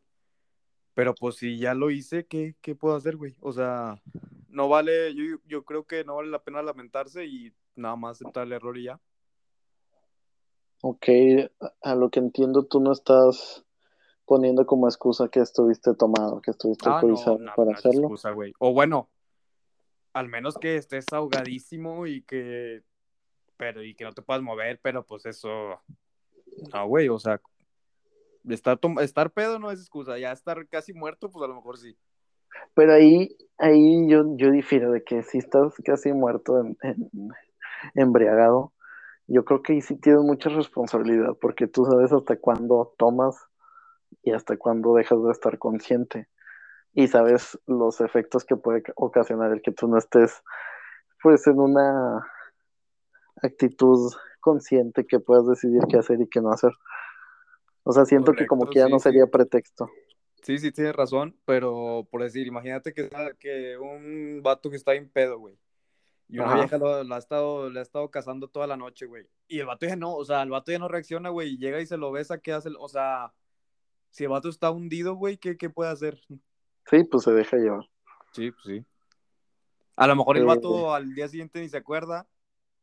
pero 0.94 1.14
pues 1.14 1.36
si 1.36 1.58
ya 1.58 1.74
lo 1.74 1.90
hice, 1.90 2.26
¿qué, 2.26 2.56
qué 2.60 2.74
puedo 2.74 2.96
hacer, 2.96 3.16
güey? 3.16 3.36
O 3.40 3.52
sea, 3.52 4.02
no 4.48 4.68
vale, 4.68 5.14
yo, 5.14 5.38
yo 5.46 5.64
creo 5.64 5.84
que 5.86 6.04
no 6.04 6.16
vale 6.16 6.30
la 6.30 6.42
pena 6.42 6.62
lamentarse 6.62 7.24
y 7.26 7.52
nada 7.76 7.94
más 7.96 8.16
aceptar 8.20 8.46
el 8.46 8.52
error 8.52 8.76
y 8.78 8.84
ya. 8.84 9.00
Ok, 10.80 11.06
a 11.82 11.94
lo 11.94 12.10
que 12.10 12.20
entiendo, 12.20 12.64
tú 12.64 12.80
no 12.80 12.92
estás 12.92 13.64
poniendo 14.28 14.66
como 14.66 14.86
excusa 14.88 15.28
que 15.28 15.40
estuviste 15.40 15.94
tomado, 15.94 16.40
que 16.42 16.50
estuviste 16.52 16.88
Ah, 16.88 16.94
alcoholizado 16.96 17.38
no, 17.38 17.52
para 17.56 17.72
no 17.72 17.78
hacerlo. 17.78 18.00
excusa, 18.00 18.30
güey. 18.30 18.52
O 18.58 18.72
bueno, 18.72 19.08
al 20.12 20.28
menos 20.28 20.56
que 20.58 20.76
estés 20.76 21.06
ahogadísimo 21.12 22.06
y 22.06 22.22
que, 22.22 22.82
pero 23.56 23.82
y 23.82 23.94
que 23.94 24.04
no 24.04 24.12
te 24.12 24.22
puedas 24.22 24.42
mover, 24.42 24.78
pero 24.82 25.04
pues 25.04 25.26
eso, 25.26 25.80
no, 26.72 26.86
güey, 26.86 27.08
o 27.08 27.18
sea, 27.18 27.40
estar, 28.48 28.78
estar 29.00 29.30
pedo 29.32 29.58
no 29.58 29.70
es 29.70 29.80
excusa, 29.80 30.18
ya 30.18 30.32
estar 30.32 30.66
casi 30.68 30.92
muerto, 30.92 31.30
pues 31.30 31.44
a 31.44 31.48
lo 31.48 31.54
mejor 31.56 31.78
sí. 31.78 31.96
Pero 32.74 32.92
ahí, 32.94 33.36
ahí 33.58 34.08
yo, 34.08 34.24
yo 34.36 34.50
difiero 34.50 34.92
de 34.92 35.02
que 35.04 35.22
si 35.22 35.38
estás 35.38 35.74
casi 35.84 36.12
muerto, 36.12 36.60
en- 36.60 36.76
en- 36.82 37.10
embriagado, 37.94 38.72
yo 39.26 39.44
creo 39.44 39.62
que 39.62 39.74
ahí 39.74 39.82
sí 39.82 39.96
tienes 39.96 40.22
mucha 40.22 40.48
responsabilidad, 40.48 41.36
porque 41.40 41.66
tú 41.66 41.84
sabes 41.84 42.12
hasta 42.12 42.36
cuándo 42.36 42.94
tomas 42.98 43.36
y 44.22 44.32
hasta 44.32 44.56
cuándo 44.56 44.94
dejas 44.94 45.22
de 45.22 45.30
estar 45.30 45.58
consciente. 45.58 46.28
Y 46.92 47.08
sabes 47.08 47.58
los 47.66 48.00
efectos 48.00 48.44
que 48.44 48.56
puede 48.56 48.82
ocasionar 48.96 49.52
el 49.52 49.62
que 49.62 49.72
tú 49.72 49.88
no 49.88 49.98
estés, 49.98 50.42
pues, 51.22 51.46
en 51.46 51.60
una 51.60 52.26
actitud 53.42 54.12
consciente 54.40 55.06
que 55.06 55.20
puedas 55.20 55.46
decidir 55.46 55.82
qué 55.88 55.98
hacer 55.98 56.20
y 56.20 56.28
qué 56.28 56.40
no 56.40 56.50
hacer. 56.50 56.72
O 57.84 57.92
sea, 57.92 58.04
siento 58.04 58.32
que 58.32 58.46
como 58.46 58.68
que 58.68 58.80
ya 58.80 58.86
sí, 58.86 58.92
no 58.92 58.98
sí. 58.98 59.04
sería 59.04 59.26
pretexto. 59.26 59.88
Sí, 60.42 60.58
sí, 60.58 60.72
tienes 60.72 60.94
razón, 60.94 61.36
pero 61.44 62.06
por 62.10 62.22
decir, 62.22 62.46
imagínate 62.46 62.92
que, 62.92 63.10
que 63.38 63.76
un 63.78 64.40
vato 64.42 64.70
que 64.70 64.76
está 64.76 64.94
en 64.94 65.08
pedo, 65.08 65.38
güey. 65.38 65.58
Y 66.28 66.38
una 66.38 66.48
Ajá. 66.48 66.56
vieja 66.56 66.78
lo, 66.78 67.02
lo 67.04 67.14
ha 67.14 67.18
estado, 67.18 67.70
le 67.70 67.80
ha 67.80 67.82
estado 67.82 68.10
cazando 68.10 68.48
toda 68.48 68.66
la 68.66 68.76
noche, 68.76 69.06
güey. 69.06 69.26
Y 69.48 69.60
el 69.60 69.66
vato 69.66 69.86
ya 69.86 69.96
no, 69.96 70.14
o 70.14 70.24
sea, 70.24 70.42
el 70.42 70.50
vato 70.50 70.70
ya 70.70 70.78
no 70.78 70.88
reacciona, 70.88 71.30
güey. 71.30 71.54
Y 71.54 71.58
llega 71.58 71.80
y 71.80 71.86
se 71.86 71.96
lo 71.96 72.12
besa, 72.12 72.38
¿qué 72.38 72.52
hace? 72.52 72.70
O 72.78 72.88
sea, 72.88 73.32
si 74.10 74.24
el 74.24 74.30
vato 74.30 74.48
está 74.48 74.70
hundido, 74.70 75.14
güey, 75.14 75.36
¿qué, 75.36 75.56
qué 75.56 75.70
puede 75.70 75.90
hacer? 75.90 76.18
Sí, 76.90 77.04
pues 77.04 77.24
se 77.24 77.32
deja 77.32 77.56
llevar. 77.56 77.88
Sí, 78.32 78.50
pues 78.50 78.64
sí. 78.64 78.84
A 79.96 80.06
lo 80.06 80.16
mejor 80.16 80.36
el 80.36 80.46
vato 80.46 80.94
al 80.94 81.14
día 81.14 81.28
siguiente 81.28 81.60
ni 81.60 81.68
se 81.68 81.76
acuerda. 81.76 82.26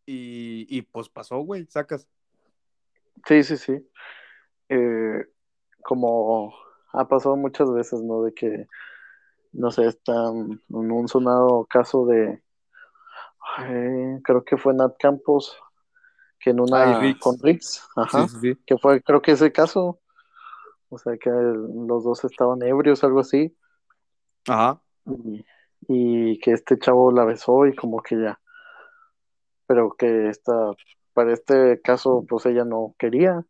Y, 0.06 0.68
y 0.70 0.84
pues 0.84 1.10
pasó, 1.10 1.40
güey, 1.40 1.66
sacas. 1.66 2.08
Sí, 3.26 3.44
sí, 3.44 3.58
sí. 3.58 3.90
Eh, 4.70 5.26
como 5.84 6.54
ha 6.94 7.08
pasado 7.08 7.36
muchas 7.36 7.72
veces, 7.72 8.02
¿no? 8.04 8.24
De 8.24 8.34
que, 8.34 8.68
no 9.54 9.72
sé, 9.72 9.86
están 9.86 10.62
en 10.70 10.92
un 10.92 11.08
sonado 11.08 11.66
caso 11.66 12.06
de, 12.06 12.44
eh, 13.60 14.20
creo 14.24 14.44
que 14.44 14.58
fue 14.58 14.74
Nat 14.74 14.96
Campos, 15.00 15.58
que 16.40 16.52
en 16.52 16.60
Ay, 16.60 16.66
una, 16.68 17.00
Riggs. 17.00 17.20
con 17.20 17.40
Riggs, 17.40 17.88
ajá, 17.96 18.28
Sí, 18.28 18.36
sí, 18.36 18.40
sí. 18.54 18.62
que 18.66 18.78
fue, 18.78 19.02
creo 19.02 19.22
que 19.22 19.32
ese 19.32 19.52
caso, 19.52 20.00
o 20.90 20.98
sea, 20.98 21.18
que 21.18 21.30
los 21.30 22.04
dos 22.04 22.24
estaban 22.26 22.62
ebrios, 22.64 23.04
algo 23.04 23.20
así, 23.22 23.56
Ajá. 24.48 24.82
y, 25.06 25.46
y 25.88 26.40
que 26.40 26.52
este 26.52 26.78
chavo 26.78 27.12
la 27.12 27.26
besó 27.26 27.66
y 27.66 27.76
como 27.76 28.02
que 28.02 28.22
ya, 28.22 28.40
pero 29.68 29.92
que 29.98 30.30
esta, 30.30 30.54
para 31.14 31.34
este 31.34 31.82
caso, 31.82 32.26
pues 32.28 32.46
ella 32.46 32.66
no 32.66 32.96
quería, 33.00 33.46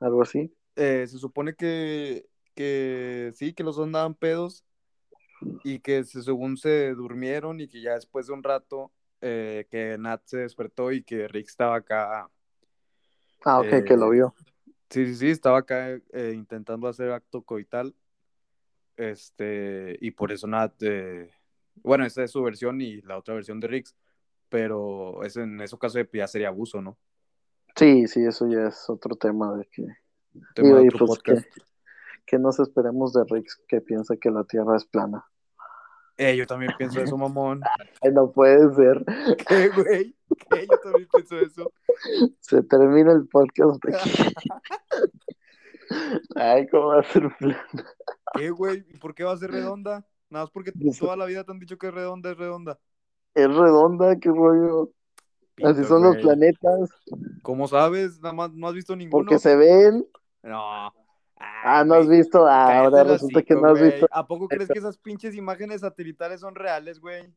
algo 0.00 0.22
así. 0.22 0.54
Eh, 0.76 1.06
se 1.08 1.18
supone 1.18 1.54
que, 1.54 2.26
que 2.54 3.32
sí, 3.34 3.54
que 3.54 3.64
los 3.64 3.76
dos 3.76 3.86
andaban 3.86 4.14
pedos 4.14 4.64
y 5.64 5.80
que 5.80 6.04
se- 6.04 6.22
según 6.22 6.56
se 6.56 6.94
durmieron 6.94 7.60
y 7.60 7.68
que 7.68 7.80
ya 7.80 7.94
después 7.94 8.26
de 8.26 8.32
un 8.34 8.42
rato 8.42 8.92
eh, 9.20 9.66
que 9.70 9.96
Nat 9.98 10.22
se 10.26 10.38
despertó 10.38 10.92
y 10.92 11.02
que 11.02 11.28
Rick 11.28 11.48
estaba 11.48 11.76
acá. 11.76 12.28
Ah, 13.44 13.60
ok, 13.60 13.84
que 13.86 13.96
lo 13.96 14.08
eh, 14.08 14.10
vio. 14.10 14.34
Sí, 14.94 15.06
sí, 15.06 15.16
sí, 15.16 15.30
estaba 15.30 15.58
acá 15.58 15.88
eh, 16.12 16.32
intentando 16.36 16.86
hacer 16.86 17.10
acto 17.10 17.42
coital. 17.42 17.96
Este, 18.96 19.98
y 20.00 20.12
por 20.12 20.30
eso 20.30 20.46
Nat, 20.46 20.72
eh, 20.82 21.32
bueno, 21.82 22.04
esa 22.06 22.22
es 22.22 22.30
su 22.30 22.40
versión 22.44 22.80
y 22.80 23.02
la 23.02 23.18
otra 23.18 23.34
versión 23.34 23.58
de 23.58 23.66
Riggs, 23.66 23.96
pero 24.48 25.24
es 25.24 25.36
en 25.36 25.60
ese 25.60 25.76
caso 25.78 25.98
ya 26.12 26.28
sería 26.28 26.46
abuso, 26.46 26.80
¿no? 26.80 26.96
Sí, 27.74 28.06
sí, 28.06 28.24
eso 28.24 28.48
ya 28.48 28.68
es 28.68 28.88
otro 28.88 29.16
tema 29.16 29.56
de 29.56 29.64
que, 29.64 29.84
Tema 30.54 30.68
digo, 30.68 30.78
de 30.78 30.84
y 30.84 30.88
otro 30.90 31.06
pues 31.06 31.18
podcast. 31.18 31.44
que, 31.52 31.60
que 32.24 32.38
nos 32.38 32.60
esperemos 32.60 33.12
de 33.14 33.24
Rix 33.28 33.60
que 33.66 33.80
piensa 33.80 34.16
que 34.16 34.30
la 34.30 34.44
Tierra 34.44 34.76
es 34.76 34.84
plana. 34.84 35.24
Eh, 36.16 36.36
yo 36.36 36.46
también 36.46 36.72
pienso 36.78 37.00
eso, 37.00 37.16
mamón. 37.16 37.60
Ay, 38.02 38.12
no 38.12 38.30
puede 38.30 38.72
ser. 38.74 39.04
¿Qué, 39.48 39.68
güey? 39.68 40.16
¿Qué? 40.50 40.66
Yo 40.70 40.78
también 40.82 41.08
pienso 41.12 41.38
eso. 41.38 41.72
Se 42.40 42.62
termina 42.62 43.12
el 43.12 43.26
podcast 43.28 43.80
aquí. 43.86 44.34
Ay, 46.36 46.66
¿cómo 46.68 46.88
va 46.88 47.00
a 47.00 47.02
ser 47.04 47.28
plana? 47.38 47.66
¿Qué, 48.34 48.50
güey? 48.50 48.84
¿Y 48.88 48.98
por 48.98 49.14
qué 49.14 49.24
va 49.24 49.32
a 49.32 49.36
ser 49.36 49.50
redonda? 49.50 50.06
Nada 50.30 50.44
más 50.44 50.50
porque 50.50 50.72
toda 50.98 51.16
la 51.16 51.26
vida 51.26 51.44
te 51.44 51.52
han 51.52 51.58
dicho 51.58 51.78
que 51.78 51.88
es 51.88 51.94
redonda, 51.94 52.30
es 52.30 52.38
redonda. 52.38 52.78
Es 53.34 53.48
redonda, 53.48 54.18
qué 54.18 54.28
rollo. 54.30 54.90
Así 55.62 55.84
son 55.84 56.02
los 56.02 56.16
planetas, 56.16 56.90
¿Cómo 57.42 57.68
sabes? 57.68 58.20
Nada 58.20 58.34
más 58.34 58.52
no 58.52 58.66
has 58.66 58.74
visto 58.74 58.96
ninguno. 58.96 59.24
porque 59.24 59.38
se 59.38 59.54
ven. 59.54 60.04
No. 60.42 60.92
Ah, 61.36 61.84
no 61.84 61.94
has 61.94 62.08
visto. 62.08 62.46
Ah, 62.46 62.78
ahora 62.78 63.04
resulta 63.04 63.42
que 63.42 63.54
hocico, 63.54 63.66
no 63.66 63.72
has 63.74 63.80
visto. 63.82 64.06
¿A 64.10 64.26
poco 64.26 64.48
crees 64.48 64.68
que 64.68 64.78
esas 64.78 64.96
pinches 64.98 65.34
imágenes 65.34 65.80
satelitales 65.80 66.40
son 66.40 66.54
reales, 66.54 67.00
güey? 67.00 67.32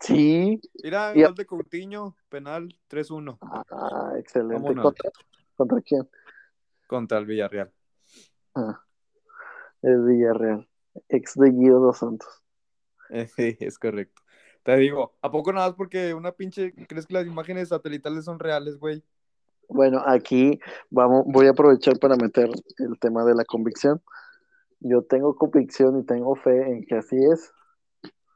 Sí. 0.00 0.60
Mira, 0.82 1.12
Y- 1.14 1.22
gol 1.22 1.34
de 1.34 1.46
Coutinho, 1.46 2.16
penal 2.28 2.68
3-1 2.88 3.38
Ah, 3.40 4.12
excelente. 4.18 4.74
¿Contra, 4.74 5.10
¿Contra 5.56 5.80
quién? 5.82 6.08
contra 6.86 7.18
el 7.18 7.26
Villarreal. 7.26 7.72
Ah, 8.54 8.82
el 9.82 10.02
Villarreal. 10.04 10.68
Ex 11.08 11.34
de 11.34 11.50
Guido 11.50 11.80
dos 11.80 11.98
Santos. 11.98 12.42
Sí, 13.36 13.56
es 13.60 13.78
correcto. 13.78 14.22
Te 14.62 14.76
digo, 14.76 15.14
¿a 15.20 15.30
poco 15.30 15.52
nada 15.52 15.66
más 15.68 15.76
porque 15.76 16.14
una 16.14 16.32
pinche 16.32 16.72
crees 16.86 17.06
que 17.06 17.14
las 17.14 17.26
imágenes 17.26 17.68
satelitales 17.68 18.24
son 18.24 18.38
reales, 18.38 18.78
güey? 18.78 19.04
Bueno, 19.68 20.02
aquí 20.04 20.58
vamos, 20.90 21.24
voy 21.26 21.46
a 21.46 21.50
aprovechar 21.50 21.98
para 21.98 22.16
meter 22.16 22.50
el 22.78 22.98
tema 22.98 23.24
de 23.24 23.34
la 23.34 23.44
convicción. 23.44 24.02
Yo 24.80 25.02
tengo 25.02 25.34
convicción 25.36 25.98
y 25.98 26.04
tengo 26.04 26.34
fe 26.36 26.70
en 26.70 26.84
que 26.84 26.96
así 26.96 27.16
es, 27.16 27.52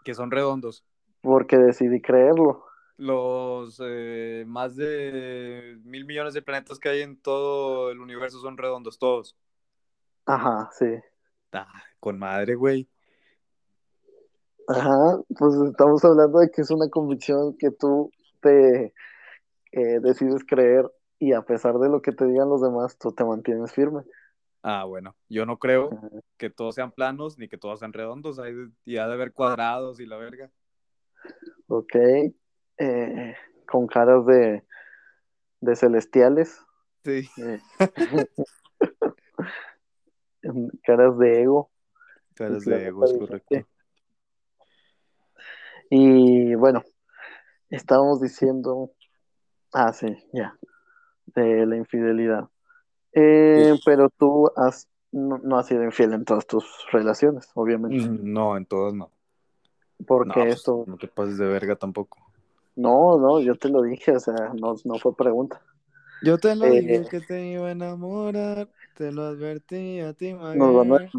Que 0.04 0.14
son 0.14 0.30
redondos. 0.30 0.84
porque 1.20 1.58
decidí 1.58 2.00
creerlo. 2.00 2.64
Los 2.96 3.80
eh, 3.84 4.44
más 4.46 4.74
de 4.74 5.78
mil 5.84 6.04
millones 6.04 6.34
de 6.34 6.42
planetas 6.42 6.78
que 6.78 6.88
hay 6.88 7.02
en 7.02 7.20
todo 7.20 7.90
el 7.90 8.00
universo 8.00 8.40
son 8.40 8.56
redondos, 8.56 8.98
todos. 8.98 9.36
Ajá, 10.26 10.70
sí. 10.72 10.86
Ah, 11.52 11.68
con 12.00 12.18
madre, 12.18 12.54
güey. 12.54 12.88
Ajá, 14.66 15.18
pues 15.38 15.54
estamos 15.70 16.04
hablando 16.04 16.40
de 16.40 16.50
que 16.50 16.60
es 16.62 16.70
una 16.70 16.88
convicción 16.90 17.56
que 17.56 17.70
tú 17.70 18.10
te 18.42 18.92
eh, 19.72 20.00
decides 20.00 20.44
creer 20.46 20.90
y 21.18 21.32
a 21.32 21.42
pesar 21.42 21.78
de 21.78 21.88
lo 21.88 22.00
que 22.02 22.12
te 22.12 22.24
digan 22.26 22.48
los 22.48 22.62
demás, 22.62 22.96
tú 22.98 23.12
te 23.12 23.24
mantienes 23.24 23.72
firme. 23.72 24.02
Ah, 24.62 24.84
bueno, 24.84 25.16
yo 25.28 25.46
no 25.46 25.58
creo 25.58 25.90
que 26.36 26.50
todos 26.50 26.74
sean 26.74 26.90
planos 26.92 27.38
ni 27.38 27.48
que 27.48 27.58
todos 27.58 27.78
sean 27.78 27.92
redondos. 27.92 28.38
Hay 28.38 28.54
de- 28.54 28.70
y 28.84 28.96
ha 28.98 29.06
de 29.06 29.14
haber 29.14 29.32
cuadrados 29.32 30.00
y 30.00 30.06
la 30.06 30.16
verga. 30.16 30.50
Ok, 31.68 31.94
eh, 32.78 33.34
con 33.66 33.86
caras 33.86 34.26
de, 34.26 34.64
de 35.60 35.76
celestiales, 35.76 36.60
Sí. 37.04 37.28
eh, 37.36 37.60
caras 40.84 41.18
de 41.18 41.42
ego. 41.42 41.70
Caras 42.34 42.64
de 42.64 42.86
ego, 42.86 43.04
es 43.04 43.12
correcto. 43.18 43.56
Y 45.90 46.54
bueno, 46.54 46.82
estábamos 47.70 48.20
diciendo, 48.20 48.92
ah, 49.72 49.92
sí, 49.92 50.06
ya, 50.32 50.57
de 51.34 51.66
la 51.66 51.76
infidelidad. 51.76 52.48
Eh, 53.12 53.72
Sí. 53.74 53.82
pero 53.84 54.10
tú 54.10 54.50
has, 54.56 54.86
no, 55.12 55.38
no 55.38 55.58
has 55.58 55.66
sido 55.66 55.82
infiel 55.84 56.12
en 56.12 56.24
todas 56.24 56.46
tus 56.46 56.64
relaciones, 56.92 57.50
obviamente, 57.54 58.08
Mm, 58.08 58.32
No, 58.32 58.56
en 58.56 58.66
todas 58.66 58.94
no. 58.94 59.10
porque 60.06 60.28
No, 60.40 60.44
pues, 60.44 60.54
esto, 60.56 60.84
no 60.86 60.96
te 60.96 61.08
pases 61.08 61.38
de 61.38 61.46
verga 61.46 61.76
tampoco. 61.76 62.18
no, 62.76 63.18
no, 63.18 63.40
yo 63.40 63.54
te 63.56 63.68
lo 63.68 63.82
dije, 63.82 64.12
o 64.12 64.20
sea, 64.20 64.52
no, 64.60 64.74
no 64.84 64.98
fue 64.98 65.16
pregunta. 65.16 65.60
Yo 66.22 66.36
te 66.38 66.54
lo 66.56 66.66
Eh, 66.66 66.80
dije 66.80 67.06
que 67.08 67.20
te 67.20 67.46
iba 67.46 67.68
a 67.68 67.70
enamorar, 67.72 68.68
te 68.96 69.10
lo 69.12 69.22
advertí 69.22 70.00
a 70.00 70.12
ti, 70.12 70.32
Nos 70.32 70.74
van 70.74 70.88
a 70.92 70.98
Maguire. 70.98 71.10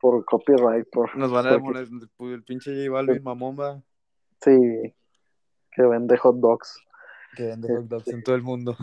por 0.00 0.24
copyright, 0.24 0.88
por, 0.90 1.16
Nos 1.16 1.30
van 1.32 1.46
a 1.48 1.58
porque 1.58 1.86
pues, 2.16 2.32
el 2.32 2.42
pinche 2.44 2.70
J 2.74 2.92
Balvin, 2.92 3.22
mamón, 3.22 3.56
va, 3.58 3.82
sí, 4.40 4.94
que 5.72 5.82
vende 5.82 6.16
hot 6.16 6.36
dogs. 6.36 6.78
que 7.36 7.44
vende 7.44 7.68
hot 7.76 7.84
dogs 7.86 8.08
en 8.08 8.22
todo 8.22 8.34
el 8.36 8.42
mundo. 8.42 8.76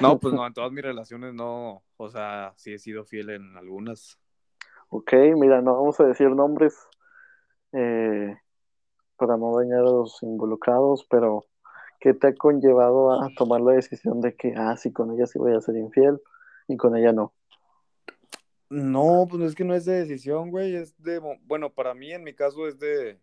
No, 0.00 0.18
pues 0.18 0.34
no, 0.34 0.46
en 0.46 0.52
todas 0.52 0.70
mis 0.72 0.84
relaciones 0.84 1.34
no, 1.34 1.82
o 1.96 2.08
sea, 2.08 2.52
sí 2.56 2.72
he 2.72 2.78
sido 2.78 3.04
fiel 3.04 3.30
en 3.30 3.56
algunas. 3.56 4.18
Ok, 4.90 5.12
mira, 5.36 5.60
no 5.60 5.74
vamos 5.74 5.98
a 6.00 6.04
decir 6.04 6.30
nombres 6.30 6.74
eh, 7.72 8.36
para 9.16 9.36
no 9.36 9.56
dañar 9.56 9.80
a 9.80 9.90
los 9.90 10.22
involucrados, 10.22 11.06
pero 11.10 11.46
¿qué 12.00 12.14
te 12.14 12.28
ha 12.28 12.34
conllevado 12.34 13.20
a 13.20 13.28
tomar 13.36 13.60
la 13.60 13.72
decisión 13.72 14.20
de 14.20 14.34
que, 14.34 14.54
ah, 14.56 14.76
sí, 14.76 14.92
con 14.92 15.12
ella 15.12 15.26
sí 15.26 15.38
voy 15.38 15.54
a 15.54 15.60
ser 15.60 15.76
infiel 15.76 16.20
y 16.68 16.76
con 16.76 16.96
ella 16.96 17.12
no? 17.12 17.34
No, 18.70 19.26
pues 19.28 19.42
es 19.42 19.54
que 19.54 19.64
no 19.64 19.74
es 19.74 19.86
de 19.86 19.94
decisión, 19.94 20.50
güey, 20.50 20.76
es 20.76 20.94
de, 21.02 21.20
bueno, 21.42 21.72
para 21.72 21.94
mí 21.94 22.12
en 22.12 22.22
mi 22.22 22.34
caso 22.34 22.66
es 22.66 22.78
de, 22.78 23.18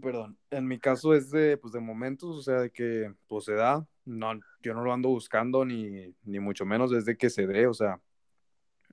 perdón, 0.00 0.38
en 0.50 0.66
mi 0.66 0.78
caso 0.78 1.14
es 1.14 1.30
de, 1.30 1.56
pues 1.56 1.72
de 1.72 1.80
momentos, 1.80 2.36
o 2.36 2.42
sea, 2.42 2.60
de 2.60 2.70
que, 2.70 3.12
pues 3.26 3.44
se 3.44 3.54
da, 3.54 3.86
no, 4.08 4.40
yo 4.62 4.74
no 4.74 4.82
lo 4.82 4.92
ando 4.92 5.10
buscando 5.10 5.64
ni, 5.64 6.14
ni 6.24 6.40
mucho 6.40 6.64
menos 6.64 6.90
desde 6.90 7.16
que 7.16 7.28
se 7.30 7.46
dé, 7.46 7.66
o 7.66 7.74
sea, 7.74 8.00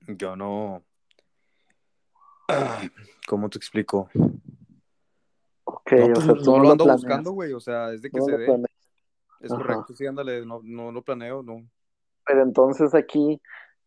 yo 0.06 0.36
no, 0.36 0.84
¿cómo 3.26 3.48
te 3.48 3.58
explico? 3.58 4.08
Ok, 5.64 5.92
No, 5.92 6.06
o 6.06 6.14
pues 6.14 6.24
sea, 6.26 6.34
no, 6.34 6.42
tú 6.42 6.50
no 6.52 6.58
no 6.58 6.62
lo 6.64 6.70
ando 6.72 6.84
planeas, 6.84 7.02
buscando, 7.02 7.32
güey, 7.32 7.52
o 7.52 7.60
sea, 7.60 7.92
es 7.92 8.02
de 8.02 8.10
que 8.10 8.18
no 8.18 8.24
se 8.26 8.32
lo 8.32 8.38
dé, 8.38 8.46
planeas. 8.46 8.70
es 9.40 9.52
Ajá. 9.52 9.62
correcto, 9.62 9.94
sí, 9.94 10.06
ándale, 10.06 10.44
no, 10.44 10.60
no 10.62 10.92
lo 10.92 11.02
planeo, 11.02 11.42
no. 11.42 11.66
Pero 12.26 12.42
entonces 12.42 12.94
aquí, 12.94 13.40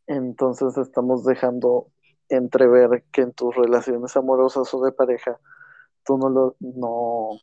entonces 0.07 0.77
estamos 0.77 1.23
dejando 1.25 1.91
entrever 2.29 3.03
que 3.11 3.21
en 3.21 3.33
tus 3.33 3.55
relaciones 3.55 4.15
amorosas 4.17 4.73
o 4.73 4.83
de 4.83 4.91
pareja, 4.91 5.39
tú 6.05 6.17
no 6.17 6.29
lo, 6.29 6.55
no, 6.59 7.39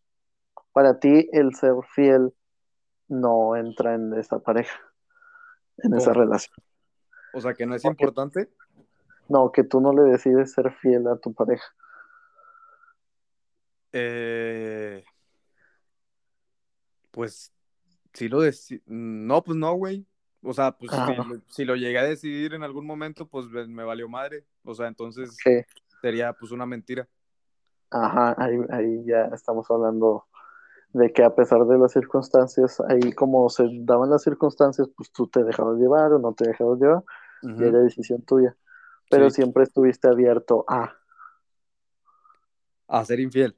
para 0.73 0.99
ti 0.99 1.29
el 1.33 1.55
ser 1.55 1.75
fiel 1.95 2.35
no 3.09 3.57
entra 3.57 3.95
en 3.95 4.15
esa 4.15 4.39
pareja, 4.39 4.79
en 5.79 5.95
esa 5.95 6.13
relación. 6.13 6.55
O 7.35 7.41
sea, 7.41 7.55
que 7.55 7.67
no 7.67 7.75
es 7.75 7.83
Porque- 7.83 8.05
importante. 8.05 8.51
No, 9.29 9.51
que 9.51 9.65
tú 9.65 9.81
no 9.81 9.93
le 9.93 10.03
decides 10.03 10.53
ser 10.53 10.73
fiel 10.75 11.07
a 11.09 11.17
tu 11.17 11.35
pareja. 11.35 11.65
Eh, 13.93 15.05
pues 17.11 17.53
sí 18.13 18.29
lo 18.29 18.43
deci- 18.43 18.83
No, 18.87 19.43
pues 19.43 19.57
no, 19.57 19.75
güey. 19.75 20.07
O 20.43 20.53
sea, 20.53 20.73
pues 20.73 20.93
si, 20.93 20.97
Ajá. 20.99 21.15
lo- 21.25 21.41
si 21.49 21.65
lo 21.65 21.75
llegué 21.75 21.99
a 21.99 22.05
decidir 22.05 22.55
en 22.55 22.63
algún 22.63 22.87
momento, 22.87 23.27
pues 23.27 23.47
me 23.49 23.83
valió 23.85 24.09
madre. 24.09 24.45
O 24.65 24.75
sea, 24.75 24.87
entonces 24.87 25.37
sería 26.01 26.33
pues 26.33 26.53
una 26.53 26.67
mentira. 26.67 27.09
ajá, 27.91 28.35
ahí, 28.39 28.59
ahí 28.71 29.05
ya 29.07 29.27
estamos 29.35 29.69
hablando 29.71 30.27
de 30.97 31.13
que 31.13 31.23
a 31.23 31.35
pesar 31.35 31.67
de 31.67 31.77
las 31.79 31.93
circunstancias, 31.93 32.81
ahí 32.89 33.13
como 33.13 33.51
se 33.51 33.65
daban 33.81 34.09
las 34.09 34.23
circunstancias, 34.23 34.89
pues 34.97 35.11
tú 35.13 35.27
te 35.29 35.45
dejabas 35.45 35.77
llevar 35.79 36.13
o 36.15 36.19
no 36.19 36.33
te 36.33 36.49
dejabas 36.49 36.81
llevar, 36.81 37.05
y 37.43 37.65
era 37.65 37.81
decisión 37.81 38.23
tuya. 38.23 38.57
Pero 39.11 39.29
Sí. 39.29 39.37
siempre 39.43 39.63
estuviste 39.65 40.09
abierto 40.09 40.65
a, 40.67 40.97
A 42.89 43.05
ser 43.05 43.21
infiel. 43.21 43.55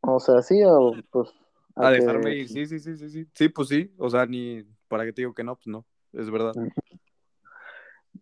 o 0.00 0.20
sea, 0.20 0.42
sí, 0.42 0.60
o 0.64 0.92
pues 1.10 1.30
A 1.74 1.90
que- 1.90 2.00
dejarme 2.00 2.34
ir. 2.34 2.48
Sí, 2.48 2.66
sí, 2.66 2.78
sí, 2.80 2.96
sí, 2.96 3.08
sí. 3.08 3.26
Sí, 3.34 3.48
pues 3.48 3.68
sí. 3.68 3.94
O 3.98 4.10
sea, 4.10 4.26
ni 4.26 4.62
para 4.88 5.04
qué 5.04 5.12
te 5.12 5.22
digo 5.22 5.32
que 5.34 5.44
no, 5.44 5.54
pues 5.56 5.68
no. 5.68 5.86
Es 6.12 6.30
verdad. 6.30 6.52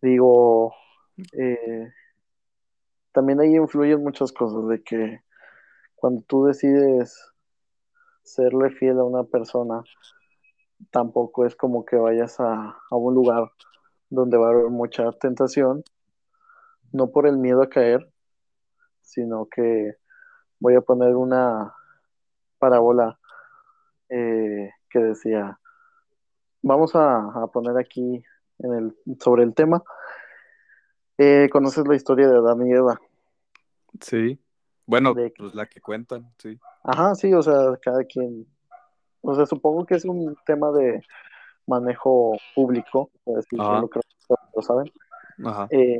digo, 0.02 0.72
eh, 1.32 1.92
también 3.12 3.40
ahí 3.40 3.56
influyen 3.56 4.02
muchas 4.02 4.32
cosas 4.32 4.68
de 4.68 4.82
que 4.82 5.20
cuando 5.94 6.22
tú 6.22 6.44
decides 6.46 7.33
serle 8.24 8.70
fiel 8.70 8.98
a 8.98 9.04
una 9.04 9.22
persona, 9.24 9.82
tampoco 10.90 11.46
es 11.46 11.54
como 11.54 11.84
que 11.84 11.96
vayas 11.96 12.40
a, 12.40 12.76
a 12.90 12.96
un 12.96 13.14
lugar 13.14 13.52
donde 14.10 14.36
va 14.36 14.48
a 14.48 14.50
haber 14.50 14.70
mucha 14.70 15.12
tentación, 15.12 15.84
no 16.92 17.10
por 17.10 17.26
el 17.26 17.36
miedo 17.38 17.62
a 17.62 17.68
caer, 17.68 18.10
sino 19.02 19.46
que 19.46 19.96
voy 20.58 20.74
a 20.74 20.80
poner 20.80 21.14
una 21.16 21.74
parábola 22.58 23.18
eh, 24.08 24.70
que 24.88 24.98
decía, 24.98 25.58
vamos 26.62 26.94
a, 26.94 27.42
a 27.42 27.46
poner 27.48 27.76
aquí 27.78 28.24
en 28.58 28.72
el, 28.72 28.96
sobre 29.20 29.42
el 29.44 29.54
tema, 29.54 29.82
Eh, 31.16 31.48
conoces 31.52 31.86
la 31.86 31.94
historia 31.94 32.28
de 32.28 32.38
Adán 32.38 32.66
y 32.66 32.72
Eva. 32.72 33.00
Sí. 34.00 34.36
Bueno, 34.84 35.14
De- 35.14 35.32
pues 35.36 35.54
la 35.54 35.66
que 35.66 35.80
cuentan, 35.80 36.32
sí. 36.38 36.58
Ajá, 36.84 37.14
sí, 37.14 37.32
o 37.32 37.42
sea, 37.42 37.76
cada 37.82 38.04
quien, 38.04 38.46
o 39.22 39.34
sea, 39.34 39.46
supongo 39.46 39.86
que 39.86 39.94
es 39.94 40.04
un 40.04 40.36
tema 40.44 40.70
de 40.72 41.02
manejo 41.66 42.36
público, 42.54 43.10
es 43.24 43.36
decir, 43.36 43.60
Ajá. 43.60 43.80
lo, 43.80 43.88
creo 43.88 44.02
que 44.02 44.34
lo 44.54 44.62
saben. 44.62 44.92
Ajá. 45.44 45.66
Eh, 45.70 45.98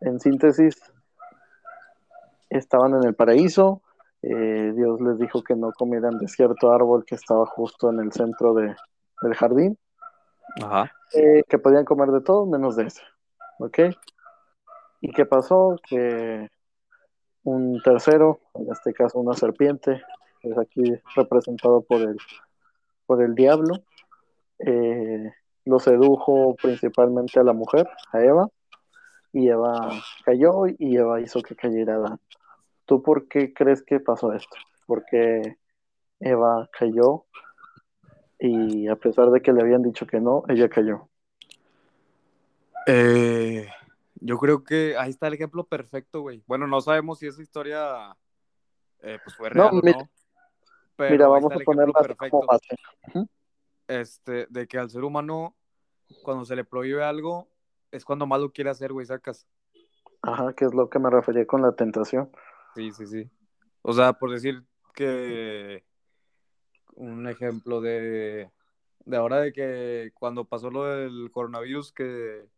en 0.00 0.18
síntesis, 0.18 0.80
estaban 2.48 2.94
en 2.94 3.04
el 3.04 3.14
paraíso, 3.14 3.82
eh, 4.22 4.72
Dios 4.74 5.00
les 5.02 5.18
dijo 5.18 5.42
que 5.42 5.54
no 5.54 5.70
comieran 5.72 6.18
de 6.18 6.28
cierto 6.28 6.72
árbol 6.72 7.04
que 7.04 7.14
estaba 7.14 7.44
justo 7.44 7.90
en 7.90 8.00
el 8.00 8.10
centro 8.12 8.54
de, 8.54 8.74
del 9.20 9.34
jardín, 9.34 9.78
Ajá. 10.64 10.90
eh, 11.12 11.42
que 11.46 11.58
podían 11.58 11.84
comer 11.84 12.10
de 12.10 12.22
todo 12.22 12.46
menos 12.46 12.76
de 12.76 12.84
ese, 12.84 13.02
¿ok? 13.58 13.80
¿Y 15.02 15.12
qué 15.12 15.26
pasó? 15.26 15.76
Que 15.86 16.48
un 17.46 17.80
tercero, 17.80 18.40
en 18.54 18.70
este 18.72 18.92
caso 18.92 19.20
una 19.20 19.34
serpiente, 19.34 20.02
es 20.42 20.58
aquí 20.58 20.82
representado 21.14 21.80
por 21.82 22.00
el, 22.00 22.16
por 23.06 23.22
el 23.22 23.34
diablo, 23.36 23.84
eh, 24.58 25.32
lo 25.64 25.78
sedujo 25.78 26.56
principalmente 26.60 27.38
a 27.38 27.44
la 27.44 27.52
mujer, 27.52 27.88
a 28.12 28.20
Eva, 28.20 28.48
y 29.32 29.48
Eva 29.48 29.90
cayó 30.24 30.66
y 30.66 30.96
Eva 30.96 31.20
hizo 31.20 31.40
que 31.40 31.54
cayera 31.54 31.96
Adán. 31.96 32.18
¿Tú 32.84 33.02
por 33.02 33.28
qué 33.28 33.52
crees 33.52 33.82
que 33.82 34.00
pasó 34.00 34.32
esto? 34.32 34.56
Porque 34.86 35.56
Eva 36.18 36.68
cayó 36.76 37.26
y 38.40 38.88
a 38.88 38.96
pesar 38.96 39.30
de 39.30 39.40
que 39.40 39.52
le 39.52 39.62
habían 39.62 39.82
dicho 39.82 40.06
que 40.06 40.20
no, 40.20 40.42
ella 40.48 40.68
cayó. 40.68 41.08
Eh, 42.86 43.68
yo 44.26 44.38
creo 44.38 44.64
que 44.64 44.96
ahí 44.98 45.10
está 45.10 45.28
el 45.28 45.34
ejemplo 45.34 45.64
perfecto, 45.64 46.20
güey. 46.20 46.42
Bueno, 46.46 46.66
no 46.66 46.80
sabemos 46.80 47.20
si 47.20 47.26
esa 47.26 47.40
historia 47.40 48.16
eh, 49.00 49.18
pues 49.22 49.36
fue 49.36 49.50
real 49.50 49.70
No, 49.72 49.78
o 49.78 49.82
mira- 49.82 49.98
no. 49.98 50.10
Pero 50.96 51.12
Mira, 51.12 51.28
vamos 51.28 51.52
a 51.52 51.58
ponerla 51.58 51.92
como 51.92 52.46
perfecto. 52.46 52.46
Ujú. 53.08 53.28
Este, 53.86 54.46
de 54.48 54.66
que 54.66 54.78
al 54.78 54.90
ser 54.90 55.04
humano, 55.04 55.54
cuando 56.22 56.44
se 56.44 56.56
le 56.56 56.64
prohíbe 56.64 57.04
algo, 57.04 57.48
es 57.92 58.04
cuando 58.04 58.26
más 58.26 58.40
lo 58.40 58.50
quiere 58.50 58.70
hacer, 58.70 58.92
güey, 58.92 59.06
sacas. 59.06 59.46
Ajá, 60.22 60.54
que 60.54 60.64
es 60.64 60.74
lo 60.74 60.88
que 60.88 60.98
me 60.98 61.10
refería 61.10 61.46
con 61.46 61.62
la 61.62 61.72
tentación. 61.72 62.30
Sí, 62.74 62.90
sí, 62.92 63.06
sí. 63.06 63.30
O 63.82 63.92
sea, 63.92 64.14
por 64.14 64.32
decir 64.32 64.64
que 64.94 65.84
un 66.94 67.28
ejemplo 67.28 67.80
de, 67.80 68.50
de 69.04 69.16
ahora 69.16 69.40
de 69.40 69.52
que 69.52 70.10
cuando 70.14 70.46
pasó 70.46 70.70
lo 70.70 70.84
del 70.84 71.30
coronavirus, 71.30 71.92
que, 71.92 72.48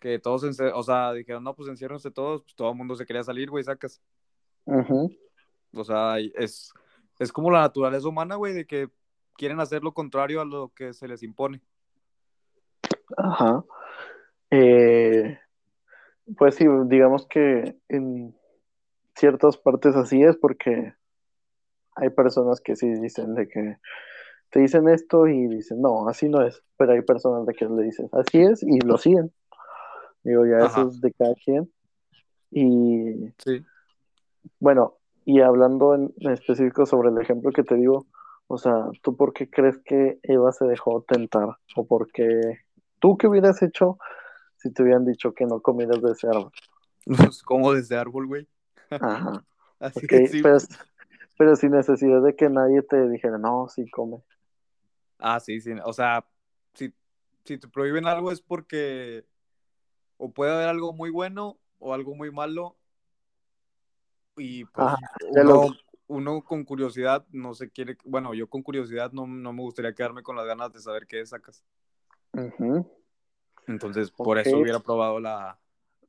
que 0.00 0.18
todos, 0.18 0.42
o 0.42 0.82
sea, 0.82 1.12
dijeron, 1.12 1.44
no, 1.44 1.54
pues 1.54 1.68
enciérrense 1.68 2.10
todos, 2.10 2.42
pues 2.42 2.54
todo 2.56 2.70
el 2.70 2.76
mundo 2.76 2.96
se 2.96 3.06
quería 3.06 3.22
salir, 3.22 3.50
güey, 3.50 3.62
sacas. 3.62 4.02
Ujú. 4.64 5.14
O 5.74 5.84
sea, 5.84 6.18
es, 6.18 6.72
es 7.18 7.32
como 7.32 7.50
la 7.50 7.60
naturaleza 7.60 8.08
humana, 8.08 8.36
güey, 8.36 8.52
de 8.54 8.66
que 8.66 8.88
quieren 9.36 9.60
hacer 9.60 9.82
lo 9.82 9.92
contrario 9.92 10.40
a 10.40 10.44
lo 10.44 10.72
que 10.74 10.92
se 10.92 11.06
les 11.06 11.22
impone. 11.22 11.60
Ajá. 13.16 13.64
Eh, 14.50 15.38
pues 16.36 16.56
sí, 16.56 16.66
digamos 16.86 17.26
que 17.26 17.76
en 17.88 18.36
ciertas 19.14 19.56
partes 19.56 19.94
así 19.96 20.22
es 20.22 20.36
porque 20.36 20.94
hay 21.96 22.10
personas 22.10 22.60
que 22.60 22.76
sí 22.76 22.88
dicen 23.00 23.34
de 23.34 23.48
que 23.48 23.76
te 24.50 24.60
dicen 24.60 24.88
esto 24.88 25.26
y 25.28 25.46
dicen, 25.46 25.80
no, 25.80 26.08
así 26.08 26.28
no 26.28 26.44
es, 26.44 26.62
pero 26.76 26.92
hay 26.92 27.02
personas 27.02 27.46
de 27.46 27.54
que 27.54 27.66
le 27.66 27.82
dicen, 27.82 28.08
así 28.12 28.40
es 28.42 28.62
y 28.62 28.80
lo 28.80 28.98
siguen. 28.98 29.32
Digo, 30.22 30.46
ya 30.46 30.64
Ajá. 30.64 30.80
eso 30.82 30.88
es 30.88 31.00
de 31.00 31.12
cada 31.12 31.34
quien. 31.34 31.72
Y 32.50 33.32
Sí. 33.38 33.64
bueno, 34.58 34.96
y 35.24 35.40
hablando 35.40 35.94
en 35.94 36.12
específico 36.30 36.86
sobre 36.86 37.10
el 37.10 37.18
ejemplo 37.18 37.52
que 37.52 37.62
te 37.62 37.76
digo, 37.76 38.06
o 38.48 38.58
sea, 38.58 38.88
¿tú 39.02 39.16
por 39.16 39.32
qué 39.32 39.48
crees 39.48 39.78
que 39.84 40.18
Eva 40.22 40.52
se 40.52 40.64
dejó 40.66 41.02
tentar? 41.02 41.48
¿O 41.76 41.86
por 41.86 42.10
qué 42.10 42.58
tú 42.98 43.16
qué 43.16 43.28
hubieras 43.28 43.62
hecho 43.62 43.98
si 44.56 44.72
te 44.72 44.82
hubieran 44.82 45.04
dicho 45.06 45.32
que 45.32 45.46
no 45.46 45.60
comieras 45.60 46.02
de 46.02 46.12
ese 46.12 46.26
árbol? 46.28 46.50
Pues 47.06 47.42
como 47.42 47.72
desde 47.72 47.96
árbol, 47.96 48.26
güey. 48.26 48.48
Ajá, 48.90 49.44
Así 49.78 50.06
de 50.06 50.26
simple. 50.26 50.42
pero, 50.42 50.58
pero 51.38 51.56
sin 51.56 51.70
necesidad 51.70 52.22
de 52.22 52.34
que 52.36 52.50
nadie 52.50 52.82
te 52.82 53.08
dijera, 53.08 53.38
no, 53.38 53.68
sí 53.68 53.88
come. 53.90 54.18
Ah, 55.18 55.38
sí, 55.40 55.60
sí. 55.60 55.72
O 55.84 55.92
sea, 55.92 56.26
si, 56.74 56.92
si 57.44 57.56
te 57.58 57.68
prohíben 57.68 58.06
algo 58.06 58.32
es 58.32 58.40
porque 58.40 59.24
o 60.20 60.30
puede 60.30 60.52
haber 60.52 60.68
algo 60.68 60.92
muy 60.92 61.10
bueno 61.10 61.58
o 61.78 61.94
algo 61.94 62.14
muy 62.14 62.30
malo. 62.30 62.76
Y 64.36 64.66
pues 64.66 64.86
Ajá, 64.86 64.96
uno, 66.08 66.42
con 66.44 66.64
curiosidad 66.64 67.24
no 67.30 67.54
se 67.54 67.70
quiere, 67.70 67.96
bueno, 68.04 68.34
yo 68.34 68.46
con 68.48 68.62
curiosidad 68.62 69.12
no, 69.12 69.26
no 69.26 69.52
me 69.54 69.62
gustaría 69.62 69.94
quedarme 69.94 70.22
con 70.22 70.36
las 70.36 70.46
ganas 70.46 70.72
de 70.72 70.80
saber 70.80 71.06
qué 71.06 71.24
sacas. 71.24 71.64
Entonces, 73.66 74.10
por 74.10 74.38
eso 74.38 74.58
hubiera 74.58 74.80
probado 74.80 75.20
la, 75.20 75.58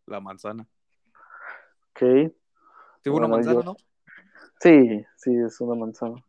la 0.06 0.19
manzana. 0.19 0.67
ok. 1.91 2.32
Sí, 3.04 3.10
una 3.10 3.28
Bueno, 3.28 3.28
manzana, 3.30 3.60
yo- 3.60 3.63
¿no? 3.63 3.78
Sí, 4.60 5.06
sí, 5.15 5.36
es 5.45 5.62
una 5.62 5.76
manzana. 5.76 6.21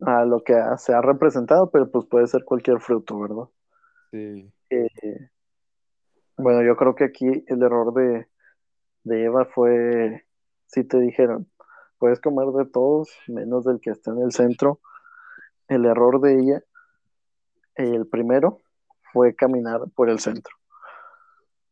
A 0.00 0.24
lo 0.24 0.42
que 0.42 0.54
se 0.78 0.94
ha 0.94 1.02
representado, 1.02 1.70
pero 1.70 1.90
pues 1.90 2.06
puede 2.06 2.26
ser 2.26 2.44
cualquier 2.44 2.80
fruto, 2.80 3.20
¿verdad? 3.20 3.48
Sí. 4.10 4.50
Eh, 4.70 5.28
bueno, 6.42 6.62
yo 6.62 6.76
creo 6.76 6.94
que 6.94 7.04
aquí 7.04 7.44
el 7.46 7.62
error 7.62 7.92
de, 7.94 8.28
de 9.04 9.24
Eva 9.24 9.46
fue, 9.46 10.26
si 10.66 10.84
te 10.84 10.98
dijeron, 10.98 11.50
puedes 11.98 12.20
comer 12.20 12.48
de 12.48 12.70
todos, 12.70 13.08
menos 13.28 13.64
del 13.64 13.80
que 13.80 13.90
está 13.90 14.10
en 14.10 14.22
el 14.22 14.32
centro. 14.32 14.80
El 15.68 15.84
error 15.84 16.20
de 16.20 16.38
ella, 16.38 16.62
el 17.76 18.06
primero, 18.06 18.58
fue 19.12 19.34
caminar 19.34 19.82
por 19.94 20.10
el 20.10 20.18
centro. 20.18 20.54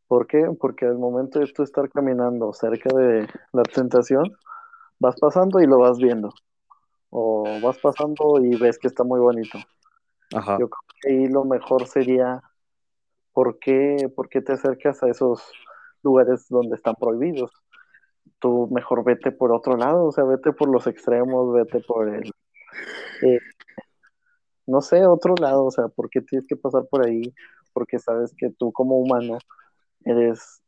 ¿Por 0.07 0.27
qué? 0.27 0.45
Porque 0.59 0.87
al 0.87 0.99
momento 0.99 1.39
de 1.39 1.47
tú 1.53 1.63
estar 1.63 1.89
caminando 1.89 2.53
cerca 2.53 2.93
de 2.95 3.29
la 3.53 3.63
tentación, 3.63 4.25
vas 4.99 5.15
pasando 5.21 5.61
y 5.61 5.67
lo 5.67 5.79
vas 5.79 5.99
viendo. 5.99 6.33
O 7.11 7.45
vas 7.63 7.79
pasando 7.79 8.39
y 8.43 8.57
ves 8.57 8.79
que 8.79 8.89
está 8.89 9.05
muy 9.05 9.21
bonito. 9.21 9.59
Ajá. 10.35 10.59
Yo 10.59 10.69
creo 10.69 10.83
que 11.01 11.11
ahí 11.11 11.29
lo 11.29 11.45
mejor 11.45 11.87
sería, 11.87 12.43
¿por 13.33 13.59
qué, 13.59 14.11
por 14.15 14.29
qué 14.29 14.41
te 14.43 14.53
acercas 14.53 15.03
a 15.03 15.09
esos 15.09 15.43
lugares 16.03 16.47
donde 16.49 16.77
están 16.77 16.95
prohibidos? 16.95 17.51
Tú 18.39 18.69
mejor 18.73 19.05
vete 19.05 19.33
por 19.33 19.53
otro 19.53 19.77
lado, 19.77 20.07
o 20.07 20.13
sea, 20.13 20.25
vete 20.25 20.53
por 20.53 20.69
los 20.71 20.87
extremos, 20.87 21.53
vete 21.53 21.81
por 21.81 22.09
el, 22.09 22.33
eh, 23.23 23.39
no 24.67 24.81
sé, 24.81 25.07
otro 25.07 25.35
lado, 25.41 25.65
o 25.67 25.71
sea, 25.71 25.89
¿por 25.89 26.09
qué 26.11 26.21
tienes 26.23 26.47
que 26.47 26.57
pasar 26.57 26.87
por 26.91 27.05
ahí? 27.07 27.23
Porque 27.73 27.99
sabes 27.99 28.35
que 28.37 28.51
tú 28.51 28.73
como 28.73 28.99
humano 28.99 29.39
eres, 30.05 30.63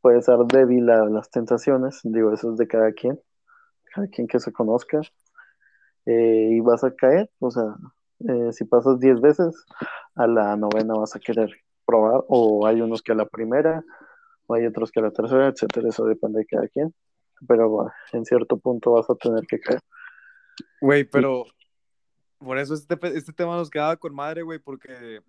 puedes 0.00 0.26
ser 0.26 0.38
débil 0.46 0.90
a 0.90 1.06
las 1.06 1.30
tentaciones, 1.30 2.00
digo, 2.04 2.32
eso 2.32 2.52
es 2.52 2.58
de 2.58 2.68
cada 2.68 2.92
quien, 2.92 3.20
cada 3.94 4.06
quien 4.08 4.26
que 4.26 4.40
se 4.40 4.52
conozca, 4.52 5.00
eh, 6.06 6.48
y 6.52 6.60
vas 6.60 6.84
a 6.84 6.94
caer, 6.94 7.30
o 7.40 7.50
sea, 7.50 7.76
eh, 8.28 8.52
si 8.52 8.64
pasas 8.64 9.00
10 9.00 9.20
veces, 9.20 9.64
a 10.14 10.26
la 10.26 10.56
novena 10.56 10.94
vas 10.94 11.16
a 11.16 11.20
querer 11.20 11.50
probar, 11.84 12.24
o 12.28 12.66
hay 12.66 12.80
unos 12.80 13.02
que 13.02 13.12
a 13.12 13.16
la 13.16 13.26
primera, 13.26 13.84
o 14.46 14.54
hay 14.54 14.66
otros 14.66 14.90
que 14.90 15.00
a 15.00 15.04
la 15.04 15.10
tercera, 15.10 15.48
etcétera, 15.48 15.88
eso 15.88 16.04
depende 16.04 16.40
de 16.40 16.46
cada 16.46 16.68
quien, 16.68 16.94
pero 17.46 17.68
bueno, 17.68 17.92
en 18.12 18.24
cierto 18.24 18.58
punto 18.58 18.92
vas 18.92 19.08
a 19.10 19.14
tener 19.14 19.46
que 19.46 19.60
caer. 19.60 19.80
Güey, 20.80 21.04
pero 21.04 21.44
por 22.38 22.58
eso 22.58 22.74
este, 22.74 22.98
este 23.16 23.32
tema 23.32 23.56
nos 23.56 23.70
quedaba 23.70 23.96
con 23.96 24.14
madre, 24.14 24.42
güey, 24.42 24.58
porque, 24.58 25.20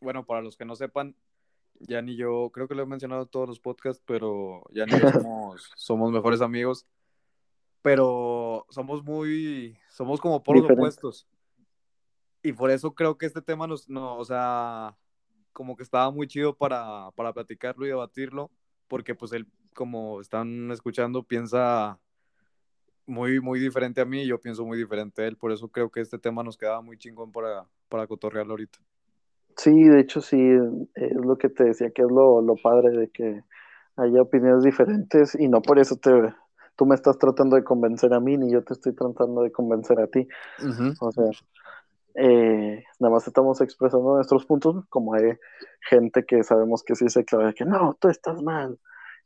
bueno, 0.00 0.24
para 0.24 0.42
los 0.42 0.56
que 0.56 0.64
no 0.64 0.74
sepan, 0.76 1.16
Jan 1.88 2.08
y 2.08 2.16
yo, 2.16 2.50
creo 2.52 2.68
que 2.68 2.74
lo 2.74 2.82
he 2.82 2.86
mencionado 2.86 3.22
en 3.22 3.28
todos 3.28 3.48
los 3.48 3.60
podcasts, 3.60 4.02
pero 4.06 4.62
Jan 4.74 4.88
y 4.88 4.92
yo 4.92 4.98
somos, 5.26 5.70
somos 5.76 6.12
mejores 6.12 6.40
amigos, 6.40 6.86
pero 7.82 8.66
somos 8.70 9.02
muy, 9.04 9.76
somos 9.90 10.20
como 10.20 10.42
polos 10.42 10.62
Diferentes. 10.62 10.98
opuestos. 10.98 11.28
Y 12.42 12.52
por 12.52 12.70
eso 12.70 12.94
creo 12.94 13.16
que 13.16 13.26
este 13.26 13.42
tema 13.42 13.66
nos, 13.66 13.88
no, 13.88 14.16
o 14.18 14.24
sea, 14.24 14.96
como 15.54 15.76
que 15.76 15.82
estaba 15.82 16.10
muy 16.10 16.26
chido 16.26 16.54
para, 16.54 17.10
para 17.12 17.32
platicarlo 17.32 17.86
y 17.86 17.88
debatirlo, 17.88 18.50
porque 18.88 19.14
pues 19.14 19.32
él, 19.32 19.46
como 19.72 20.20
están 20.20 20.70
escuchando, 20.70 21.22
piensa 21.22 21.98
muy, 23.06 23.40
muy 23.40 23.60
diferente 23.60 24.02
a 24.02 24.04
mí 24.04 24.22
y 24.22 24.26
yo 24.26 24.38
pienso 24.38 24.66
muy 24.66 24.76
diferente 24.76 25.22
a 25.22 25.26
él. 25.26 25.36
Por 25.36 25.52
eso 25.52 25.68
creo 25.68 25.90
que 25.90 26.00
este 26.00 26.18
tema 26.18 26.42
nos 26.42 26.58
quedaba 26.58 26.82
muy 26.82 26.98
chingón 26.98 27.32
para, 27.32 27.64
para 27.88 28.06
cotorrearlo 28.06 28.52
ahorita. 28.52 28.78
Sí, 29.56 29.84
de 29.84 30.00
hecho 30.00 30.20
sí, 30.20 30.38
es 30.94 31.14
lo 31.14 31.38
que 31.38 31.48
te 31.48 31.64
decía, 31.64 31.90
que 31.90 32.02
es 32.02 32.10
lo, 32.10 32.42
lo 32.42 32.56
padre 32.56 32.90
de 32.90 33.08
que 33.08 33.42
haya 33.96 34.22
opiniones 34.22 34.64
diferentes 34.64 35.36
y 35.38 35.48
no 35.48 35.62
por 35.62 35.78
eso 35.78 35.96
te, 35.96 36.10
tú 36.76 36.86
me 36.86 36.96
estás 36.96 37.18
tratando 37.18 37.56
de 37.56 37.62
convencer 37.62 38.12
a 38.14 38.20
mí, 38.20 38.36
ni 38.36 38.50
yo 38.50 38.64
te 38.64 38.72
estoy 38.72 38.94
tratando 38.94 39.42
de 39.42 39.52
convencer 39.52 40.00
a 40.00 40.08
ti. 40.08 40.26
O 41.00 41.12
sea, 41.12 41.30
eh, 42.14 42.82
nada 43.00 43.14
más 43.14 43.26
estamos 43.26 43.60
expresando 43.60 44.14
nuestros 44.14 44.46
puntos, 44.46 44.84
como 44.88 45.14
hay 45.14 45.32
gente 45.88 46.24
que 46.24 46.42
sabemos 46.44 46.82
que 46.84 46.94
sí 46.94 47.08
se 47.08 47.24
clava 47.24 47.46
de 47.48 47.54
que 47.54 47.64
no, 47.64 47.96
tú 48.00 48.08
estás 48.08 48.42
mal, 48.42 48.78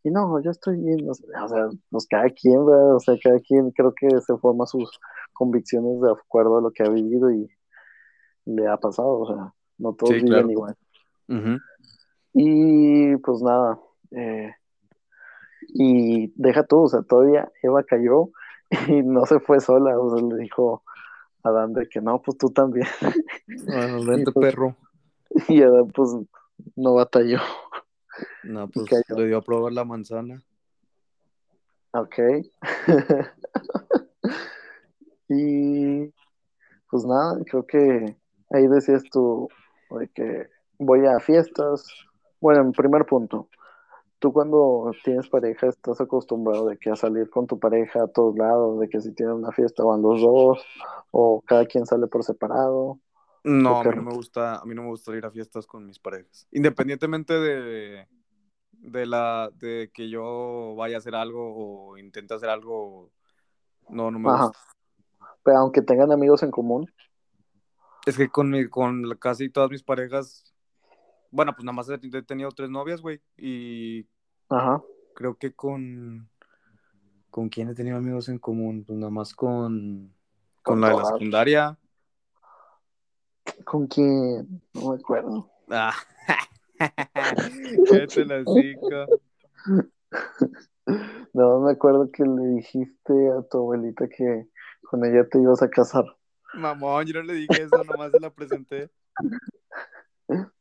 y 0.05 0.11
no, 0.11 0.41
yo 0.43 0.51
estoy 0.51 0.77
bien, 0.77 1.09
o 1.09 1.15
sea, 1.15 1.69
pues 1.91 2.07
cada 2.09 2.31
quien, 2.31 2.65
¿verdad? 2.65 2.97
O 2.97 3.01
sea, 3.01 3.17
cada 3.23 3.41
quien 3.41 3.71
creo 3.73 3.93
que 3.95 4.09
se 4.21 4.37
forma 4.39 4.65
sus 4.67 4.99
convicciones 5.33 6.01
de 6.01 6.11
acuerdo 6.13 6.59
a 6.59 6.63
lo 6.63 6.71
que 6.71 6.83
ha 6.85 6.89
vivido 6.89 7.31
y 7.31 7.49
le 8.47 8.67
ha 8.69 8.77
pasado, 8.77 9.21
o 9.21 9.27
sea, 9.27 9.53
no 9.79 9.93
todos 9.95 10.15
Sí, 10.15 10.21
viven 10.23 10.49
claro. 10.49 10.51
igual. 10.51 10.77
Y 12.33 13.17
pues 13.19 13.43
nada, 13.43 13.79
eh, 14.13 14.53
Y 15.75 16.33
deja 16.37 16.65
tú, 16.65 16.83
o 16.85 16.89
sea, 16.89 17.03
todavía 17.03 17.51
Eva 17.63 17.83
cayó 17.85 18.31
y 18.89 19.03
no 19.03 19.27
se 19.27 19.41
fue 19.41 19.61
sola, 19.61 19.99
o 19.99 20.17
sea, 20.17 20.27
le 20.27 20.37
dijo 20.43 20.83
Adán 21.49 21.73
de 21.73 21.89
que 21.89 22.01
no, 22.01 22.23
pues 22.23 22.39
tú 22.39 22.51
también. 22.51 22.87
Bueno, 23.67 23.97
vente, 24.05 24.33
pues, 24.33 24.51
perro. 24.51 24.77
Y 25.49 25.63
Adán, 25.63 25.89
pues, 25.89 26.17
no 26.77 26.95
batalló. 26.95 27.41
No, 28.43 28.69
pues 28.69 28.87
le 29.09 29.27
dio 29.27 29.39
a 29.39 29.43
probar 29.43 29.73
la 29.73 29.85
manzana. 29.85 30.43
Ok. 31.93 32.19
y 35.29 36.13
pues 36.91 37.05
nada, 37.05 37.39
creo 37.45 37.67
que 37.67 38.17
ahí 38.51 38.67
decías 38.67 39.05
tú 39.11 39.49
de 39.91 40.09
que 40.09 40.49
voy 40.79 41.07
a 41.07 41.21
fiestas. 41.21 41.87
Bueno, 42.41 42.63
en 42.63 42.73
primer 42.73 43.05
punto, 43.05 43.49
tú 44.19 44.33
cuando 44.33 44.91
tienes 45.05 45.29
pareja 45.29 45.69
estás 45.69 46.01
acostumbrado 46.01 46.69
de 46.69 46.79
que 46.79 46.91
a 46.91 46.97
salir 46.97 47.31
con 47.31 47.47
tu 47.47 47.59
pareja 47.59 48.05
a 48.05 48.09
todos 48.09 48.37
lados, 48.37 48.81
de 48.81 48.89
que 48.89 49.01
si 49.01 49.13
tienen 49.13 49.37
una 49.37 49.53
fiesta 49.53 49.85
van 49.85 50.03
los 50.03 50.21
dos, 50.21 50.65
o 51.11 51.41
cada 51.43 51.67
quien 51.67 51.87
sale 51.87 52.07
por 52.07 52.25
separado. 52.25 52.99
No, 53.45 53.81
a 53.81 53.85
mí 53.85 53.95
no 53.95 54.03
me 54.03 54.13
gusta, 54.15 54.57
a 54.57 54.65
mí 54.65 54.75
no 54.75 54.83
me 54.83 54.89
gusta 54.89 55.17
ir 55.17 55.25
a 55.25 55.31
fiestas 55.31 55.67
con 55.67 55.87
mis 55.87 55.99
parejas. 55.99 56.47
Independientemente 56.51 57.35
de, 57.35 58.07
de 58.73 59.07
la 59.07 59.51
de 59.55 59.91
que 59.95 60.11
yo 60.11 60.75
vaya 60.77 60.97
a 60.97 60.99
hacer 60.99 61.15
algo 61.15 61.55
o 61.91 61.99
intente 61.99 62.35
hacer 62.35 62.51
algo, 62.51 63.11
no, 63.89 64.11
no 64.11 64.19
me 64.19 64.29
Ajá. 64.31 64.47
gusta. 64.47 64.59
Pero 65.43 65.59
aunque 65.59 65.83
tengan 65.83 66.13
amigos 66.13 66.43
en 66.43 66.51
común, 66.51 66.93
Es 68.07 68.17
que 68.17 68.29
con 68.29 68.51
mi, 68.51 68.69
con 68.69 69.09
casi 69.19 69.49
todas 69.49 69.71
mis 69.71 69.83
parejas, 69.83 70.55
bueno, 71.31 71.53
pues 71.55 71.65
nada 71.65 71.75
más 71.75 71.89
he, 71.89 71.99
tenido 72.23 72.51
tres 72.51 72.71
novias, 72.71 73.01
güey, 73.01 73.21
y 73.37 74.07
ajá. 74.49 74.83
creo 75.15 75.37
que 75.37 75.53
con 75.53 76.29
con 77.31 77.49
quién 77.49 77.69
he 77.69 77.75
tenido 77.75 77.97
amigos 77.97 78.29
en 78.29 78.39
común, 78.39 78.85
pues 78.87 78.99
nada 78.99 79.11
más 79.11 79.35
con 79.35 80.15
con 80.63 80.75
Con 80.75 80.81
la 80.81 80.89
de 80.91 80.97
la 80.97 81.05
secundaria. 81.05 81.79
¿Con 83.65 83.87
quién? 83.87 84.63
No 84.75 84.91
me 84.91 84.97
acuerdo. 84.97 85.51
Ah. 85.71 85.95
No 91.35 91.61
me 91.61 91.73
acuerdo 91.73 92.11
que 92.11 92.25
le 92.25 92.57
dijiste 92.57 93.13
a 93.31 93.43
tu 93.43 93.59
abuelita 93.59 94.09
que 94.09 94.49
con 94.83 95.05
ella 95.05 95.29
te 95.29 95.39
ibas 95.41 95.63
a 95.63 95.69
casar. 95.69 96.05
Mamón, 96.55 97.07
yo 97.07 97.15
no 97.15 97.23
le 97.23 97.35
dije 97.35 97.63
eso, 97.63 97.85
nomás 97.85 98.11
se 98.13 98.21
la 98.21 98.31
presenté. 98.31 98.91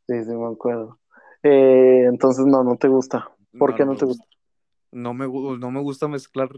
Sí, 0.08 0.24
sí, 0.24 0.32
me 0.32 0.48
acuerdo. 0.48 1.00
Eh, 1.44 2.06
entonces, 2.08 2.46
no, 2.46 2.64
no 2.64 2.78
te 2.78 2.88
gusta. 2.88 3.30
¿Por 3.58 3.76
qué 3.76 3.86
no 3.86 3.96
te 3.96 4.06
gusta? 4.06 4.26
No 4.92 5.14
me, 5.14 5.28
no 5.28 5.72
me 5.72 5.82
gusta 5.82 6.08
mezclar. 6.08 6.50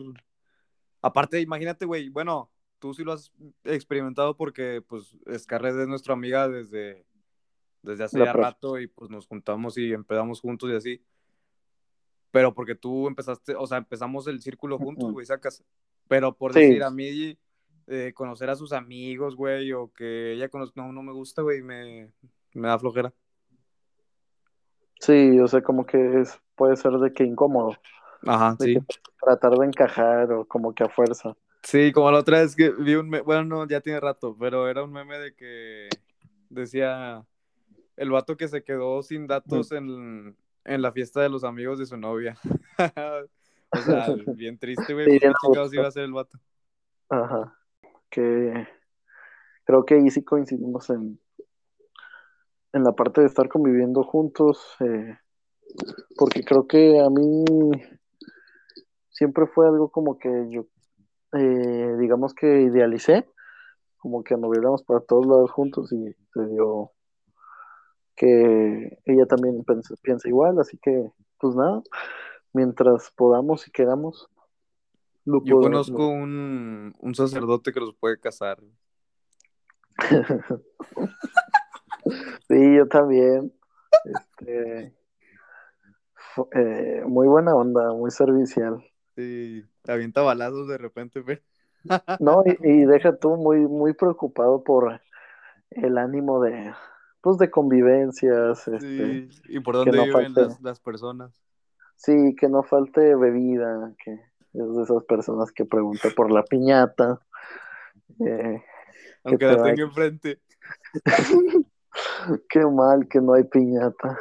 Aparte, 1.02 1.41
imagínate, 1.41 1.86
güey, 1.86 2.10
bueno, 2.10 2.52
tú 2.78 2.93
sí 2.93 3.04
lo 3.04 3.14
has 3.14 3.32
experimentado 3.64 4.38
porque, 4.38 4.84
pues, 4.88 5.18
Scarlett 5.38 5.76
es 5.76 5.88
nuestra 5.88 6.14
amiga 6.14 6.47
desde, 6.47 7.06
desde 7.82 8.04
hace 8.04 8.20
La 8.20 8.26
ya 8.26 8.34
rato 8.34 8.80
y, 8.80 8.88
pues, 8.88 9.10
nos 9.10 9.28
juntamos 9.28 9.78
y 9.78 9.93
empezamos 9.93 10.41
juntos 10.41 10.70
y 10.70 10.76
así. 10.76 11.04
Pero 12.32 12.54
porque 12.54 12.76
tú 12.76 13.08
empezaste, 13.08 13.56
o 13.56 13.66
sea, 13.66 13.80
empezamos 13.80 14.28
el 14.28 14.41
círculo 14.41 14.78
juntos, 14.78 15.12
güey, 15.12 15.26
sacas. 15.26 15.64
Pero 16.08 16.36
por 16.36 16.54
Sí. 16.54 16.60
decir 16.60 16.84
a 16.84 16.91
mí, 16.91 17.38
eh, 17.88 18.14
conocer 18.14 18.50
a 18.52 18.56
sus 18.56 18.72
amigos, 18.72 19.36
güey, 19.36 19.74
o 19.74 19.91
que 19.91 20.34
ella 20.34 20.50
conoce, 20.50 20.74
no, 20.76 20.91
no 20.91 21.02
me 21.02 21.12
gusta, 21.12 21.41
güey, 21.41 21.64
me, 21.64 22.12
me 22.54 22.68
da 22.68 22.78
flojera. 22.78 23.12
Sí, 25.00 25.39
o 25.39 25.47
sea, 25.47 25.62
como 25.62 25.86
que 25.86 26.22
es, 26.22 26.39
puede 26.56 26.76
ser 26.76 26.91
de 26.93 27.14
que 27.14 27.24
incómodo, 27.24 27.76
Ajá, 28.26 28.56
de 28.60 28.66
sí. 28.66 28.74
que 28.76 28.82
tratar 29.22 29.54
de 29.58 29.66
encajar 29.66 30.32
o 30.34 30.45
como 30.45 30.74
que 30.74 30.84
a 30.84 30.89
fuerza. 30.89 31.36
Sí, 31.64 31.91
como 31.91 32.12
la 32.12 32.20
otra 32.20 32.39
vez 32.39 32.56
que 32.56 32.70
vi 32.70 32.95
un 32.95 33.10
meme, 33.10 33.22
bueno, 33.24 33.43
no, 33.43 33.68
ya 33.68 33.82
tiene 33.82 34.00
rato, 34.00 34.36
pero 34.39 34.68
era 34.70 34.84
un 34.84 34.91
meme 34.91 35.18
de 35.20 35.36
que 35.36 35.89
decía 36.50 37.26
el 37.97 38.12
vato 38.12 38.38
que 38.38 38.47
se 38.47 38.64
quedó 38.64 39.04
sin 39.04 39.28
datos 39.28 39.72
en, 39.72 40.36
en 40.64 40.82
la 40.82 40.91
fiesta 40.91 41.22
de 41.22 41.30
los 41.30 41.43
amigos 41.43 41.80
de 41.80 41.86
su 41.86 41.97
novia. 41.97 42.38
o 43.72 43.78
sea, 43.78 44.08
bien 44.36 44.58
triste, 44.58 44.93
güey, 44.93 45.20
Sí, 45.20 45.20
aburrido. 45.43 45.74
iba 45.74 45.88
a 45.88 45.91
ser 45.91 46.04
el 46.04 46.14
vato. 46.14 46.39
Ajá. 47.10 47.56
Que 48.10 48.68
creo 49.66 49.86
que 49.86 49.95
ahí 49.95 50.10
sí 50.10 50.24
coincidimos 50.24 50.89
en, 50.89 51.20
en 52.74 52.84
la 52.84 52.91
parte 52.93 53.22
de 53.22 53.28
estar 53.28 53.49
conviviendo 53.49 54.03
juntos, 54.03 54.76
eh, 54.80 55.17
porque 56.17 56.43
creo 56.43 56.67
que 56.67 56.99
a 56.99 57.09
mí 57.09 57.43
siempre 59.09 59.47
fue 59.47 59.67
algo 59.67 59.89
como 59.89 60.17
que 60.17 60.47
yo, 60.49 60.65
eh, 61.34 61.95
digamos 61.99 62.34
que 62.34 62.61
idealicé, 62.61 63.28
como 63.97 64.24
que 64.24 64.34
anduviéramos 64.34 64.84
para 64.84 65.01
todos 65.01 65.26
lados 65.26 65.51
juntos 65.51 65.91
y 65.91 66.13
se 66.34 66.45
dio 66.47 66.91
que 68.15 68.99
ella 69.05 69.26
también 69.26 69.63
piensa, 69.63 69.95
piensa 70.01 70.28
igual, 70.28 70.59
así 70.59 70.78
que 70.78 71.11
pues 71.39 71.55
nada, 71.55 71.82
mientras 72.53 73.11
podamos 73.15 73.67
y 73.67 73.72
queramos, 73.72 74.30
lo 75.26 75.43
Yo 75.43 75.55
podemos. 75.59 75.89
conozco 75.91 76.07
un, 76.07 76.93
un 76.99 77.15
sacerdote 77.15 77.72
que 77.72 77.80
los 77.80 77.93
puede 77.95 78.20
casar. 78.20 78.61
Sí, 82.60 82.76
yo 82.76 82.88
también. 82.89 83.53
Este, 84.05 84.93
eh, 86.53 87.03
muy 87.05 87.28
buena 87.28 87.55
onda, 87.55 87.93
muy 87.93 88.12
servicial. 88.12 88.84
Sí, 89.16 89.64
avienta 89.88 90.22
balazos 90.22 90.68
de 90.68 90.78
repente. 90.78 91.24
No, 92.20 92.43
y, 92.45 92.57
y 92.62 92.86
deja 92.86 93.16
tú 93.16 93.38
muy, 93.38 93.60
muy 93.60 93.93
preocupado 93.93 94.64
por 94.64 94.99
el 95.72 95.97
ánimo 95.97 96.41
de, 96.41 96.74
pues, 97.22 97.38
de 97.38 97.49
convivencias, 97.49 98.68
este, 98.68 98.78
Sí, 98.82 99.30
y 99.45 99.60
por 99.62 99.76
dónde 99.76 99.97
no 99.97 100.03
viven 100.03 100.34
falte- 100.34 100.41
las, 100.49 100.62
las 100.62 100.80
personas. 100.82 101.32
sí, 101.95 102.36
que 102.38 102.49
no 102.49 102.64
falte 102.64 103.16
bebida, 103.16 103.93
que 104.03 104.12
es 104.14 104.76
de 104.76 104.84
esas 104.84 105.03
personas 105.05 105.51
que 105.53 105.64
pregunta 105.66 106.10
por 106.16 106.32
la 106.32 106.43
piñata. 106.43 107.20
eh, 108.20 108.62
Aunque 109.24 109.45
te 109.45 109.51
la 109.55 109.64
tenga 109.64 109.84
enfrente. 109.84 110.41
qué 112.50 112.66
mal 112.66 113.08
que 113.08 113.20
no 113.22 113.34
hay 113.34 113.44
piñata. 113.44 114.18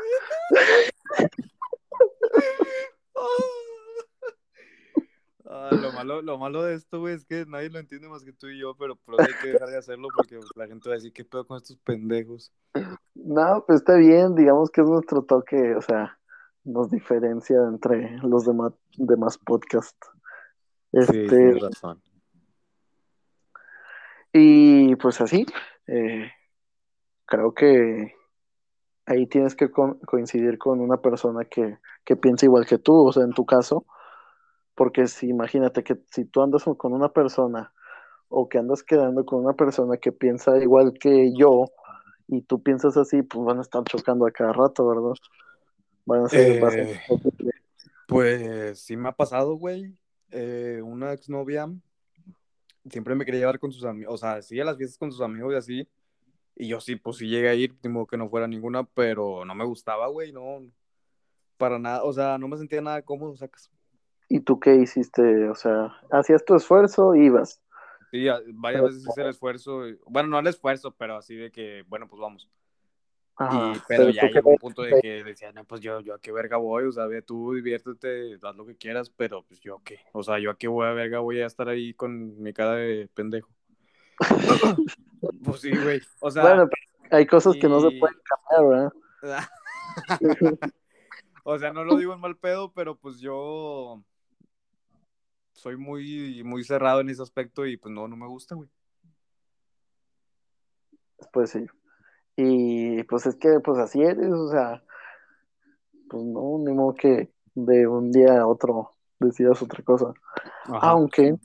Ah, 5.51 5.71
lo 5.73 5.93
malo, 5.93 6.21
lo 6.21 6.37
malo 6.37 6.63
de 6.63 6.75
esto, 6.75 7.01
güey, 7.01 7.15
es 7.15 7.25
que 7.25 7.47
nadie 7.47 7.71
lo 7.71 7.79
entiende 7.79 8.07
más 8.07 8.23
que 8.23 8.35
tú 8.35 8.49
y 8.49 8.61
yo, 8.61 8.75
pero 8.77 8.97
por 8.97 9.19
hay 9.19 9.29
que 9.43 9.49
dejar 9.49 9.69
de 9.71 9.79
hacerlo 9.79 10.09
porque 10.15 10.39
la 10.57 10.67
gente 10.67 10.91
va 10.91 10.95
a 10.95 10.99
decir, 10.99 11.13
¿qué 11.13 11.25
pedo 11.25 11.47
con 11.47 11.57
estos 11.57 11.79
pendejos? 11.79 12.53
No, 13.15 13.65
pues 13.67 13.81
está 13.81 13.97
bien, 13.97 14.35
digamos 14.35 14.71
que 14.71 14.83
es 14.83 14.87
nuestro 14.87 15.23
toque, 15.23 15.75
o 15.75 15.81
sea, 15.81 16.19
nos 16.65 16.91
diferencia 16.91 17.57
entre 17.67 18.19
los 18.19 18.45
demás, 18.45 18.75
demás 18.99 19.39
podcasts. 19.39 20.11
Este, 20.93 21.59
razón. 21.59 22.03
y 24.33 24.97
pues 24.97 25.21
así, 25.21 25.47
eh, 25.87 26.31
creo 27.29 27.55
que 27.55 28.15
ahí 29.07 29.27
tienes 29.29 29.57
que 29.57 29.71
co- 29.71 29.99
coincidir 30.07 30.59
con 30.59 30.81
una 30.81 30.99
persona 31.03 31.45
que, 31.47 31.79
que 32.05 32.17
piensa 32.17 32.47
igual 32.47 32.67
que 32.67 32.79
tú, 32.79 33.07
o 33.09 33.13
sea, 33.13 33.25
en 33.25 33.33
tu 33.33 33.47
caso, 33.47 33.87
porque 34.77 35.09
si 35.09 35.29
imagínate 35.29 35.85
que 35.85 35.99
si 36.11 36.27
tú 36.27 36.43
andas 36.43 36.65
con 36.79 36.93
una 36.95 37.11
persona 37.13 37.73
o 38.29 38.49
que 38.49 38.59
andas 38.59 38.83
quedando 38.85 39.27
con 39.27 39.45
una 39.45 39.55
persona 39.55 39.99
que 39.99 40.13
piensa 40.13 40.59
igual 40.59 40.95
que 41.01 41.33
yo 41.37 41.67
y 42.29 42.43
tú 42.43 42.63
piensas 42.63 42.97
así, 42.99 43.23
pues 43.23 43.45
van 43.47 43.59
a 43.59 43.63
estar 43.63 43.85
chocando 43.85 44.27
a 44.27 44.33
cada 44.33 44.53
rato, 44.55 44.87
¿verdad? 44.89 45.15
Van 46.07 46.25
a 46.25 46.29
ser, 46.31 46.63
va 46.63 46.69
a 46.69 46.73
ser 46.73 46.87
Eh, 46.87 47.01
Pues 48.07 48.81
sí 48.81 48.97
me 48.97 49.09
ha 49.09 49.13
pasado, 49.13 49.55
güey. 49.57 49.95
Eh, 50.31 50.81
una 50.85 51.13
exnovia 51.13 51.69
siempre 52.91 53.15
me 53.15 53.25
quería 53.25 53.41
llevar 53.41 53.59
con 53.59 53.73
sus 53.73 53.85
amigos, 53.85 54.15
o 54.15 54.19
sea, 54.19 54.43
sí 54.43 54.59
a 54.61 54.65
las 54.65 54.77
fiestas 54.77 54.99
con 54.99 55.13
sus 55.13 55.21
amigos 55.21 55.53
y 55.53 55.57
así. 55.57 55.89
Y 56.61 56.67
yo 56.67 56.81
sí, 56.81 56.97
pues 56.97 57.19
sí 57.19 57.29
llegué 57.29 57.49
a 57.49 57.55
ir, 57.55 57.73
modo 57.85 58.07
que 58.07 58.17
no 58.17 58.29
fuera 58.29 58.49
ninguna, 58.49 58.83
pero 58.83 59.45
no 59.45 59.55
me 59.55 59.65
gustaba, 59.65 60.09
güey, 60.09 60.33
no. 60.33 60.61
Para 61.57 61.79
nada, 61.79 62.03
o 62.03 62.13
sea, 62.13 62.37
no 62.37 62.49
me 62.49 62.57
sentía 62.57 62.81
nada 62.81 63.03
cómodo, 63.03 63.37
sacas. 63.37 63.71
¿Y 64.29 64.41
tú 64.41 64.59
qué 64.59 64.75
hiciste? 64.75 65.49
O 65.49 65.55
sea, 65.55 65.97
hacías 66.11 66.45
tu 66.45 66.57
esfuerzo, 66.57 67.15
ibas. 67.15 67.63
Sí, 68.11 68.27
varias 68.55 68.83
veces 68.83 69.07
hice 69.09 69.21
el 69.23 69.29
esfuerzo. 69.29 69.83
Bueno, 70.07 70.29
no 70.29 70.39
el 70.41 70.49
esfuerzo, 70.49 70.91
pero 70.91 71.17
así 71.17 71.37
de 71.37 71.53
que, 71.53 71.85
bueno, 71.87 72.09
pues 72.09 72.21
vamos. 72.21 72.51
Ajá, 73.37 73.73
Y, 73.77 73.81
pero 73.87 74.11
ya 74.11 74.29
llegó 74.29 74.51
un 74.51 74.57
punto 74.57 74.83
de 74.83 75.01
que 75.01 75.23
decía, 75.23 75.53
no, 75.53 75.65
pues 75.65 75.81
yo, 75.81 76.01
yo 76.01 76.15
a 76.15 76.21
qué 76.21 76.33
verga 76.33 76.57
voy, 76.57 76.87
o 76.87 76.93
sea, 76.93 77.07
ve 77.07 77.23
tú, 77.23 77.55
diviértete, 77.55 78.37
haz 78.43 78.57
lo 78.57 78.67
que 78.67 78.77
quieras, 78.77 79.11
pero 79.11 79.45
pues 79.45 79.61
yo 79.61 79.81
qué, 79.85 80.01
o 80.13 80.25
sea, 80.25 80.41
yo 80.41 80.51
a 80.51 80.59
qué 80.59 80.67
voy 80.67 80.89
a 80.89 80.93
verga 80.93 81.21
voy 81.21 81.41
a 81.41 81.47
estar 81.47 81.69
ahí 81.69 81.95
con 81.95 82.43
mi 82.43 82.53
cara 82.53 82.75
de 82.75 83.09
pendejo. 83.15 83.49
pues 85.45 85.61
sí, 85.61 85.71
güey, 85.71 86.01
o 86.21 86.31
sea, 86.31 86.43
Bueno, 86.43 86.69
pero 86.69 87.17
hay 87.17 87.27
cosas 87.27 87.57
que 87.57 87.69
no 87.69 87.81
se 87.81 87.99
pueden 87.99 88.19
cambiar, 88.25 88.93
¿verdad? 89.23 89.49
o 91.45 91.59
sea, 91.59 91.73
no 91.73 91.85
lo 91.85 91.97
digo 91.97 92.13
en 92.13 92.21
mal 92.21 92.37
pedo, 92.37 92.73
pero 92.73 92.97
pues 92.97 93.19
yo, 93.21 94.03
soy 95.59 95.77
muy, 95.77 96.43
muy 96.45 96.63
cerrado 96.63 97.01
en 97.01 97.11
ese 97.11 97.23
aspecto 97.23 97.67
y 97.67 97.77
pues 97.77 97.93
no, 97.93 98.07
no 98.07 98.17
me 98.17 98.29
gusta, 98.29 98.55
güey. 98.55 98.69
Pues 101.33 101.51
sí. 101.51 101.67
Y 102.37 103.03
pues 103.05 103.27
es 103.27 103.35
que 103.35 103.59
pues 103.59 103.79
así 103.79 104.01
eres, 104.01 104.31
o 104.31 104.51
sea, 104.51 104.83
pues 106.09 106.23
no, 106.23 106.59
ni 106.59 106.73
modo 106.73 106.95
que 106.95 107.33
de 107.55 107.89
un 107.89 108.13
día 108.13 108.41
a 108.41 108.47
otro 108.47 108.95
decidas 109.19 109.61
otra 109.61 109.83
cosa. 109.83 110.13
Ajá. 110.67 110.91
Aunque 110.91 111.37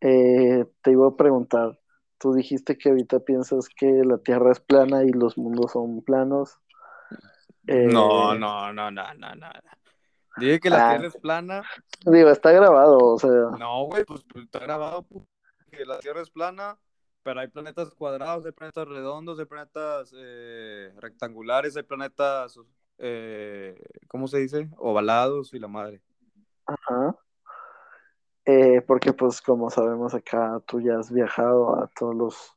eh, 0.00 0.64
te 0.82 0.90
iba 0.92 1.06
a 1.08 1.16
preguntar, 1.16 1.78
tú 2.18 2.32
dijiste 2.34 2.76
que 2.78 2.90
ahorita 2.90 3.20
piensas 3.20 3.68
que 3.68 3.86
la 4.04 4.18
Tierra 4.18 4.52
es 4.52 4.60
plana 4.60 5.04
y 5.04 5.10
los 5.10 5.36
mundos 5.38 5.72
son 5.72 6.02
planos. 6.02 6.58
Eh, 7.66 7.88
No, 7.90 8.34
no, 8.34 8.72
no, 8.72 8.90
no, 8.90 9.14
no, 9.14 9.34
no. 9.34 9.48
Dije 10.38 10.60
que 10.60 10.70
la 10.70 10.86
Ah. 10.86 10.90
Tierra 10.92 11.08
es 11.08 11.16
plana. 11.16 11.62
Digo, 12.04 12.30
está 12.30 12.52
grabado, 12.52 12.98
o 12.98 13.18
sea, 13.18 13.30
No, 13.58 13.84
güey, 13.86 14.04
pues, 14.04 14.22
pues, 14.30 14.44
está 14.44 14.58
grabado 14.60 15.02
pu- 15.08 15.24
que 15.70 15.84
la 15.84 15.98
Tierra 15.98 16.20
es 16.20 16.30
plana, 16.30 16.78
pero 17.22 17.40
hay 17.40 17.48
planetas 17.48 17.90
cuadrados, 17.90 18.44
hay 18.46 18.52
planetas 18.52 18.86
redondos, 18.86 19.38
hay 19.38 19.46
planetas 19.46 20.12
eh, 20.16 20.92
rectangulares, 20.98 21.76
hay 21.76 21.82
planetas, 21.82 22.58
eh, 22.98 23.82
¿cómo 24.08 24.28
se 24.28 24.38
dice? 24.38 24.68
Ovalados 24.76 25.52
y 25.54 25.58
la 25.58 25.68
madre. 25.68 26.00
ajá. 26.66 27.16
Eh, 28.46 28.80
porque 28.86 29.12
pues 29.12 29.42
como 29.42 29.70
sabemos 29.70 30.14
acá, 30.14 30.60
tú 30.66 30.80
ya 30.80 30.98
has 30.98 31.10
viajado 31.10 31.82
a 31.82 31.88
todos 31.98 32.14
los 32.14 32.56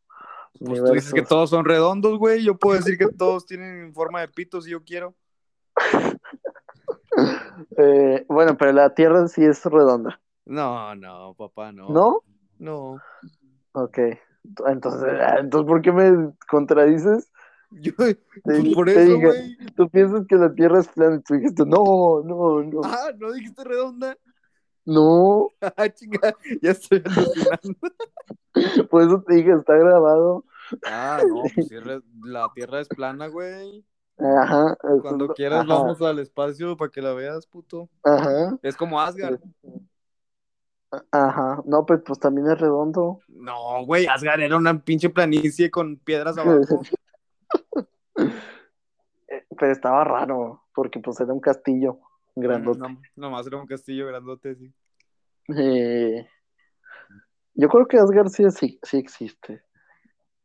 Pues 0.63 0.83
tú 0.83 0.91
dices 0.93 1.13
que 1.13 1.23
todos 1.23 1.49
son 1.49 1.65
redondos, 1.65 2.17
güey. 2.19 2.43
Yo 2.43 2.57
puedo 2.57 2.77
decir 2.77 2.97
que 2.97 3.07
todos 3.17 3.45
tienen 3.47 3.93
forma 3.93 4.21
de 4.21 4.27
pito 4.27 4.61
si 4.61 4.71
yo 4.71 4.83
quiero. 4.83 5.15
Eh, 7.77 8.25
bueno, 8.29 8.55
pero 8.57 8.71
la 8.71 8.93
Tierra 8.93 9.27
sí 9.27 9.43
es 9.43 9.63
redonda, 9.65 10.21
No, 10.45 10.95
no, 10.95 11.33
papá, 11.33 11.71
no. 11.71 11.89
¿no? 11.89 12.23
No. 12.57 12.97
Ok. 13.73 13.97
Entonces, 14.67 15.13
ah, 15.21 15.37
entonces 15.39 15.67
¿por 15.67 15.81
qué 15.81 15.91
me 15.91 16.31
contradices? 16.49 17.31
Yo, 17.71 17.91
Te, 17.95 18.15
pues 18.43 18.73
por 18.73 18.85
te 18.87 19.03
eso, 19.03 19.19
güey. 19.19 19.57
tú 19.75 19.89
piensas 19.89 20.25
que 20.27 20.35
la 20.35 20.53
Tierra 20.53 20.79
es 20.79 20.87
plana 20.87 21.17
y 21.17 21.21
tú 21.21 21.33
dijiste, 21.35 21.65
no, 21.65 22.21
no, 22.23 22.63
no, 22.63 22.81
Ah, 22.83 23.11
¿no 23.17 23.31
dijiste 23.33 23.63
redonda? 23.63 24.17
No. 24.89 25.49
Ah, 25.77 25.89
chinga, 25.89 26.35
ya 26.61 26.71
estoy 26.71 27.03
alucinando. 27.05 27.79
Por 28.89 29.03
eso 29.03 29.23
te 29.25 29.35
dije, 29.35 29.51
está 29.53 29.75
grabado. 29.75 30.43
Ah, 30.85 31.21
no, 31.27 31.43
pues 31.55 31.69
la 32.23 32.51
Tierra 32.53 32.79
es 32.79 32.87
plana, 32.87 33.27
güey. 33.27 33.85
Ajá. 34.17 34.75
Cuando 35.01 35.29
quieras 35.29 35.61
ajá, 35.61 35.73
vamos 35.73 36.01
al 36.01 36.19
espacio 36.19 36.75
para 36.75 36.91
que 36.91 37.01
la 37.01 37.13
veas, 37.13 37.45
puto. 37.45 37.89
Ajá. 38.03 38.57
Es 38.61 38.75
como 38.75 38.99
Asgard. 38.99 39.39
Ajá. 41.11 41.61
No, 41.65 41.85
pues, 41.85 42.01
pues 42.05 42.19
también 42.19 42.49
es 42.49 42.59
redondo. 42.59 43.19
No, 43.27 43.85
güey, 43.85 44.07
Asgard 44.07 44.41
era 44.41 44.57
una 44.57 44.77
pinche 44.77 45.09
planicie 45.09 45.71
con 45.71 45.97
piedras 45.97 46.37
abajo. 46.37 46.81
Eh, 49.27 49.45
Pero 49.57 49.71
estaba 49.71 50.03
raro, 50.03 50.63
porque 50.73 50.99
pues 50.99 51.19
era 51.21 51.31
un 51.31 51.39
castillo 51.39 51.99
grandote. 52.39 52.79
No, 52.79 53.01
nomás 53.15 53.47
era 53.47 53.57
un 53.57 53.67
castillo 53.67 54.07
grandote, 54.07 54.55
sí. 54.55 54.73
Eh, 55.57 56.27
yo 57.53 57.67
creo 57.69 57.87
que 57.87 57.97
Asgard 57.97 58.29
sí, 58.29 58.43
sí, 58.51 58.79
sí 58.83 58.97
existe. 58.97 59.63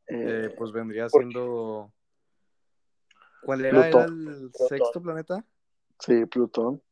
Eh, 0.06 0.46
Eh, 0.46 0.54
pues 0.56 0.72
vendría 0.72 1.08
siendo. 1.08 1.92
¿Cuál 3.40 3.64
era? 3.64 3.86
¿Era 3.88 4.04
Plutón. 4.06 4.28
el 4.28 4.50
sexto 4.54 5.02
planeta? 5.02 5.44
sí, 5.98 6.26
Plutón. 6.26 6.82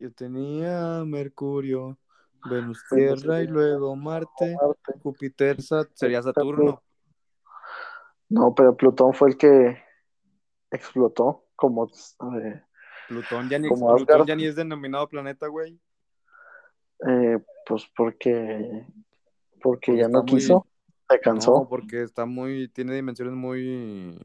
Yo 0.00 0.12
tenía 0.12 1.02
Mercurio, 1.04 1.98
Venus, 2.44 2.84
Tierra 2.88 3.42
y 3.42 3.48
luego 3.48 3.96
Marte, 3.96 4.56
Marte. 4.60 5.00
Júpiter, 5.02 5.60
Sat- 5.60 5.90
sería 5.94 6.22
Saturno. 6.22 6.82
No, 8.28 8.54
pero 8.54 8.76
Plutón 8.76 9.12
fue 9.14 9.30
el 9.30 9.36
que 9.36 9.82
explotó 10.70 11.46
como 11.56 11.86
eh, 11.86 12.62
Plutón 13.08 13.48
ya 13.48 13.58
ni, 13.58 13.68
Como 13.68 13.86
Plutón 13.96 14.02
Asgard. 14.16 14.26
ya 14.28 14.36
ni 14.36 14.44
es 14.44 14.54
denominado 14.56 15.08
planeta, 15.08 15.46
güey. 15.48 15.80
eh, 17.08 17.38
pues 17.66 17.84
porque 17.96 18.86
porque 19.60 19.92
Porque 19.92 19.96
ya 19.96 20.08
no 20.08 20.18
muy- 20.22 20.26
quiso, 20.26 20.66
se 21.08 21.16
No, 21.16 21.20
cansó. 21.22 21.66
porque 21.68 22.02
está 22.02 22.26
muy, 22.26 22.68
tiene 22.68 22.94
dimensiones 22.94 23.34
muy, 23.34 24.16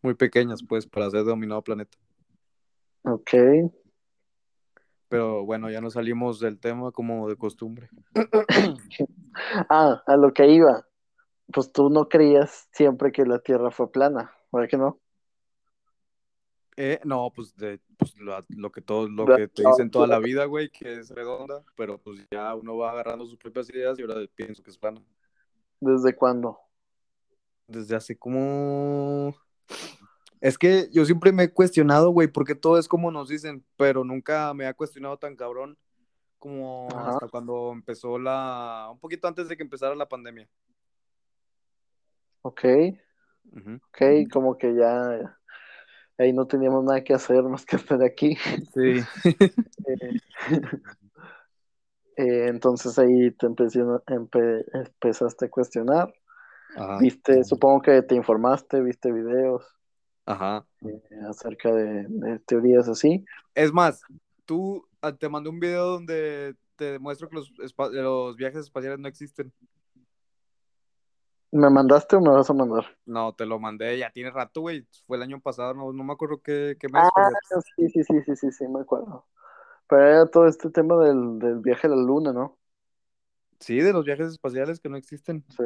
muy 0.00 0.14
pequeñas, 0.14 0.62
pues, 0.66 0.86
para 0.86 1.10
ser 1.10 1.24
denominado 1.24 1.62
planeta. 1.62 1.98
Ok. 3.04 3.30
Pero 5.08 5.44
bueno, 5.44 5.70
ya 5.70 5.80
nos 5.82 5.92
salimos 5.94 6.40
del 6.40 6.58
tema 6.58 6.90
como 6.92 7.28
de 7.28 7.36
costumbre. 7.36 7.88
Ah, 9.68 10.00
a 10.06 10.16
lo 10.16 10.32
que 10.32 10.46
iba. 10.48 10.86
Pues 11.52 11.72
tú 11.72 11.90
no 11.90 12.08
creías 12.08 12.68
siempre 12.72 13.10
que 13.12 13.26
la 13.26 13.40
Tierra 13.40 13.70
fue 13.72 13.90
plana, 13.90 14.32
¿verdad 14.52 14.68
que 14.68 14.76
no? 14.78 15.00
Eh, 16.76 17.00
no, 17.04 17.30
pues, 17.34 17.56
de, 17.56 17.80
pues 17.96 18.16
lo, 18.18 18.36
lo 18.48 18.72
que 18.72 18.80
todo, 18.80 19.08
lo 19.08 19.26
que 19.26 19.46
te 19.46 19.62
dicen 19.64 19.90
toda 19.90 20.08
la 20.08 20.18
vida, 20.20 20.44
güey, 20.46 20.70
que 20.70 20.94
es 20.98 21.10
redonda, 21.10 21.62
pero 21.76 21.98
pues 21.98 22.26
ya 22.30 22.54
uno 22.54 22.76
va 22.76 22.90
agarrando 22.90 23.26
sus 23.26 23.36
propias 23.36 23.70
ideas 23.70 23.98
y 23.98 24.02
ahora 24.02 24.16
pienso 24.34 24.62
que 24.62 24.70
es 24.70 24.78
plana. 24.78 25.00
¿Desde 25.80 26.14
cuándo? 26.14 26.58
Desde 27.68 27.94
hace 27.94 28.16
como... 28.16 29.34
Es 30.40 30.58
que 30.58 30.88
yo 30.92 31.04
siempre 31.04 31.32
me 31.32 31.44
he 31.44 31.52
cuestionado, 31.52 32.10
güey, 32.10 32.28
porque 32.28 32.54
todo 32.54 32.78
es 32.78 32.88
como 32.88 33.10
nos 33.10 33.28
dicen, 33.28 33.64
pero 33.76 34.04
nunca 34.04 34.52
me 34.52 34.66
ha 34.66 34.74
cuestionado 34.74 35.16
tan 35.16 35.36
cabrón 35.36 35.78
como 36.38 36.88
Ajá. 36.90 37.12
hasta 37.12 37.28
cuando 37.28 37.72
empezó 37.72 38.18
la... 38.18 38.88
Un 38.90 38.98
poquito 38.98 39.28
antes 39.28 39.48
de 39.48 39.56
que 39.56 39.62
empezara 39.62 39.94
la 39.94 40.08
pandemia. 40.08 40.48
Ok, 42.42 42.64
Ujú. 43.52 43.76
ok, 43.76 44.30
como 44.30 44.58
que 44.58 44.74
ya 44.74 45.38
ahí 46.18 46.32
no 46.32 46.46
teníamos 46.46 46.84
nada 46.84 47.02
que 47.02 47.14
hacer 47.14 47.42
más 47.44 47.64
que 47.64 47.76
estar 47.76 48.02
aquí. 48.02 48.36
Sí. 48.74 49.00
Eh, 49.86 50.18
eh, 52.16 52.46
entonces 52.48 52.98
ahí 52.98 53.30
te 53.32 53.46
empe- 53.46 54.64
empezaste 54.72 55.46
a 55.46 55.50
cuestionar. 55.50 56.14
Ajá. 56.76 56.98
Viste, 57.00 57.44
supongo 57.44 57.82
que 57.82 58.02
te 58.02 58.14
informaste, 58.14 58.80
viste 58.80 59.12
videos 59.12 59.64
Ajá. 60.26 60.66
eh, 60.82 61.02
acerca 61.28 61.72
de, 61.72 62.06
de 62.08 62.38
teorías 62.40 62.88
así. 62.88 63.24
Es 63.54 63.72
más, 63.72 64.00
tú 64.44 64.86
ah, 65.02 65.14
te 65.14 65.28
mandé 65.28 65.50
un 65.50 65.60
video 65.60 65.86
donde 65.86 66.56
te 66.76 66.92
demuestro 66.92 67.28
que 67.28 67.36
los, 67.36 67.52
los 67.92 68.36
viajes 68.36 68.60
espaciales 68.60 68.98
no 68.98 69.08
existen. 69.08 69.52
¿Me 71.54 71.70
mandaste 71.70 72.16
o 72.16 72.20
me 72.20 72.30
vas 72.30 72.50
a 72.50 72.52
mandar? 72.52 72.84
No, 73.06 73.32
te 73.32 73.46
lo 73.46 73.60
mandé, 73.60 73.96
ya 73.96 74.10
tiene 74.10 74.32
rato, 74.32 74.62
güey. 74.62 74.84
Fue 75.06 75.16
el 75.16 75.22
año 75.22 75.40
pasado, 75.40 75.72
no, 75.72 75.92
no 75.92 76.02
me 76.02 76.12
acuerdo 76.12 76.42
qué, 76.42 76.76
qué 76.80 76.88
mes. 76.88 77.04
Ah, 77.16 77.28
sí, 77.76 77.88
sí, 77.90 78.02
sí, 78.02 78.20
sí, 78.26 78.34
sí, 78.34 78.50
sí, 78.50 78.66
me 78.66 78.80
acuerdo. 78.80 79.24
Pero 79.88 80.02
era 80.04 80.26
todo 80.26 80.48
este 80.48 80.68
tema 80.70 80.96
del, 81.04 81.38
del 81.38 81.60
viaje 81.60 81.86
a 81.86 81.90
la 81.90 81.96
luna, 81.96 82.32
¿no? 82.32 82.58
Sí, 83.60 83.78
de 83.78 83.92
los 83.92 84.04
viajes 84.04 84.32
espaciales 84.32 84.80
que 84.80 84.88
no 84.88 84.96
existen. 84.96 85.44
Sí. 85.50 85.62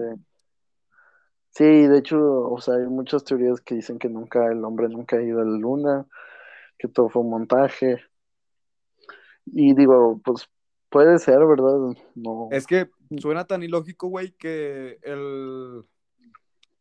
Sí, 1.52 1.64
de 1.64 1.98
hecho, 1.98 2.18
o 2.50 2.60
sea, 2.60 2.74
hay 2.74 2.86
muchas 2.86 3.24
teorías 3.24 3.62
que 3.62 3.76
dicen 3.76 3.98
que 3.98 4.10
nunca, 4.10 4.46
el 4.52 4.62
hombre 4.66 4.90
nunca 4.90 5.16
ha 5.16 5.22
ido 5.22 5.40
a 5.40 5.44
la 5.44 5.56
luna, 5.56 6.06
que 6.78 6.88
todo 6.88 7.08
fue 7.08 7.22
un 7.22 7.30
montaje. 7.30 7.96
Y 9.46 9.74
digo, 9.74 10.20
pues 10.22 10.50
puede 10.90 11.18
ser, 11.18 11.38
¿verdad? 11.46 11.96
No. 12.14 12.48
Es 12.50 12.66
que 12.66 12.90
suena 13.18 13.46
tan 13.46 13.62
ilógico, 13.62 14.08
güey, 14.08 14.32
que 14.32 14.98
el 15.02 15.84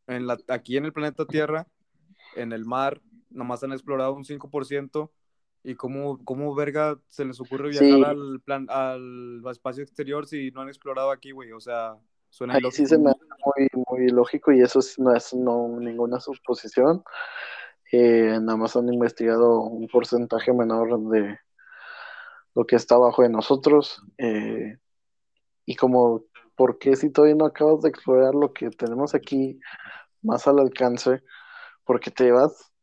en 0.07 0.27
la, 0.27 0.37
aquí 0.47 0.77
en 0.77 0.85
el 0.85 0.93
planeta 0.93 1.25
Tierra, 1.25 1.67
en 2.35 2.53
el 2.53 2.65
mar, 2.65 3.01
nomás 3.29 3.63
han 3.63 3.73
explorado 3.73 4.13
un 4.13 4.23
5%. 4.25 5.11
¿Y 5.63 5.75
cómo, 5.75 6.23
cómo 6.23 6.55
verga 6.55 6.97
se 7.09 7.25
les 7.25 7.41
ocurre 7.41 7.69
viajar 7.69 7.89
Sí. 7.89 8.03
al 8.03 8.39
plan, 8.39 8.67
al 8.69 9.41
espacio 9.51 9.83
exterior 9.83 10.25
si 10.25 10.49
no 10.51 10.61
han 10.61 10.69
explorado 10.69 11.11
aquí, 11.11 11.31
güey? 11.31 11.51
O 11.51 11.59
sea, 11.59 11.97
suena 12.29 12.53
Ahí 12.53 12.59
ilógico. 12.59 12.77
sí 12.77 12.85
se 12.85 12.97
me 12.97 13.09
hace 13.09 13.19
muy, 13.45 13.85
muy 13.89 14.07
lógico 14.09 14.53
y 14.53 14.61
eso 14.61 14.79
no 14.99 15.13
es 15.13 15.33
no, 15.33 15.67
ninguna 15.79 16.21
suposición. 16.21 17.03
Eh, 17.91 18.37
nada 18.41 18.55
más 18.55 18.77
han 18.77 18.93
investigado 18.93 19.61
un 19.61 19.87
porcentaje 19.89 20.53
menor 20.53 21.09
de 21.09 21.37
lo 22.55 22.65
que 22.65 22.77
está 22.77 22.95
abajo 22.95 23.23
de 23.23 23.29
nosotros. 23.29 24.01
eh, 24.17 24.77
y 25.67 25.75
como, 25.75 26.23
¿por 26.57 26.79
qué 26.79 26.97
si 26.97 27.11
todavía 27.11 27.35
no 27.35 27.45
acabas 27.47 27.83
de 27.83 27.89
explorar 27.89 28.35
lo 28.35 28.53
que 28.53 28.71
tenemos 28.71 29.15
aquí 29.15 29.59
más 30.23 30.47
al 30.47 30.59
alcance? 30.59 31.23
Porque 31.85 32.11
te 32.11 32.31
vas 32.31 32.73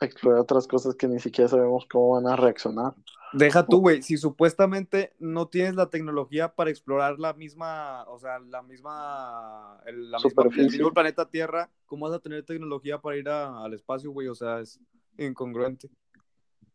a 0.00 0.06
explorar 0.06 0.40
otras 0.40 0.66
cosas 0.68 0.94
que 0.96 1.08
ni 1.08 1.20
siquiera 1.20 1.48
sabemos 1.48 1.86
cómo 1.90 2.10
van 2.14 2.26
a 2.28 2.36
reaccionar. 2.36 2.94
Deja 3.34 3.66
tú, 3.66 3.80
güey, 3.80 4.02
si 4.02 4.18
supuestamente 4.18 5.14
no 5.18 5.48
tienes 5.48 5.74
la 5.74 5.88
tecnología 5.88 6.54
para 6.54 6.70
explorar 6.70 7.18
la 7.18 7.32
misma, 7.32 8.04
o 8.04 8.18
sea, 8.18 8.38
la 8.38 8.62
misma, 8.62 9.80
el, 9.86 10.10
la 10.10 10.18
misma, 10.18 10.28
el 10.28 10.30
Superficie. 10.30 10.84
planeta 10.92 11.28
Tierra, 11.30 11.70
¿cómo 11.86 12.06
vas 12.08 12.16
a 12.16 12.20
tener 12.20 12.44
tecnología 12.44 12.98
para 13.00 13.16
ir 13.16 13.28
a- 13.30 13.64
al 13.64 13.72
espacio, 13.74 14.10
güey? 14.10 14.28
O 14.28 14.34
sea, 14.34 14.60
es 14.60 14.78
incongruente. 15.16 15.88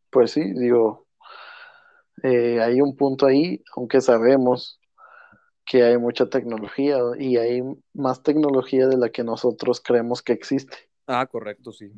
Pues 0.10 0.32
sí, 0.32 0.42
digo, 0.54 1.06
Eh, 2.24 2.60
hay 2.62 2.82
un 2.82 2.96
punto 2.96 3.26
ahí, 3.28 3.64
aunque 3.76 4.02
sabemos 4.02 4.80
que 5.68 5.84
hay 5.84 5.98
mucha 5.98 6.28
tecnología 6.30 6.98
y 7.20 7.38
hay 7.38 7.62
más 7.94 8.24
tecnología 8.24 8.88
de 8.88 8.98
la 8.98 9.10
que 9.10 9.24
nosotros 9.24 9.82
creemos 9.82 10.22
que 10.24 10.34
existe, 10.34 10.78
Ah, 11.08 11.26
correcto, 11.28 11.72
sí. 11.72 11.92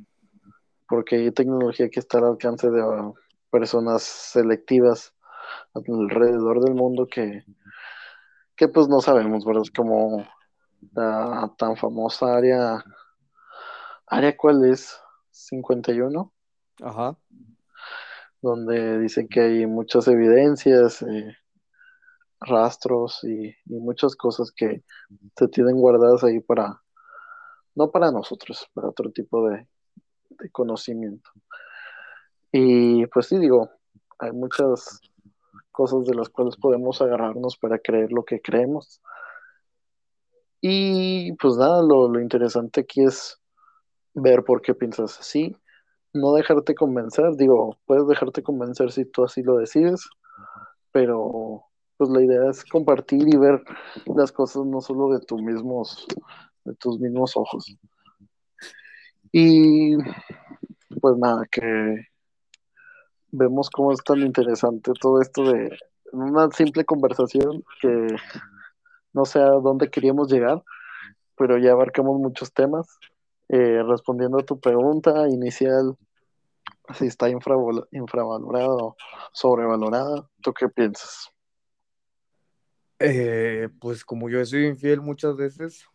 porque 0.88 1.17
hay 1.17 1.32
tecnología 1.32 1.89
que 1.89 1.99
está 1.99 2.17
al 2.17 2.26
alcance 2.26 2.70
de 2.70 2.82
uh, 2.84 3.13
personas 3.51 4.03
selectivas 4.03 5.13
alrededor 5.74 6.63
del 6.63 6.74
mundo 6.76 7.07
que, 7.07 7.43
que 8.55 8.67
pues 8.67 8.88
no 8.89 9.01
sabemos, 9.01 9.45
¿verdad? 9.45 9.63
Es 9.63 9.72
como 9.72 10.28
la 10.93 11.53
tan 11.57 11.78
famosa 11.78 12.36
área, 12.38 12.84
¿área 14.07 14.36
cuál 14.36 14.65
es? 14.65 14.99
51, 15.32 16.34
Ajá. 16.82 17.17
donde 18.41 18.99
dicen 18.99 19.28
que 19.28 19.41
hay 19.41 19.65
muchas 19.67 20.07
evidencias, 20.07 21.01
eh, 21.03 21.36
rastros 22.41 23.23
y, 23.23 23.49
y 23.65 23.79
muchas 23.79 24.15
cosas 24.15 24.51
que 24.51 24.83
se 25.37 25.47
tienen 25.47 25.75
guardadas 25.77 26.23
ahí 26.23 26.39
para, 26.39 26.81
no 27.75 27.91
para 27.91 28.11
nosotros, 28.11 28.67
para 28.73 28.89
otro 28.89 29.11
tipo 29.11 29.47
de, 29.49 29.67
de 30.29 30.49
conocimiento. 30.51 31.29
Y 32.51 33.05
pues 33.07 33.27
sí, 33.27 33.37
digo, 33.37 33.69
hay 34.17 34.31
muchas 34.31 35.01
cosas 35.71 36.05
de 36.05 36.15
las 36.15 36.29
cuales 36.29 36.57
podemos 36.57 37.01
agarrarnos 37.01 37.57
para 37.57 37.79
creer 37.79 38.11
lo 38.11 38.23
que 38.23 38.41
creemos. 38.41 39.01
Y 40.61 41.33
pues 41.33 41.55
nada, 41.55 41.81
lo, 41.81 42.09
lo 42.09 42.19
interesante 42.19 42.81
aquí 42.81 43.03
es 43.03 43.39
ver 44.13 44.43
por 44.43 44.61
qué 44.61 44.73
piensas 44.73 45.19
así, 45.19 45.55
no 46.13 46.33
dejarte 46.33 46.75
convencer, 46.75 47.35
digo, 47.35 47.77
puedes 47.85 48.07
dejarte 48.07 48.43
convencer 48.43 48.91
si 48.91 49.05
tú 49.05 49.23
así 49.23 49.43
lo 49.43 49.57
decides, 49.57 50.09
pero 50.91 51.68
pues 52.00 52.10
la 52.12 52.24
idea 52.24 52.50
es 52.50 52.64
compartir 52.64 53.28
y 53.28 53.36
ver 53.36 53.62
las 54.16 54.32
cosas 54.32 54.66
no 54.66 54.80
solo 54.80 55.10
de 55.10 55.20
tus 55.20 55.41
mismos, 55.41 56.08
de 56.64 56.74
tus 56.76 56.97
mismos 56.97 57.36
ojos. 57.36 57.78
Y 59.34 59.97
pues 61.02 61.18
nada, 61.18 61.45
que 61.52 62.08
vemos 63.32 63.70
cómo 63.70 63.91
es 63.91 64.02
tan 64.02 64.20
interesante 64.20 64.93
todo 64.97 65.22
esto 65.22 65.43
de 65.52 65.78
una 66.14 66.50
simple 66.52 66.86
conversación 66.86 67.66
que 67.82 68.08
no 69.12 69.26
sé 69.26 69.39
a 69.39 69.50
dónde 69.50 69.89
queríamos 69.89 70.32
llegar, 70.32 70.64
pero 71.36 71.58
ya 71.58 71.74
abarcamos 71.74 72.18
muchos 72.18 72.54
temas. 72.54 72.88
Eh, 73.50 73.84
respondiendo 73.84 74.38
a 74.39 74.45
tu 74.45 74.58
pregunta 74.58 75.28
inicial, 75.28 75.97
si 76.93 77.08
está 77.08 77.30
infraval 77.30 77.86
infravalorada 77.91 78.70
o 78.70 78.95
sobrevalorada, 79.34 80.30
¿tú 80.41 80.54
qué 80.54 80.70
piensas? 80.70 81.30
Eh, 83.00 83.70
pues 83.80 84.04
como 84.04 84.30
yo 84.30 84.39
he 84.39 84.45
sido 84.45 84.68
infiel 84.68 85.00
muchas 85.00 85.38
veces, 85.38 85.86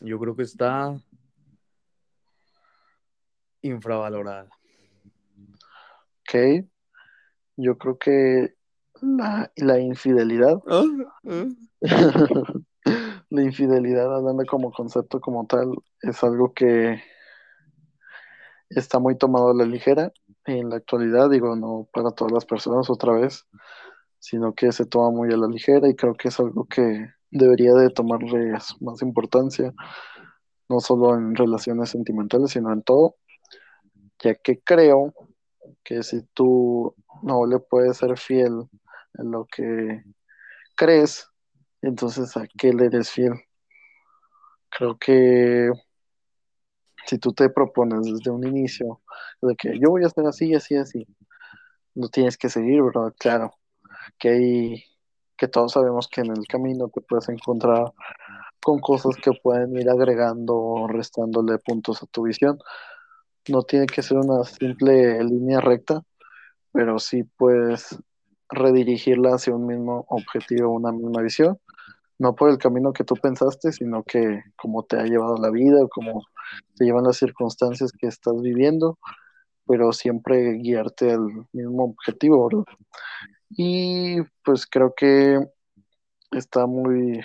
yo 0.00 0.18
creo 0.18 0.36
que 0.36 0.44
está 0.44 0.96
infravalorada. 3.62 4.48
Ok, 6.20 6.64
yo 7.56 7.76
creo 7.78 7.98
que 7.98 8.54
la, 9.00 9.50
la 9.56 9.80
infidelidad, 9.80 10.62
Ah, 10.68 10.84
ah. 11.28 11.48
la 13.30 13.42
infidelidad 13.42 14.14
hablando 14.14 14.44
como 14.46 14.70
concepto 14.72 15.20
como 15.20 15.46
tal, 15.46 15.74
es 16.00 16.22
algo 16.22 16.54
que 16.54 17.02
está 18.70 18.98
muy 18.98 19.16
tomado 19.16 19.50
a 19.50 19.54
la 19.54 19.64
ligera 19.64 20.12
en 20.46 20.70
la 20.70 20.76
actualidad, 20.76 21.30
digo, 21.30 21.56
no 21.56 21.88
para 21.92 22.10
todas 22.10 22.32
las 22.32 22.44
personas 22.44 22.90
otra 22.90 23.14
vez, 23.14 23.46
sino 24.24 24.54
que 24.54 24.72
se 24.72 24.86
toma 24.86 25.10
muy 25.10 25.30
a 25.34 25.36
la 25.36 25.46
ligera 25.46 25.86
y 25.86 25.94
creo 25.94 26.14
que 26.14 26.28
es 26.28 26.40
algo 26.40 26.64
que 26.64 27.10
debería 27.30 27.74
de 27.74 27.90
tomarle 27.90 28.52
más 28.80 29.02
importancia, 29.02 29.74
no 30.66 30.80
solo 30.80 31.14
en 31.14 31.34
relaciones 31.34 31.90
sentimentales, 31.90 32.52
sino 32.52 32.72
en 32.72 32.80
todo, 32.82 33.16
ya 34.18 34.34
que 34.36 34.60
creo 34.60 35.12
que 35.82 36.02
si 36.02 36.22
tú 36.32 36.94
no 37.22 37.44
le 37.44 37.58
puedes 37.58 37.98
ser 37.98 38.16
fiel 38.16 38.66
en 39.18 39.30
lo 39.30 39.44
que 39.44 40.02
crees, 40.74 41.28
entonces 41.82 42.34
¿a 42.38 42.46
qué 42.58 42.72
le 42.72 42.86
eres 42.86 43.10
fiel? 43.10 43.34
Creo 44.70 44.96
que 44.96 45.70
si 47.04 47.18
tú 47.18 47.34
te 47.34 47.50
propones 47.50 48.10
desde 48.10 48.30
un 48.30 48.46
inicio 48.46 49.02
de 49.42 49.54
que 49.54 49.78
yo 49.78 49.90
voy 49.90 50.04
a 50.04 50.06
hacer 50.06 50.24
así, 50.24 50.54
así, 50.54 50.76
así, 50.76 51.06
no 51.94 52.08
tienes 52.08 52.38
que 52.38 52.48
seguir, 52.48 52.82
¿verdad? 52.82 53.14
Claro, 53.18 53.54
que 54.18 54.28
hay, 54.28 54.84
que 55.36 55.48
todos 55.48 55.72
sabemos 55.72 56.08
que 56.08 56.22
en 56.22 56.30
el 56.30 56.46
camino 56.46 56.88
te 56.88 57.00
puedes 57.00 57.28
encontrar 57.28 57.92
con 58.62 58.80
cosas 58.80 59.16
que 59.22 59.32
pueden 59.42 59.76
ir 59.76 59.90
agregando 59.90 60.56
o 60.56 60.88
restándole 60.88 61.58
puntos 61.58 62.02
a 62.02 62.06
tu 62.06 62.22
visión. 62.22 62.58
No 63.48 63.62
tiene 63.62 63.86
que 63.86 64.02
ser 64.02 64.16
una 64.18 64.44
simple 64.44 65.22
línea 65.22 65.60
recta, 65.60 66.02
pero 66.72 66.98
sí 66.98 67.24
puedes 67.24 67.98
redirigirla 68.48 69.34
hacia 69.34 69.54
un 69.54 69.66
mismo 69.66 70.06
objetivo, 70.08 70.72
una 70.72 70.92
misma 70.92 71.22
visión, 71.22 71.58
no 72.18 72.34
por 72.34 72.50
el 72.50 72.58
camino 72.58 72.92
que 72.92 73.04
tú 73.04 73.14
pensaste, 73.16 73.72
sino 73.72 74.02
que 74.02 74.42
como 74.56 74.84
te 74.84 74.96
ha 74.96 75.04
llevado 75.04 75.36
la 75.36 75.50
vida 75.50 75.82
o 75.82 75.88
como 75.88 76.22
te 76.76 76.84
llevan 76.84 77.04
las 77.04 77.18
circunstancias 77.18 77.92
que 77.92 78.06
estás 78.06 78.40
viviendo, 78.40 78.98
pero 79.66 79.92
siempre 79.92 80.54
guiarte 80.54 81.12
al 81.12 81.46
mismo 81.52 81.84
objetivo, 81.84 82.48
¿verdad? 82.48 82.64
Y 83.56 84.22
pues 84.44 84.66
creo 84.66 84.94
que 84.94 85.38
está 86.32 86.66
muy 86.66 87.20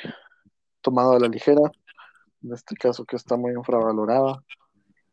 tomado 0.82 1.14
a 1.14 1.20
la 1.20 1.28
ligera, 1.28 1.62
en 2.44 2.54
este 2.54 2.76
caso 2.76 3.06
que 3.06 3.16
está 3.16 3.36
muy 3.36 3.52
infravalorada, 3.54 4.44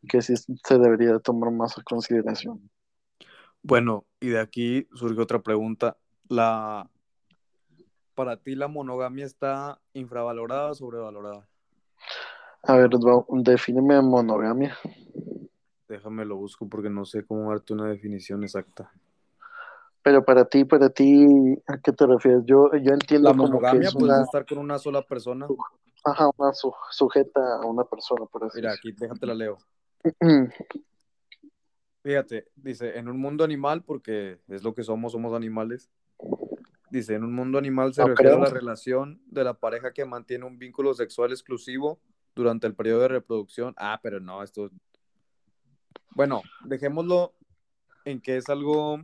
que 0.07 0.21
sí 0.21 0.35
se 0.35 0.77
debería 0.77 1.13
de 1.13 1.19
tomar 1.19 1.51
más 1.51 1.77
a 1.77 1.83
consideración. 1.83 2.69
Bueno, 3.63 4.05
y 4.19 4.29
de 4.29 4.39
aquí 4.39 4.87
surge 4.93 5.19
otra 5.19 5.41
pregunta. 5.41 5.97
La, 6.29 6.89
¿Para 8.17 8.35
ti 8.35 8.55
la 8.55 8.67
monogamia 8.67 9.25
está 9.25 9.79
infravalorada 9.93 10.71
o 10.71 10.73
sobrevalorada? 10.73 11.47
A 12.63 12.75
ver, 12.75 12.89
defíneme 13.43 14.01
monogamia. 14.01 14.75
Déjame 15.87 16.25
lo 16.25 16.35
busco 16.35 16.67
porque 16.67 16.89
no 16.89 17.05
sé 17.05 17.23
cómo 17.23 17.51
darte 17.51 17.73
una 17.73 17.87
definición 17.87 18.43
exacta. 18.43 18.91
Pero 20.07 20.23
para 20.23 20.45
ti, 20.45 20.63
para 20.63 20.89
ti, 20.89 21.27
¿a 21.67 21.79
qué 21.79 21.91
te 21.91 22.05
refieres? 22.07 22.43
Yo, 22.45 22.71
yo 22.81 22.93
entiendo 22.93 23.27
La 23.27 23.35
como 23.35 23.43
que 23.43 23.55
monogamia 23.55 23.89
es 23.89 23.93
puede 23.93 24.05
una, 24.13 24.23
estar 24.23 24.45
con 24.45 24.57
una 24.57 24.79
sola 24.79 25.01
persona. 25.01 25.49
ajá, 26.05 26.29
una 26.37 26.53
su- 26.53 26.73
sujeta 26.91 27.57
a 27.61 27.65
una 27.65 27.83
persona, 27.83 28.25
por 28.25 28.45
así 28.45 28.59
Mira, 28.59 28.71
aquí 28.71 28.93
déjate 28.93 29.25
la 29.25 29.33
leo. 29.33 29.57
Fíjate, 32.03 32.47
dice, 32.55 32.97
en 32.97 33.09
un 33.09 33.19
mundo 33.19 33.43
animal, 33.43 33.83
porque 33.83 34.39
es 34.47 34.63
lo 34.63 34.73
que 34.73 34.83
somos, 34.83 35.11
somos 35.11 35.33
animales. 35.33 35.89
Dice, 36.89 37.15
en 37.15 37.25
un 37.25 37.35
mundo 37.35 37.57
animal 37.57 37.93
se 37.93 38.03
No 38.03 38.07
refiere 38.07 38.29
creo. 38.31 38.39
a 38.39 38.43
la 38.45 38.49
relación 38.49 39.21
de 39.25 39.43
la 39.43 39.55
pareja 39.55 39.91
que 39.91 40.05
mantiene 40.05 40.45
un 40.45 40.57
vínculo 40.57 40.93
sexual 40.93 41.31
exclusivo 41.33 41.99
durante 42.33 42.65
el 42.65 42.75
periodo 42.75 43.01
de 43.01 43.07
reproducción. 43.09 43.73
Ah, 43.75 43.99
pero 44.01 44.21
no, 44.21 44.41
esto... 44.41 44.71
Bueno, 46.11 46.43
dejémoslo 46.63 47.33
en 48.05 48.21
que 48.21 48.37
es 48.37 48.47
algo, 48.47 49.03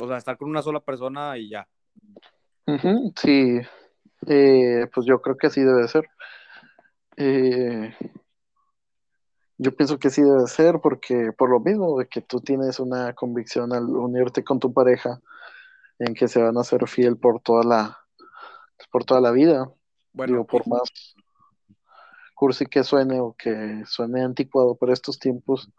o 0.00 0.06
sea, 0.06 0.16
estar 0.16 0.36
con 0.36 0.48
una 0.48 0.62
sola 0.62 0.80
persona 0.80 1.36
y 1.38 1.50
ya. 1.50 1.68
Sí, 3.16 3.60
eh, 4.26 4.86
pues 4.94 5.06
yo 5.06 5.20
creo 5.20 5.36
que 5.36 5.50
sí 5.50 5.62
debe 5.62 5.88
ser. 5.88 6.08
Eh, 7.16 7.94
yo 9.58 9.76
pienso 9.76 9.98
que 9.98 10.10
sí 10.10 10.22
debe 10.22 10.46
ser 10.46 10.80
porque 10.80 11.32
por 11.36 11.50
lo 11.50 11.60
mismo 11.60 11.98
de 11.98 12.08
que 12.08 12.20
tú 12.20 12.40
tienes 12.40 12.80
una 12.80 13.12
convicción 13.14 13.72
al 13.72 13.84
unirte 13.84 14.42
con 14.42 14.58
tu 14.58 14.72
pareja 14.72 15.20
en 15.98 16.14
que 16.14 16.28
se 16.28 16.42
van 16.42 16.56
a 16.58 16.64
ser 16.64 16.88
fiel 16.88 17.16
por 17.16 17.40
toda 17.40 17.62
la, 17.64 17.98
por 18.90 19.04
toda 19.04 19.20
la 19.20 19.30
vida. 19.30 19.70
Bueno, 20.12 20.32
Digo, 20.32 20.46
por 20.46 20.66
más 20.66 20.82
cursi 22.34 22.66
que 22.66 22.82
suene 22.82 23.20
o 23.20 23.34
que 23.38 23.84
suene 23.86 24.22
anticuado 24.22 24.74
para 24.74 24.92
estos 24.92 25.18
tiempos, 25.18 25.70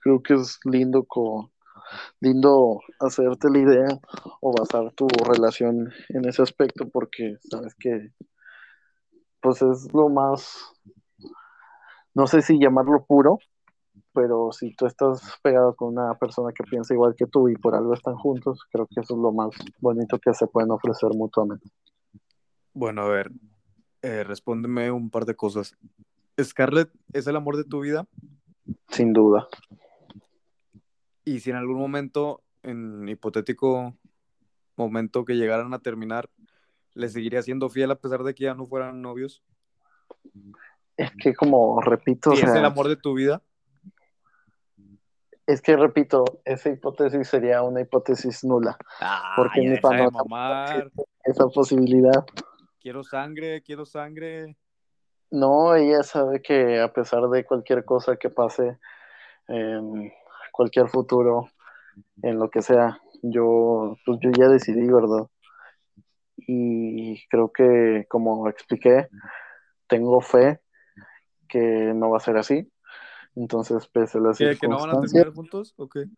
creo 0.00 0.22
que 0.22 0.34
es 0.34 0.58
lindo 0.64 1.04
co- 1.04 1.52
lindo 2.20 2.80
hacerte 2.98 3.50
la 3.50 3.58
idea 3.58 4.00
o 4.40 4.52
basar 4.52 4.92
tu 4.92 5.08
relación 5.08 5.90
en 6.08 6.28
ese 6.28 6.42
aspecto 6.42 6.88
porque 6.88 7.36
sabes 7.50 7.74
que 7.74 8.12
pues 9.40 9.62
es 9.62 9.92
lo 9.92 10.08
más 10.08 10.58
no 12.14 12.26
sé 12.26 12.42
si 12.42 12.58
llamarlo 12.58 13.04
puro 13.04 13.38
pero 14.12 14.50
si 14.52 14.74
tú 14.74 14.86
estás 14.86 15.20
pegado 15.42 15.74
con 15.74 15.96
una 15.96 16.14
persona 16.14 16.52
que 16.52 16.64
piensa 16.64 16.94
igual 16.94 17.14
que 17.16 17.26
tú 17.26 17.48
y 17.48 17.56
por 17.56 17.74
algo 17.74 17.94
están 17.94 18.16
juntos 18.16 18.66
creo 18.70 18.86
que 18.86 19.00
eso 19.00 19.14
es 19.14 19.20
lo 19.20 19.32
más 19.32 19.50
bonito 19.78 20.18
que 20.18 20.34
se 20.34 20.46
pueden 20.46 20.70
ofrecer 20.70 21.10
mutuamente 21.14 21.68
bueno, 22.72 23.02
a 23.02 23.08
ver, 23.08 23.32
eh, 24.00 24.22
respóndeme 24.22 24.92
un 24.92 25.10
par 25.10 25.26
de 25.26 25.34
cosas. 25.34 25.76
¿Scarlett 26.40 26.88
es 27.12 27.26
el 27.26 27.34
amor 27.34 27.56
de 27.56 27.64
tu 27.64 27.80
vida? 27.80 28.06
sin 28.88 29.12
duda 29.12 29.48
Y 31.24 31.40
si 31.40 31.50
en 31.50 31.56
algún 31.56 31.78
momento 31.78 32.42
en 32.62 33.08
hipotético 33.08 33.94
momento 34.76 35.24
que 35.24 35.36
llegaran 35.36 35.72
a 35.74 35.80
terminar, 35.80 36.28
¿le 36.94 37.08
seguiría 37.08 37.42
siendo 37.42 37.68
fiel 37.68 37.90
a 37.90 37.96
pesar 37.96 38.22
de 38.22 38.34
que 38.34 38.44
ya 38.44 38.54
no 38.54 38.66
fueran 38.66 39.02
novios? 39.02 39.42
Es 40.96 41.10
que 41.16 41.34
como 41.34 41.80
repito, 41.80 42.30
o 42.30 42.34
¿Y 42.34 42.38
es 42.38 42.54
el 42.54 42.64
amor 42.64 42.88
de 42.88 42.96
tu 42.96 43.14
vida? 43.14 43.42
es 45.46 45.60
que 45.60 45.76
repito, 45.76 46.24
esa 46.44 46.70
hipótesis 46.70 47.26
sería 47.26 47.62
una 47.62 47.80
hipótesis 47.80 48.44
nula, 48.44 48.78
Ah, 49.00 49.32
porque 49.36 49.62
mi 49.62 49.80
panorama 49.80 50.66
esa 51.24 51.48
posibilidad. 51.48 52.24
Quiero 52.80 53.02
sangre, 53.02 53.60
quiero 53.62 53.84
sangre. 53.84 54.56
No, 55.30 55.74
ella 55.74 56.04
sabe 56.04 56.40
que 56.40 56.80
a 56.80 56.92
pesar 56.92 57.28
de 57.28 57.44
cualquier 57.44 57.84
cosa 57.84 58.16
que 58.16 58.30
pase 58.30 58.78
en 59.48 60.12
cualquier 60.60 60.90
futuro, 60.90 61.48
en 62.20 62.38
lo 62.38 62.50
que 62.50 62.60
sea, 62.60 63.00
yo, 63.22 63.96
pues 64.04 64.18
yo 64.20 64.30
ya 64.30 64.46
decidí, 64.46 64.86
¿verdad? 64.92 65.26
Y 66.36 67.26
creo 67.28 67.50
que, 67.50 68.04
como 68.10 68.46
expliqué, 68.46 69.08
tengo 69.88 70.20
fe 70.20 70.60
que 71.48 71.58
no 71.94 72.10
va 72.10 72.18
a 72.18 72.20
ser 72.20 72.36
así. 72.36 72.70
Entonces, 73.34 73.86
pese 73.86 74.18
a 74.18 74.20
las 74.20 74.36
¿Que, 74.38 74.54
que 74.58 74.68
no 74.68 74.78
van 74.80 74.90
a 74.90 75.00
terminar 75.00 75.32
juntos? 75.32 75.72
¿O 75.78 75.88
qué? 75.88 76.08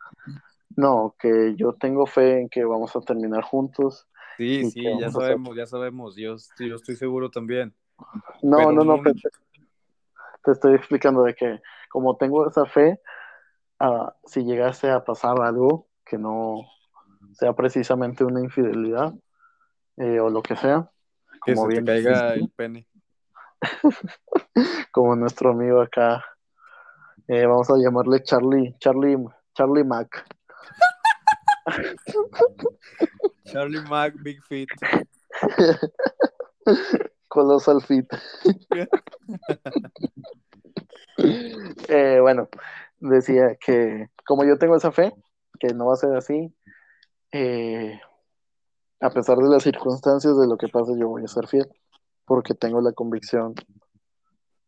no, 0.77 1.15
que 1.21 1.55
yo 1.57 1.75
tengo 1.75 2.05
fe 2.07 2.41
en 2.41 2.49
que 2.49 2.65
vamos 2.65 2.97
a 2.97 3.01
terminar 3.01 3.45
juntos. 3.45 4.09
Sí, 4.39 4.65
sí, 4.65 4.83
ya 4.83 5.07
a 5.07 5.11
sabemos, 5.13 5.57
ya 5.57 5.67
sabemos. 5.67 6.17
Yo, 6.17 6.35
yo 6.59 6.75
estoy 6.75 6.97
seguro 6.97 7.31
también. 7.31 7.73
No, 8.43 8.57
Pero 8.57 8.73
no, 8.73 8.83
no, 8.83 8.95
un- 8.97 9.05
te, 9.05 9.13
te 10.43 10.51
estoy 10.51 10.75
explicando 10.75 11.23
de 11.23 11.35
que 11.35 11.61
como 11.91 12.17
tengo 12.17 12.49
esa 12.49 12.65
fe, 12.67 12.99
si 14.25 14.45
llegase 14.45 14.91
a 14.91 15.05
pasar 15.05 15.41
algo 15.41 15.89
que 16.05 16.19
no 16.19 16.67
sea 17.35 17.53
precisamente 17.55 18.25
una 18.25 18.41
infidelidad 18.41 19.15
eh, 19.97 20.21
o 20.21 20.31
lo 20.31 20.43
que 20.43 20.57
sea, 20.57 20.91
Que 21.45 21.55
como 21.55 21.69
te 21.69 21.75
bien 21.75 21.85
caiga 21.87 22.35
el 22.35 22.49
pene. 22.51 22.87
como 24.93 25.17
nuestro 25.17 25.51
amigo 25.51 25.81
acá, 25.81 26.25
eh, 27.29 27.47
vamos 27.47 27.71
a 27.71 27.75
llamarle 27.77 28.23
Charlie, 28.23 28.75
Charlie, 28.79 29.17
Charlie 29.55 29.85
Mac. 29.85 30.25
Charlie 33.45 33.83
Mac, 33.83 34.15
Big 34.23 34.43
Feet. 34.45 34.69
Colossal 37.29 37.81
Fit. 37.83 38.07
Eh, 41.89 42.19
bueno, 42.21 42.49
decía 43.03 43.57
que 43.57 44.09
como 44.25 44.45
yo 44.45 44.57
tengo 44.59 44.77
esa 44.77 44.93
fe, 44.93 45.13
que 45.59 45.75
no 45.75 45.87
va 45.87 45.95
a 45.95 45.97
ser 45.97 46.15
así, 46.17 46.55
eh, 47.33 48.01
a 49.01 49.11
pesar 49.11 49.39
de 49.39 49.49
las 49.49 49.63
circunstancias 49.63 50.39
de 50.39 50.47
lo 50.47 50.57
que 50.57 50.69
pase, 50.69 50.93
yo 50.99 51.09
voy 51.09 51.25
a 51.25 51.29
ser 51.29 51.47
fiel, 51.49 51.69
porque 52.25 52.55
tengo 52.55 52.81
la 52.81 52.93
convicción 52.93 53.55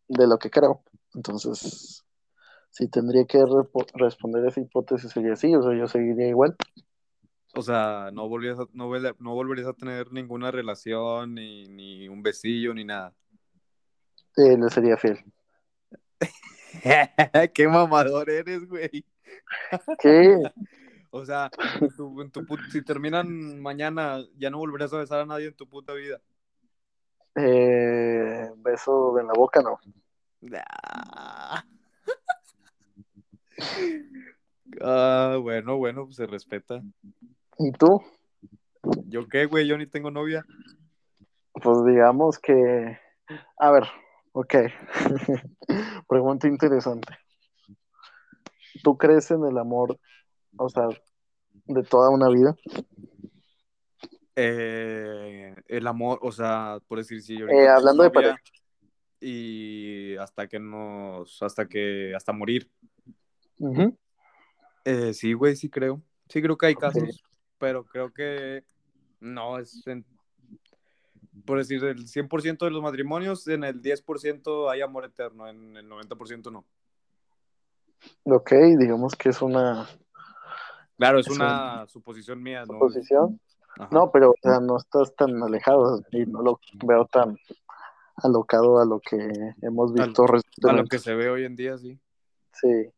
de 0.08 0.26
lo 0.26 0.38
que 0.38 0.50
creo. 0.50 0.82
Entonces, 1.14 2.04
si 2.70 2.88
tendría 2.88 3.24
que 3.24 3.38
responder 3.94 4.44
esa 4.46 4.60
hipótesis, 4.60 5.12
sería 5.12 5.36
sí, 5.36 5.54
o 5.54 5.62
sea, 5.62 5.78
yo 5.78 5.86
seguiría 5.86 6.28
igual. 6.28 6.56
O 7.56 7.62
sea, 7.62 8.10
no 8.12 8.28
volverías 8.28 8.58
a, 8.58 8.64
no, 8.72 8.90
no 9.20 9.34
volverías 9.34 9.68
a 9.68 9.74
tener 9.74 10.12
ninguna 10.12 10.50
relación, 10.50 11.34
ni, 11.34 11.66
ni 11.66 12.08
un 12.08 12.20
besillo, 12.20 12.74
ni 12.74 12.84
nada. 12.84 13.14
Eh, 14.36 14.58
le 14.58 14.68
sería 14.70 14.96
fiel. 14.96 15.20
Qué 17.54 17.68
mamador 17.68 18.28
eres, 18.30 18.68
güey. 18.68 19.04
¿Qué? 19.98 20.36
O 21.10 21.24
sea, 21.24 21.50
en 21.80 21.88
tu- 21.94 22.20
en 22.22 22.30
tu 22.30 22.44
si 22.70 22.82
terminan 22.82 23.60
mañana, 23.60 24.18
ya 24.36 24.50
no 24.50 24.58
volverás 24.58 24.92
a 24.92 24.98
besar 24.98 25.20
a 25.20 25.26
nadie 25.26 25.46
en 25.48 25.54
tu 25.54 25.68
puta 25.68 25.92
vida. 25.94 26.20
Eh, 27.36 28.50
beso 28.56 29.18
en 29.18 29.26
la 29.26 29.32
boca, 29.34 29.60
no. 29.62 29.78
Ah, 30.56 31.64
Ah, 34.80 35.38
bueno, 35.40 35.76
bueno, 35.76 36.04
pues 36.04 36.16
se 36.16 36.26
respeta. 36.26 36.82
¿Y 37.58 37.70
tú? 37.72 38.02
¿Yo 39.06 39.28
qué, 39.28 39.46
güey? 39.46 39.66
Yo 39.68 39.78
ni 39.78 39.86
tengo 39.86 40.10
novia. 40.10 40.44
Pues 41.52 41.84
digamos 41.84 42.38
que, 42.38 42.98
a 43.58 43.70
ver, 43.70 43.84
ok. 44.34 44.54
Pregunta 46.08 46.48
interesante. 46.48 47.16
¿Tú 48.82 48.98
crees 48.98 49.30
en 49.30 49.44
el 49.44 49.56
amor, 49.56 49.98
o 50.56 50.68
sea, 50.68 50.88
de 51.66 51.82
toda 51.84 52.10
una 52.10 52.28
vida? 52.28 52.54
Eh, 54.36 55.54
el 55.68 55.86
amor, 55.86 56.18
o 56.22 56.32
sea, 56.32 56.78
por 56.88 56.98
decir, 56.98 57.22
si 57.22 57.38
yo 57.38 57.48
Eh, 57.48 57.68
hablando 57.68 58.02
de 58.02 58.10
pareja. 58.10 58.40
y 59.20 60.16
hasta 60.16 60.48
que 60.48 60.58
nos, 60.58 61.40
hasta 61.42 61.66
que, 61.66 62.12
hasta 62.14 62.32
morir. 62.32 62.68
Eh, 64.84 65.14
sí, 65.14 65.32
güey, 65.32 65.54
sí 65.54 65.70
creo. 65.70 66.02
Sí 66.28 66.42
creo 66.42 66.58
que 66.58 66.66
hay 66.66 66.74
casos, 66.74 67.22
pero 67.58 67.84
creo 67.84 68.12
que 68.12 68.64
no 69.20 69.58
es, 69.58 69.86
en- 69.86 70.04
por 71.44 71.58
decir, 71.58 71.80
del 71.80 72.06
100% 72.06 72.64
de 72.64 72.70
los 72.70 72.82
matrimonios, 72.82 73.46
en 73.48 73.64
el 73.64 73.80
10% 73.82 74.70
hay 74.70 74.80
amor 74.80 75.04
eterno, 75.04 75.48
en 75.48 75.76
el 75.76 75.88
90% 75.88 76.50
no. 76.50 76.64
Ok, 78.24 78.52
digamos 78.78 79.14
que 79.14 79.30
es 79.30 79.40
una 79.40 79.88
Claro, 80.96 81.18
es 81.18 81.26
Es 81.26 81.34
una 81.34 81.86
suposición 81.86 82.42
mía, 82.42 82.60
¿no? 82.60 82.74
suposición. 82.74 83.40
Ajá. 83.78 83.88
No, 83.90 84.10
pero 84.12 84.30
o 84.30 84.34
sea, 84.40 84.60
no 84.60 84.76
estás 84.76 85.14
tan 85.16 85.42
alejado 85.42 86.02
y 86.12 86.26
no 86.26 86.42
lo 86.42 86.60
veo 86.84 87.06
tan 87.06 87.36
alocado 88.16 88.78
a 88.78 88.84
lo 88.84 89.00
que 89.00 89.16
hemos 89.62 89.92
visto 89.92 90.22
A 90.22 90.26
lo 90.26 90.32
recientemente. 90.32 90.88
que 90.90 90.98
se 91.00 91.14
ve 91.14 91.28
hoy 91.28 91.44
en 91.44 91.56
día, 91.56 91.76
sí. 91.76 91.98
Sí. 92.52 92.88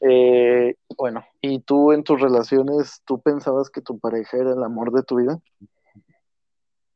Eh, 0.00 0.76
bueno, 0.98 1.24
¿y 1.40 1.60
tú 1.60 1.92
en 1.92 2.04
tus 2.04 2.20
relaciones, 2.20 3.00
tú 3.06 3.22
pensabas 3.22 3.70
que 3.70 3.80
tu 3.80 3.98
pareja 3.98 4.36
era 4.36 4.52
el 4.52 4.62
amor 4.62 4.92
de 4.92 5.02
tu 5.02 5.16
vida? 5.16 5.40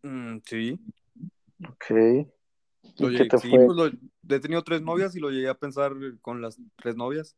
Mm, 0.03 0.38
sí. 0.44 0.80
Ok. 1.68 1.90
Lo 1.90 3.11
¿Y 3.11 3.16
qué 3.16 3.24
llegué- 3.24 3.28
te 3.28 3.38
sí, 3.38 3.51
fue? 3.51 3.66
pues 3.66 3.76
lo- 3.76 3.86
he 4.36 4.40
tenido 4.40 4.62
tres 4.62 4.82
novias 4.82 5.14
y 5.16 5.20
lo 5.20 5.30
llegué 5.30 5.49
a 5.49 5.59
pensar 5.59 5.92
con 6.20 6.40
las 6.42 6.59
tres 6.76 6.96
novias. 6.96 7.36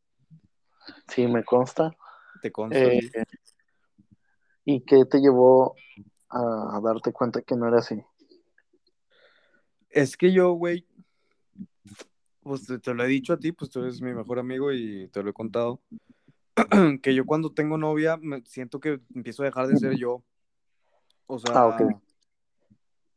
Sí, 1.07 1.27
me 1.27 1.43
consta. 1.43 1.95
Te 2.41 2.51
consta. 2.51 2.77
Eh, 2.79 3.01
sí. 3.01 3.19
¿y 4.65 4.81
qué 4.81 5.05
te 5.05 5.19
llevó 5.19 5.75
a, 6.29 6.77
a 6.77 6.81
darte 6.81 7.11
cuenta 7.11 7.41
que 7.41 7.55
no 7.55 7.67
era 7.67 7.79
así? 7.79 8.01
Es 9.89 10.15
que 10.15 10.31
yo, 10.31 10.53
güey, 10.53 10.87
pues 12.41 12.65
te, 12.65 12.79
te 12.79 12.93
lo 12.93 13.03
he 13.03 13.07
dicho 13.07 13.33
a 13.33 13.37
ti, 13.37 13.51
pues 13.51 13.69
tú 13.69 13.81
eres 13.81 14.01
mi 14.01 14.13
mejor 14.13 14.39
amigo 14.39 14.71
y 14.71 15.07
te 15.09 15.21
lo 15.21 15.29
he 15.29 15.33
contado. 15.33 15.81
que 17.01 17.13
yo 17.15 17.25
cuando 17.25 17.51
tengo 17.53 17.77
novia 17.77 18.17
me 18.17 18.41
siento 18.45 18.79
que 18.79 18.99
empiezo 19.13 19.43
a 19.43 19.45
dejar 19.45 19.67
de 19.67 19.77
ser 19.77 19.95
yo. 19.97 20.23
O 21.27 21.39
sea, 21.39 21.51
Ah, 21.55 21.67
ok. 21.67 22.01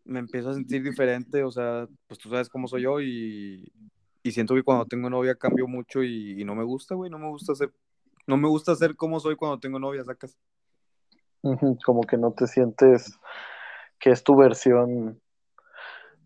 Me 0.05 0.19
empiezo 0.19 0.51
a 0.51 0.55
sentir 0.55 0.83
diferente, 0.83 1.43
o 1.43 1.51
sea, 1.51 1.89
pues 2.07 2.19
tú 2.19 2.29
sabes 2.29 2.49
cómo 2.49 2.69
soy 2.69 2.83
yo 2.83 3.01
y, 3.01 3.73
y 4.23 4.33
siento 4.33 4.55
que 4.55 4.63
cuando 4.63 4.87
tengo 4.87 5.09
novia 5.11 5.35
cambio 5.35 5.67
mucho 5.67 6.03
y, 6.03 6.41
y 6.41 6.45
no 6.45 6.55
me 6.55 6.65
gusta, 6.65 6.95
güey, 6.95 7.11
no 7.11 7.19
me 7.19 7.29
gusta 7.29 7.55
ser, 7.55 7.73
no 8.27 8.37
me 8.37 8.49
gusta 8.49 8.75
ser 8.75 8.97
como 8.97 9.21
soy 9.21 9.37
cuando 9.37 9.59
tengo 9.59 9.79
novia, 9.79 10.05
sacas. 10.05 10.37
Como 11.85 12.03
que 12.03 12.17
no 12.17 12.33
te 12.33 12.47
sientes 12.47 13.19
que 13.99 14.11
es 14.11 14.25
tu 14.25 14.35
versión 14.37 15.21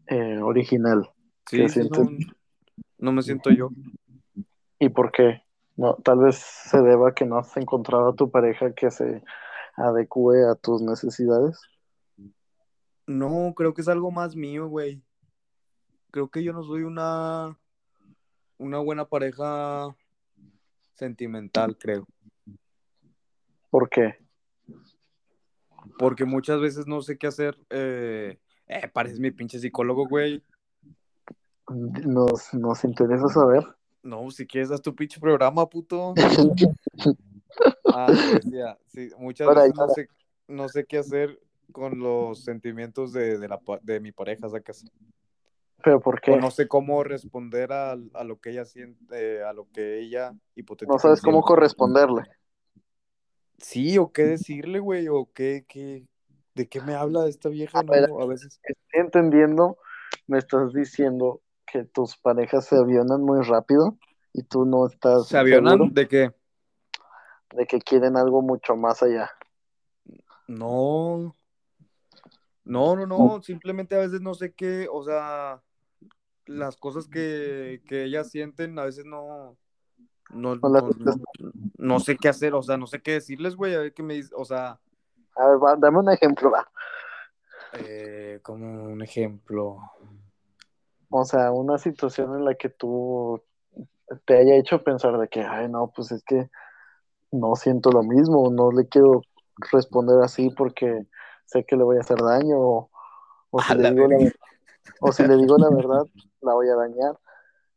eh, 0.07 0.39
original. 0.43 1.11
Sí, 1.47 1.66
no, 1.91 2.09
no 2.99 3.12
me 3.12 3.22
siento 3.22 3.51
yo. 3.51 3.70
¿Y 4.79 4.91
por 4.91 5.11
qué? 5.11 5.43
No, 5.76 5.95
tal 5.95 6.18
vez 6.18 6.37
se 6.37 6.81
deba 6.83 7.11
a 7.11 7.14
que 7.14 7.24
no 7.24 7.39
has 7.39 7.57
encontrado 7.57 8.11
a 8.11 8.14
tu 8.14 8.31
pareja 8.31 8.74
que 8.74 8.91
se 8.91 9.22
adecue 9.76 10.45
a 10.49 10.55
tus 10.55 10.83
necesidades. 10.83 11.61
No, 13.09 13.54
creo 13.56 13.72
que 13.72 13.80
es 13.80 13.88
algo 13.88 14.11
más 14.11 14.36
mío, 14.36 14.68
güey. 14.68 15.02
Creo 16.11 16.28
que 16.28 16.44
yo 16.44 16.52
no 16.52 16.62
soy 16.62 16.82
una, 16.82 17.59
una 18.59 18.80
buena 18.80 19.06
pareja 19.06 19.96
sentimental, 20.92 21.78
creo. 21.78 22.06
¿Por 23.70 23.88
qué? 23.88 24.16
Porque 25.98 26.26
muchas 26.26 26.61
veces 26.61 26.86
no 26.86 27.00
sé 27.00 27.16
qué 27.16 27.28
hacer. 27.28 27.59
Eh, 27.70 28.38
eh 28.66 28.88
pareces 28.88 29.20
mi 29.20 29.30
pinche 29.30 29.59
psicólogo, 29.59 30.06
güey. 30.06 30.44
Nos, 31.70 32.52
nos 32.52 32.84
interesa 32.84 33.28
saber. 33.28 33.64
No, 34.02 34.30
si 34.30 34.46
quieres, 34.46 34.70
haz 34.70 34.82
tu 34.82 34.94
pinche 34.94 35.18
programa, 35.18 35.66
puto. 35.66 36.14
Ah, 37.90 38.12
decía, 38.12 38.78
sí, 38.86 39.09
muchas 39.18 39.48
veces 39.48 39.74
no 39.74 39.82
ahora. 39.82 39.94
sé, 39.94 40.09
no 40.46 40.68
sé 40.68 40.84
qué 40.84 40.98
hacer 40.98 41.40
con 41.72 41.98
los 41.98 42.44
sentimientos 42.44 43.12
de, 43.12 43.38
de, 43.38 43.48
la, 43.48 43.60
de 43.82 44.00
mi 44.00 44.12
pareja, 44.12 44.48
sacas. 44.48 44.84
¿Pero 45.82 46.00
por 46.00 46.20
O 46.20 46.20
qué? 46.20 46.36
no 46.36 46.50
sé 46.50 46.68
cómo 46.68 47.04
responder 47.04 47.72
a, 47.72 47.92
a 47.92 48.24
lo 48.24 48.40
que 48.40 48.50
ella 48.50 48.64
siente, 48.64 49.42
a 49.42 49.52
lo 49.52 49.68
que 49.72 50.00
ella 50.00 50.32
No 50.32 50.38
hipotéticamente 50.56 51.02
sabes 51.02 51.22
cómo 51.22 51.42
corresponderle. 51.42 52.22
Sí, 53.58 53.98
o 53.98 54.12
qué 54.12 54.22
decirle, 54.22 54.78
güey, 54.78 55.08
o 55.08 55.28
qué, 55.34 55.64
qué, 55.68 56.06
de 56.54 56.68
qué 56.68 56.80
me 56.80 56.94
habla 56.94 57.26
esta 57.26 57.48
vieja, 57.48 57.78
A 57.78 57.82
¿no? 57.82 57.92
ver, 57.92 58.10
A 58.20 58.26
veces. 58.26 58.60
estoy 58.62 59.00
entendiendo, 59.00 59.78
me 60.26 60.38
estás 60.38 60.72
diciendo 60.72 61.40
que 61.66 61.84
tus 61.84 62.16
parejas 62.16 62.66
se 62.66 62.76
avionan 62.76 63.22
muy 63.22 63.42
rápido 63.42 63.98
y 64.32 64.42
tú 64.44 64.64
no 64.64 64.86
estás 64.86 65.26
¿Se 65.28 65.36
avionan? 65.38 65.78
seguro 65.78 65.90
¿De 65.94 66.08
qué? 66.08 66.32
de 67.54 67.66
que 67.66 67.78
quieren 67.80 68.16
algo 68.16 68.40
mucho 68.42 68.76
más 68.76 69.02
allá. 69.02 69.30
No. 70.48 71.34
No, 72.68 72.94
no, 72.94 73.06
no, 73.06 73.40
simplemente 73.42 73.94
a 73.96 74.00
veces 74.00 74.20
no 74.20 74.34
sé 74.34 74.52
qué, 74.52 74.88
o 74.92 75.02
sea, 75.02 75.62
las 76.46 76.76
cosas 76.76 77.08
que, 77.08 77.82
que 77.88 78.04
ellas 78.04 78.30
sienten, 78.30 78.78
a 78.78 78.84
veces 78.84 79.04
no, 79.06 79.56
no, 80.30 80.54
No 80.56 80.68
no, 80.98 81.14
no 81.78 82.00
sé 82.00 82.16
qué 82.16 82.28
hacer, 82.28 82.54
o 82.54 82.62
sea, 82.62 82.76
no 82.76 82.86
sé 82.86 83.00
qué 83.00 83.12
decirles, 83.12 83.56
güey, 83.56 83.74
a 83.74 83.80
ver 83.80 83.94
qué 83.94 84.02
me 84.02 84.14
dice, 84.14 84.30
o 84.36 84.44
sea, 84.44 84.78
A 85.36 85.46
ver, 85.48 85.56
va, 85.62 85.76
dame 85.76 85.98
un 85.98 86.10
ejemplo, 86.10 86.50
va. 86.50 86.68
eh, 87.72 88.40
como 88.42 88.84
un 88.84 89.02
ejemplo. 89.02 89.78
O 91.10 91.24
sea, 91.24 91.52
una 91.52 91.78
situación 91.78 92.34
en 92.36 92.44
la 92.44 92.54
que 92.54 92.68
tú 92.68 93.42
te 94.26 94.36
haya 94.38 94.56
hecho 94.56 94.82
pensar 94.84 95.18
de 95.18 95.28
que, 95.28 95.40
ay, 95.40 95.68
no, 95.68 95.90
pues 95.94 96.12
es 96.12 96.22
que 96.24 96.50
no 97.32 97.56
siento 97.56 97.90
lo 97.90 98.02
mismo, 98.02 98.50
no 98.50 98.70
le 98.72 98.88
quiero 98.88 99.22
responder 99.72 100.22
así 100.22 100.50
porque 100.50 101.06
sé 101.49 101.64
que 101.64 101.76
le 101.76 101.82
voy 101.82 101.96
a 101.96 102.01
hacer 102.01 102.18
daño, 102.18 102.59
o, 102.59 102.90
o 103.51 103.62
si, 103.62 103.74
le 103.74 103.90
digo 103.90 104.07
la, 104.07 104.32
o 105.01 105.12
si 105.12 105.26
le 105.26 105.36
digo 105.36 105.57
la 105.59 105.70
verdad, 105.74 106.07
la 106.42 106.55
voy 106.55 106.68
a 106.68 106.76
dañar. 106.76 107.18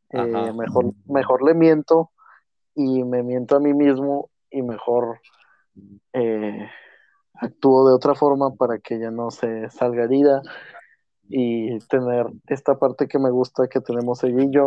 Eh, 0.09 0.51
mejor, 0.53 0.93
mejor 1.05 1.41
le 1.41 1.53
miento 1.53 2.11
y 2.75 3.03
me 3.05 3.23
miento 3.23 3.55
a 3.55 3.59
mí 3.61 3.73
mismo 3.73 4.29
y 4.49 4.61
mejor 4.61 5.21
eh, 6.11 6.69
actúo 7.35 7.87
de 7.87 7.95
otra 7.95 8.13
forma 8.13 8.53
para 8.55 8.79
que 8.79 8.95
ella 8.95 9.09
no 9.09 9.31
se 9.31 9.69
salga 9.69 10.03
herida 10.03 10.41
y 11.29 11.79
tener 11.87 12.27
esta 12.47 12.77
parte 12.77 13.07
que 13.07 13.19
me 13.19 13.31
gusta 13.31 13.69
que 13.69 13.79
tenemos 13.79 14.21
ella 14.25 14.43
y 14.43 14.51
yo, 14.51 14.65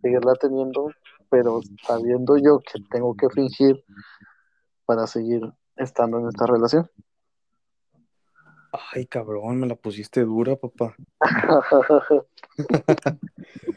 seguirla 0.00 0.32
teniendo, 0.34 0.88
pero 1.28 1.60
sabiendo 1.86 2.38
yo 2.38 2.60
que 2.60 2.80
tengo 2.90 3.14
que 3.14 3.28
fingir 3.28 3.84
para 4.86 5.06
seguir 5.06 5.42
estando 5.76 6.18
en 6.20 6.28
esta 6.28 6.46
relación. 6.46 6.90
Ay, 8.92 9.06
cabrón, 9.06 9.60
me 9.60 9.66
la 9.66 9.76
pusiste 9.76 10.22
dura, 10.22 10.56
papá. 10.56 10.94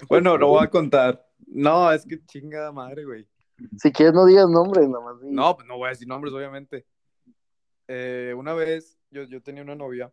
Bueno, 0.10 0.38
lo 0.38 0.48
voy 0.48 0.64
a 0.64 0.70
contar. 0.70 1.24
No, 1.46 1.92
es 1.92 2.06
que 2.06 2.26
chingada 2.26 2.72
madre, 2.72 3.06
güey. 3.06 3.28
si 3.78 3.92
quieres 3.92 4.14
no 4.14 4.26
digas 4.26 4.50
nombres, 4.50 4.88
nada 4.90 5.04
más 5.04 5.22
di. 5.22 5.30
No, 5.30 5.56
pues 5.56 5.68
no 5.68 5.78
voy 5.78 5.88
a 5.88 5.90
decir 5.90 6.08
nombres, 6.08 6.34
obviamente. 6.34 6.86
Eh, 7.88 8.34
una 8.36 8.54
vez 8.54 8.98
yo, 9.12 9.24
yo 9.24 9.42
tenía 9.42 9.62
una 9.62 9.76
novia 9.76 10.12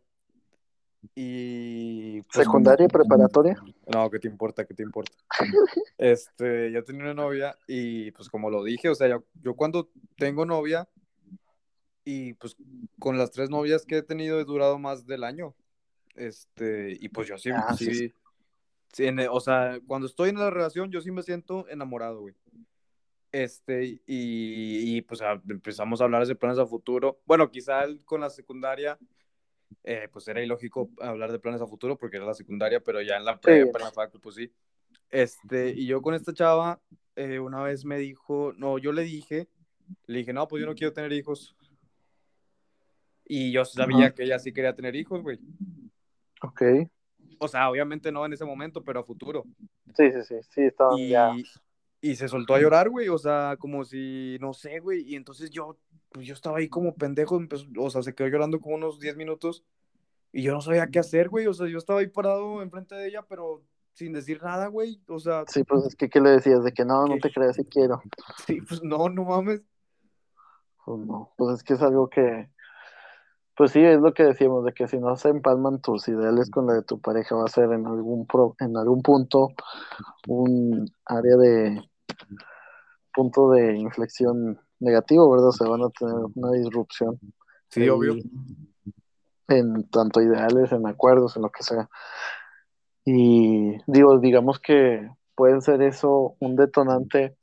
y... 1.15 2.21
pues, 2.23 2.45
secundaria 2.45 2.85
y 2.85 2.89
preparatoria. 2.89 3.55
No, 3.87 4.09
¿qué 4.09 4.19
te 4.19 4.27
importa? 4.27 4.65
¿Qué 4.65 4.73
te 4.73 4.83
importa? 4.83 5.15
Este, 5.97 6.71
yo 6.71 6.83
tenía 6.83 7.03
una 7.03 7.15
novia 7.15 7.57
y 7.67 8.11
pues 8.11 8.29
como 8.29 8.51
lo 8.51 8.63
dije, 8.63 8.87
o 8.87 8.93
sea, 8.93 9.07
yo, 9.07 9.23
yo 9.41 9.55
cuando 9.55 9.89
tengo 10.15 10.45
novia 10.45 10.87
y 12.09 12.33
pues 12.35 12.55
con 12.99 13.17
las 13.17 13.31
tres 13.31 13.49
novias 13.49 13.85
que 13.85 13.97
he 13.97 14.01
tenido 14.01 14.39
he 14.39 14.45
durado 14.45 14.79
más 14.79 15.05
del 15.05 15.25
año. 15.25 15.53
Este, 16.15 16.97
y 17.01 17.09
pues 17.09 17.27
yo 17.27 17.37
sí, 17.37 17.49
Ah, 17.53 17.73
sí, 17.77 17.93
sí, 17.93 18.13
sí, 18.93 19.05
en- 19.07 19.19
o 19.29 19.39
sea, 19.41 19.77
cuando 19.85 20.07
estoy 20.07 20.29
en 20.29 20.39
la 20.39 20.49
relación 20.49 20.89
yo 20.89 21.01
sí 21.01 21.11
me 21.11 21.21
siento 21.21 21.67
enamorado, 21.67 22.21
güey. 22.21 22.33
Este, 23.33 23.83
y, 23.85 23.99
y, 24.07 25.01
pues 25.01 25.21
a- 25.21 25.41
empezamos 25.49 25.99
a 25.99 26.05
hablar 26.05 26.25
de 26.25 26.33
planes 26.35 26.59
a 26.59 26.65
futuro. 26.65 27.19
Bueno, 27.25 27.51
quizá 27.51 27.83
con 28.05 28.21
la 28.21 28.29
secundaria, 28.29 28.97
eh, 29.83 30.07
pues 30.09 30.25
era 30.29 30.41
ilógico 30.41 30.89
hablar 31.01 31.33
de 31.33 31.39
planes 31.39 31.61
a 31.61 31.67
futuro 31.67 31.97
porque 31.97 32.15
era 32.15 32.25
la 32.25 32.33
secundaria, 32.33 32.79
pero 32.79 33.01
ya 33.01 33.17
en 33.17 33.25
la 33.25 33.37
prepa, 33.37 33.79
en 33.79 33.83
la 33.83 33.91
facu, 33.91 34.17
pues 34.21 34.35
sí. 34.35 34.49
Este, 35.09 35.71
y 35.71 35.85
yo 35.87 36.01
con 36.01 36.13
esta 36.13 36.33
chava, 36.33 36.79
eh, 37.17 37.39
una 37.39 37.61
vez 37.63 37.83
me 37.83 37.97
dijo, 37.97 38.53
no, 38.55 38.77
yo 38.77 38.93
le 38.93 39.03
dije, 39.03 39.49
le 40.05 40.19
dije, 40.19 40.31
no, 40.31 40.47
pues 40.47 40.61
yo 40.61 40.67
no 40.67 40.73
quiero 40.73 40.93
tener 40.93 41.11
hijos. 41.11 41.53
Y 43.29 43.51
yo 43.51 43.65
sabía 43.65 44.05
Ajá. 44.07 44.11
que 44.15 44.23
ella 44.23 44.39
sí 44.39 44.53
quería 44.53 44.73
tener 44.75 44.95
hijos, 44.95 45.21
güey. 45.21 45.39
Ok. 46.41 46.61
O 47.39 47.47
sea, 47.47 47.69
obviamente 47.69 48.11
no 48.11 48.25
en 48.25 48.33
ese 48.33 48.45
momento, 48.45 48.83
pero 48.83 49.01
a 49.01 49.03
futuro. 49.03 49.43
Sí, 49.95 50.11
sí, 50.11 50.21
sí, 50.23 50.35
sí, 50.49 50.61
estaban 50.61 50.97
Y, 50.97 51.09
ya. 51.09 51.33
y 52.01 52.15
se 52.15 52.27
soltó 52.27 52.55
a 52.55 52.59
llorar, 52.59 52.89
güey, 52.89 53.09
o 53.09 53.17
sea, 53.17 53.57
como 53.59 53.83
si, 53.83 54.37
no 54.39 54.53
sé, 54.53 54.79
güey, 54.79 55.01
y 55.01 55.15
entonces 55.15 55.49
yo, 55.49 55.77
pues 56.11 56.25
yo 56.25 56.33
estaba 56.33 56.59
ahí 56.59 56.69
como 56.69 56.95
pendejo, 56.95 57.35
empezó- 57.37 57.67
o 57.79 57.89
sea, 57.89 58.01
se 58.01 58.15
quedó 58.15 58.27
llorando 58.27 58.59
como 58.61 58.75
unos 58.75 58.99
10 58.99 59.17
minutos 59.17 59.63
y 60.31 60.41
yo 60.43 60.53
no 60.53 60.61
sabía 60.61 60.87
qué 60.87 60.99
hacer, 60.99 61.29
güey, 61.29 61.47
o 61.47 61.53
sea, 61.53 61.67
yo 61.67 61.77
estaba 61.77 61.99
ahí 61.99 62.07
parado 62.07 62.61
enfrente 62.61 62.95
de 62.95 63.07
ella, 63.07 63.23
pero 63.27 63.61
sin 63.93 64.13
decir 64.13 64.41
nada, 64.41 64.67
güey, 64.67 65.01
o 65.07 65.19
sea, 65.19 65.43
Sí, 65.47 65.63
pues 65.63 65.85
es 65.85 65.95
que, 65.95 66.09
¿qué 66.09 66.21
le 66.21 66.29
decías? 66.31 66.63
De 66.63 66.71
que 66.71 66.85
no, 66.85 67.05
no 67.07 67.15
¿Qué? 67.15 67.21
te 67.21 67.31
creas 67.31 67.55
si 67.55 67.65
quiero. 67.65 68.01
sí, 68.45 68.61
pues 68.61 68.81
no, 68.83 69.09
no 69.09 69.25
mames. 69.25 69.61
Pues 70.85 70.99
no, 71.05 71.33
pues 71.37 71.55
es 71.57 71.63
que 71.63 71.73
es 71.73 71.81
algo 71.81 72.09
que, 72.09 72.49
pues 73.57 73.71
sí, 73.71 73.83
es 73.83 73.99
lo 73.99 74.13
que 74.13 74.23
decíamos, 74.23 74.63
de 74.63 74.71
que 74.71 74.87
si 74.87 74.99
no 74.99 75.15
se 75.15 75.29
empalman 75.29 75.81
tus 75.81 76.07
ideales 76.07 76.51
con 76.51 76.67
la 76.67 76.73
de 76.73 76.83
tu 76.83 77.01
pareja, 77.01 77.35
va 77.35 77.45
a 77.45 77.49
ser 77.49 77.71
en 77.71 77.87
algún, 77.87 78.27
pro, 78.27 78.55
en 78.59 78.77
algún 78.77 79.01
punto 79.01 79.49
un 80.27 80.87
área 81.05 81.35
de 81.37 81.81
punto 83.11 83.49
de 83.49 83.75
inflexión 83.75 84.59
negativo, 84.79 85.31
¿verdad? 85.31 85.49
O 85.49 85.51
sea, 85.53 85.67
van 85.67 85.81
a 85.81 85.89
tener 85.89 86.13
una 86.35 86.51
disrupción 86.51 87.19
Sí, 87.69 87.89
obvio. 87.89 88.13
en 89.47 89.89
tanto 89.89 90.21
ideales, 90.21 90.71
en 90.71 90.85
acuerdos, 90.85 91.35
en 91.35 91.41
lo 91.41 91.49
que 91.49 91.63
sea. 91.63 91.89
Y 93.05 93.75
digo, 93.87 94.19
digamos 94.19 94.59
que 94.59 95.09
puede 95.33 95.61
ser 95.61 95.81
eso 95.81 96.35
un 96.39 96.55
detonante 96.55 97.35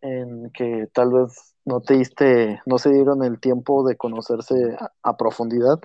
en 0.00 0.50
que 0.50 0.88
tal 0.92 1.12
vez 1.12 1.51
no 1.64 1.80
te 1.80 1.94
diste, 1.94 2.60
no 2.66 2.78
se 2.78 2.92
dieron 2.92 3.22
el 3.24 3.38
tiempo 3.40 3.86
de 3.86 3.96
conocerse 3.96 4.76
a, 4.78 4.92
a 5.02 5.16
profundidad 5.16 5.80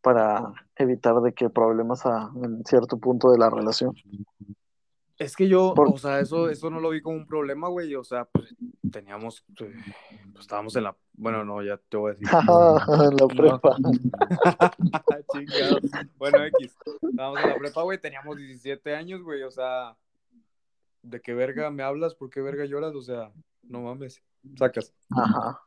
para 0.00 0.52
evitar 0.76 1.20
de 1.20 1.32
que 1.32 1.50
problemas 1.50 2.06
a, 2.06 2.30
en 2.42 2.64
cierto 2.64 2.98
punto 2.98 3.30
de 3.30 3.38
la 3.38 3.50
relación. 3.50 3.94
Es 5.18 5.34
que 5.34 5.48
yo, 5.48 5.74
Por- 5.74 5.88
o 5.92 5.98
sea, 5.98 6.20
eso, 6.20 6.48
eso 6.48 6.70
no 6.70 6.78
lo 6.78 6.90
vi 6.90 7.02
como 7.02 7.16
un 7.16 7.26
problema, 7.26 7.68
güey, 7.68 7.92
o 7.96 8.04
sea, 8.04 8.24
pues 8.26 8.54
teníamos, 8.92 9.44
eh, 9.60 9.74
pues 10.32 10.44
estábamos 10.44 10.76
en 10.76 10.84
la, 10.84 10.96
bueno, 11.14 11.44
no, 11.44 11.60
ya 11.60 11.76
te 11.88 11.96
voy 11.96 12.12
a 12.12 12.14
decir. 12.14 12.28
la 13.18 13.26
prepa. 13.26 13.76
Chingado. 15.32 15.78
Bueno, 16.16 16.44
X. 16.44 16.76
Estábamos 17.02 17.40
en 17.42 17.48
la 17.48 17.56
prepa, 17.56 17.82
güey. 17.82 18.00
Teníamos 18.00 18.36
17 18.36 18.94
años, 18.94 19.22
güey. 19.22 19.42
O 19.42 19.50
sea, 19.50 19.96
¿de 21.02 21.20
qué 21.20 21.34
verga 21.34 21.70
me 21.70 21.82
hablas? 21.82 22.14
¿Por 22.14 22.30
qué 22.30 22.40
verga 22.40 22.64
lloras? 22.66 22.94
O 22.94 23.02
sea, 23.02 23.32
no 23.64 23.80
mames. 23.82 24.22
Sacas. 24.56 24.92
Ajá. 25.10 25.60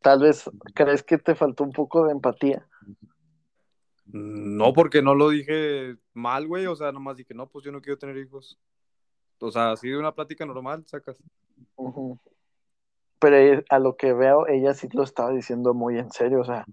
Tal 0.00 0.20
vez 0.20 0.50
crees 0.74 1.02
que 1.02 1.18
te 1.18 1.34
faltó 1.34 1.64
un 1.64 1.72
poco 1.72 2.06
de 2.06 2.12
empatía. 2.12 2.66
No, 4.06 4.72
porque 4.72 5.02
no 5.02 5.14
lo 5.14 5.28
dije 5.28 5.96
mal, 6.14 6.46
güey. 6.46 6.66
O 6.66 6.74
sea, 6.74 6.90
nomás 6.90 7.16
dije, 7.16 7.34
no, 7.34 7.48
pues 7.48 7.64
yo 7.64 7.72
no 7.72 7.80
quiero 7.80 7.98
tener 7.98 8.16
hijos. 8.16 8.58
O 9.38 9.50
sea, 9.50 9.72
así 9.72 9.88
de 9.88 9.98
una 9.98 10.14
plática 10.14 10.44
normal, 10.44 10.84
sacas. 10.86 11.22
Pero 13.18 13.36
ella- 13.36 13.62
a 13.70 13.78
lo 13.78 13.96
que 13.96 14.12
veo, 14.12 14.46
ella 14.48 14.74
sí 14.74 14.88
lo 14.92 15.02
estaba 15.02 15.30
diciendo 15.30 15.74
muy 15.74 15.98
en 15.98 16.10
serio, 16.10 16.40
o 16.40 16.44
sea, 16.44 16.64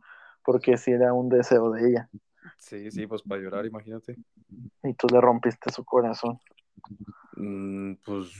porque 0.43 0.77
sí 0.77 0.91
era 0.91 1.13
un 1.13 1.29
deseo 1.29 1.71
de 1.71 1.89
ella. 1.89 2.09
Sí, 2.57 2.89
sí, 2.91 3.05
pues 3.05 3.21
para 3.21 3.41
llorar, 3.41 3.65
imagínate. 3.65 4.15
Y 4.83 4.93
tú 4.93 5.07
le 5.11 5.19
rompiste 5.21 5.71
su 5.71 5.83
corazón. 5.83 6.39
Mm, 7.35 7.95
pues 8.05 8.31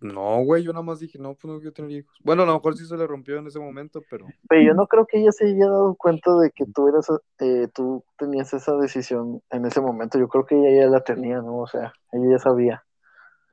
no, 0.00 0.42
güey. 0.44 0.62
Yo 0.62 0.72
nada 0.72 0.84
más 0.84 1.00
dije, 1.00 1.18
no, 1.18 1.34
pues 1.34 1.52
no 1.52 1.58
quiero 1.58 1.72
tener 1.72 1.90
hijos. 1.90 2.16
Bueno, 2.22 2.42
a 2.42 2.46
lo 2.46 2.54
mejor 2.54 2.76
sí 2.76 2.86
se 2.86 2.96
le 2.96 3.06
rompió 3.06 3.38
en 3.38 3.46
ese 3.46 3.58
momento, 3.58 4.02
pero. 4.10 4.26
Pero 4.48 4.62
yo 4.62 4.74
no 4.74 4.86
creo 4.86 5.06
que 5.06 5.20
ella 5.20 5.32
se 5.32 5.46
haya 5.46 5.66
dado 5.66 5.94
cuenta 5.94 6.36
de 6.38 6.50
que 6.50 6.64
tú 6.66 6.88
eras, 6.88 7.08
eh, 7.38 7.68
tú 7.74 8.04
tenías 8.18 8.52
esa 8.54 8.76
decisión 8.76 9.42
en 9.50 9.64
ese 9.66 9.80
momento. 9.80 10.18
Yo 10.18 10.28
creo 10.28 10.46
que 10.46 10.56
ella 10.56 10.84
ya 10.84 10.90
la 10.90 11.00
tenía, 11.02 11.38
¿no? 11.38 11.58
O 11.58 11.66
sea, 11.66 11.92
ella 12.12 12.32
ya 12.32 12.38
sabía. 12.38 12.84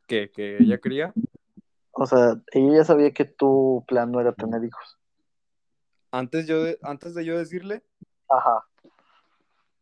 ¿Qué? 0.07 0.31
¿Que 0.31 0.57
ella 0.57 0.77
quería? 0.79 1.13
O 1.91 2.05
sea, 2.05 2.35
ella 2.51 2.77
ya 2.77 2.83
sabía 2.83 3.11
que 3.11 3.25
tu 3.25 3.83
plan 3.87 4.11
no 4.11 4.19
era 4.19 4.33
tener 4.33 4.63
hijos. 4.63 4.97
Antes, 6.11 6.45
yo 6.45 6.63
de, 6.63 6.77
antes 6.83 7.15
de 7.15 7.25
yo 7.25 7.37
decirle, 7.37 7.83
Ajá. 8.29 8.65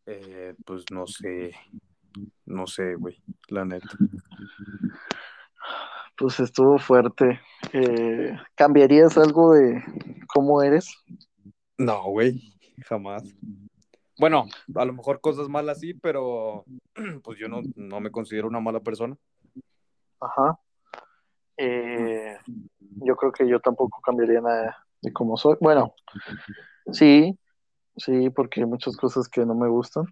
Eh, 0.05 0.55
pues 0.65 0.83
no 0.91 1.07
sé, 1.07 1.53
no 2.45 2.67
sé, 2.67 2.95
güey, 2.95 3.21
la 3.47 3.65
neta. 3.65 3.87
Pues 6.21 6.39
estuvo 6.39 6.77
fuerte. 6.77 7.39
Eh, 7.73 8.37
¿cambiarías 8.53 9.17
algo 9.17 9.55
de 9.55 9.83
cómo 10.27 10.61
eres? 10.61 10.95
No, 11.79 12.03
güey, 12.11 12.39
jamás. 12.85 13.23
Bueno, 14.19 14.45
a 14.75 14.85
lo 14.85 14.93
mejor 14.93 15.19
cosas 15.19 15.49
malas 15.49 15.79
sí, 15.79 15.95
pero 15.95 16.63
pues 17.23 17.39
yo 17.39 17.47
no, 17.47 17.61
no 17.75 17.99
me 17.99 18.11
considero 18.11 18.47
una 18.47 18.59
mala 18.59 18.81
persona. 18.81 19.17
Ajá. 20.19 20.59
Eh, 21.57 22.37
yo 23.03 23.15
creo 23.15 23.31
que 23.31 23.47
yo 23.47 23.59
tampoco 23.59 23.99
cambiaría 24.01 24.41
nada 24.41 24.85
de 25.01 25.11
cómo 25.11 25.37
soy. 25.37 25.57
Bueno, 25.59 25.95
sí, 26.91 27.35
sí, 27.97 28.29
porque 28.29 28.59
hay 28.59 28.67
muchas 28.67 28.95
cosas 28.95 29.27
que 29.27 29.43
no 29.43 29.55
me 29.55 29.69
gustan. 29.69 30.05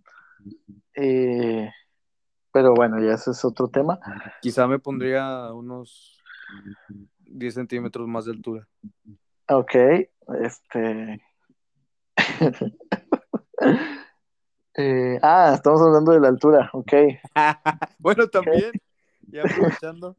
Eh, 0.95 1.69
pero 2.51 2.73
bueno, 2.73 2.99
ya 2.99 3.13
ese 3.13 3.31
es 3.31 3.43
otro 3.45 3.67
tema. 3.67 3.99
Quizá 4.41 4.67
me 4.67 4.79
pondría 4.79 5.51
unos 5.53 6.19
10 7.19 7.53
centímetros 7.53 8.07
más 8.07 8.25
de 8.25 8.31
altura. 8.31 8.67
Ok, 9.49 9.75
este. 10.41 11.21
Eh, 14.81 15.19
ah, 15.21 15.51
estamos 15.55 15.81
hablando 15.81 16.13
de 16.13 16.21
la 16.21 16.29
altura, 16.29 16.69
ok. 16.71 16.93
bueno, 17.99 18.27
también, 18.29 18.71
ya 19.27 19.43
aprovechando. 19.43 20.15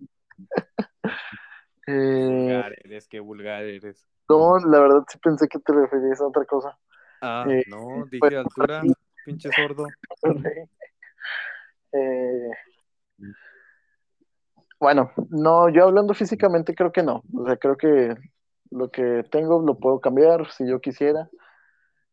Eh, 1.86 2.26
vulgar 2.26 2.76
eres, 2.84 3.08
qué 3.08 3.20
vulgar 3.20 3.62
eres. 3.62 4.06
no, 4.28 4.58
la 4.58 4.80
verdad 4.80 5.02
sí 5.08 5.18
pensé 5.18 5.48
que 5.48 5.58
te 5.60 5.72
referías 5.72 6.20
a 6.20 6.26
otra 6.26 6.44
cosa. 6.44 6.78
Ah, 7.22 7.46
Eh, 7.48 7.64
no, 7.68 8.04
dije 8.04 8.18
bueno, 8.20 8.40
altura, 8.40 8.82
pinche 9.24 9.50
sordo. 9.50 9.86
Eh, 11.92 12.50
bueno, 14.78 15.10
no, 15.28 15.68
yo 15.68 15.84
hablando 15.84 16.14
físicamente 16.14 16.74
creo 16.74 16.92
que 16.92 17.02
no. 17.02 17.22
O 17.34 17.46
sea, 17.46 17.56
creo 17.56 17.76
que 17.76 18.14
lo 18.70 18.90
que 18.90 19.24
tengo 19.30 19.60
lo 19.62 19.78
puedo 19.78 20.00
cambiar 20.00 20.50
si 20.50 20.66
yo 20.68 20.80
quisiera. 20.80 21.28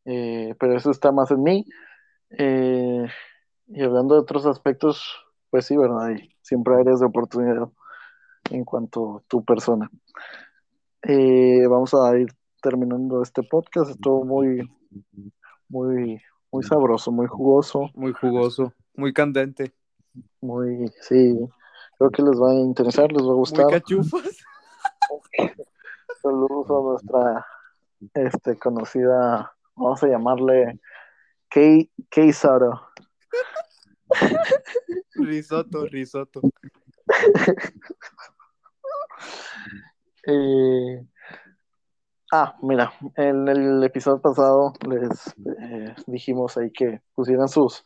Eh, 0.05 0.55
pero 0.59 0.75
eso 0.75 0.91
está 0.91 1.11
más 1.11 1.31
en 1.31 1.43
mí. 1.43 1.65
Eh, 2.37 3.05
y 3.67 3.83
hablando 3.83 4.15
de 4.15 4.21
otros 4.21 4.45
aspectos, 4.45 5.03
pues 5.49 5.65
sí, 5.65 5.75
¿verdad? 5.77 6.15
Siempre 6.41 6.75
hay 6.75 6.81
áreas 6.81 6.99
de 6.99 7.05
oportunidad 7.05 7.69
en 8.51 8.63
cuanto 8.63 9.17
a 9.17 9.21
tu 9.27 9.43
persona. 9.43 9.89
Eh, 11.03 11.67
vamos 11.67 11.93
a 11.93 12.17
ir 12.17 12.27
terminando 12.61 13.21
este 13.21 13.43
podcast. 13.43 13.91
Estuvo 13.91 14.23
muy, 14.23 14.69
muy, 15.69 16.21
muy 16.51 16.63
sabroso, 16.63 17.11
muy 17.11 17.27
jugoso, 17.27 17.89
Muy 17.93 18.13
jugoso, 18.13 18.73
muy 18.97 19.13
candente, 19.13 19.73
muy, 20.41 20.91
sí. 21.01 21.37
Creo 21.97 22.11
que 22.11 22.21
les 22.21 22.39
va 22.39 22.51
a 22.51 22.55
interesar, 22.55 23.11
les 23.11 23.21
va 23.21 23.27
a 23.27 23.29
muy 23.29 23.37
gustar. 23.37 23.67
cachufas. 23.67 24.37
Saludos 26.21 26.69
a 26.69 26.73
nuestra 26.73 27.45
este, 28.13 28.57
conocida, 28.57 29.55
vamos 29.75 30.03
a 30.03 30.07
llamarle 30.07 30.79
Kei, 31.49 31.89
Kei 32.09 32.33
Saro. 32.33 32.81
Risotto, 35.15 35.85
risotto. 35.85 36.41
Eh, 40.29 41.07
ah, 42.31 42.55
mira, 42.61 42.93
en 43.15 43.47
el 43.47 43.83
episodio 43.83 44.21
pasado 44.21 44.73
les 44.87 45.35
eh, 45.61 45.95
dijimos 46.07 46.57
ahí 46.57 46.71
que 46.71 47.01
pusieran 47.15 47.47
sus, 47.47 47.83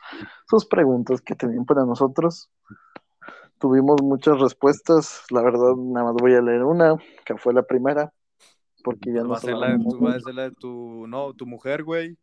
sus 0.47 0.65
preguntas 0.65 1.21
que 1.21 1.35
tenían 1.35 1.65
para 1.65 1.85
nosotros. 1.85 2.49
Tuvimos 3.59 4.01
muchas 4.01 4.39
respuestas, 4.39 5.23
la 5.29 5.43
verdad 5.43 5.75
nada 5.75 6.07
más 6.07 6.15
voy 6.19 6.33
a 6.33 6.41
leer 6.41 6.63
una, 6.63 6.95
que 7.25 7.37
fue 7.37 7.53
la 7.53 7.61
primera, 7.63 8.11
porque 8.83 9.13
ya 9.13 9.21
Va 9.21 9.25
a 9.25 9.27
nos 9.27 9.41
ser 9.41 9.55
la 9.55 9.77
de 9.77 9.83
tu, 9.83 10.01
va 10.01 10.15
a 10.15 10.19
ser 10.19 10.33
la 10.33 10.43
de 10.43 10.51
tu, 10.51 11.05
no, 11.07 11.33
tu 11.33 11.45
mujer, 11.45 11.83
güey. 11.83 12.17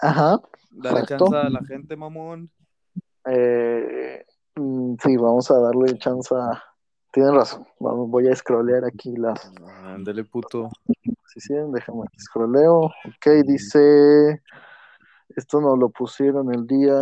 Ajá, 0.00 0.38
Dale 0.70 1.06
chance 1.06 1.36
a 1.36 1.48
la 1.48 1.64
gente, 1.64 1.96
mamón. 1.96 2.50
Eh, 3.26 4.24
mm, 4.56 4.96
sí, 5.02 5.16
vamos 5.16 5.50
a 5.50 5.58
darle 5.58 5.96
chance 5.98 6.34
a... 6.34 6.62
Tienen 7.14 7.34
razón, 7.36 7.64
vamos, 7.78 8.10
voy 8.10 8.26
a 8.26 8.34
scrollear 8.34 8.84
aquí 8.84 9.14
las 9.16 9.52
Ándale, 9.84 10.24
puto. 10.24 10.68
posiciones, 11.22 11.72
déjame 11.72 12.02
aquí 12.08 12.18
scrolleo. 12.18 12.86
Ok, 12.86 13.26
dice... 13.46 14.42
Esto 15.36 15.60
nos 15.60 15.78
lo 15.78 15.88
pusieron 15.88 16.52
el 16.52 16.66
día 16.66 16.96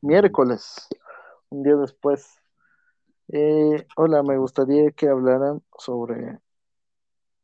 miércoles, 0.00 0.86
un 1.50 1.62
día 1.62 1.76
después. 1.76 2.26
Eh, 3.28 3.86
hola, 3.96 4.22
me 4.22 4.38
gustaría 4.38 4.90
que 4.92 5.08
hablaran 5.08 5.62
sobre 5.78 6.38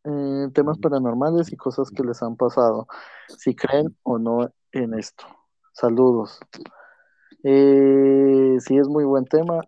eh, 0.04 0.48
temas 0.54 0.78
paranormales 0.78 1.52
y 1.52 1.56
cosas 1.56 1.90
que 1.90 2.04
les 2.04 2.22
han 2.22 2.36
pasado, 2.36 2.86
si 3.38 3.54
creen 3.54 3.96
o 4.02 4.18
no 4.18 4.50
en 4.72 4.94
esto. 4.94 5.24
Saludos. 5.72 6.38
Eh, 7.44 8.56
sí, 8.60 8.78
es 8.78 8.88
muy 8.88 9.04
buen 9.04 9.24
tema. 9.24 9.60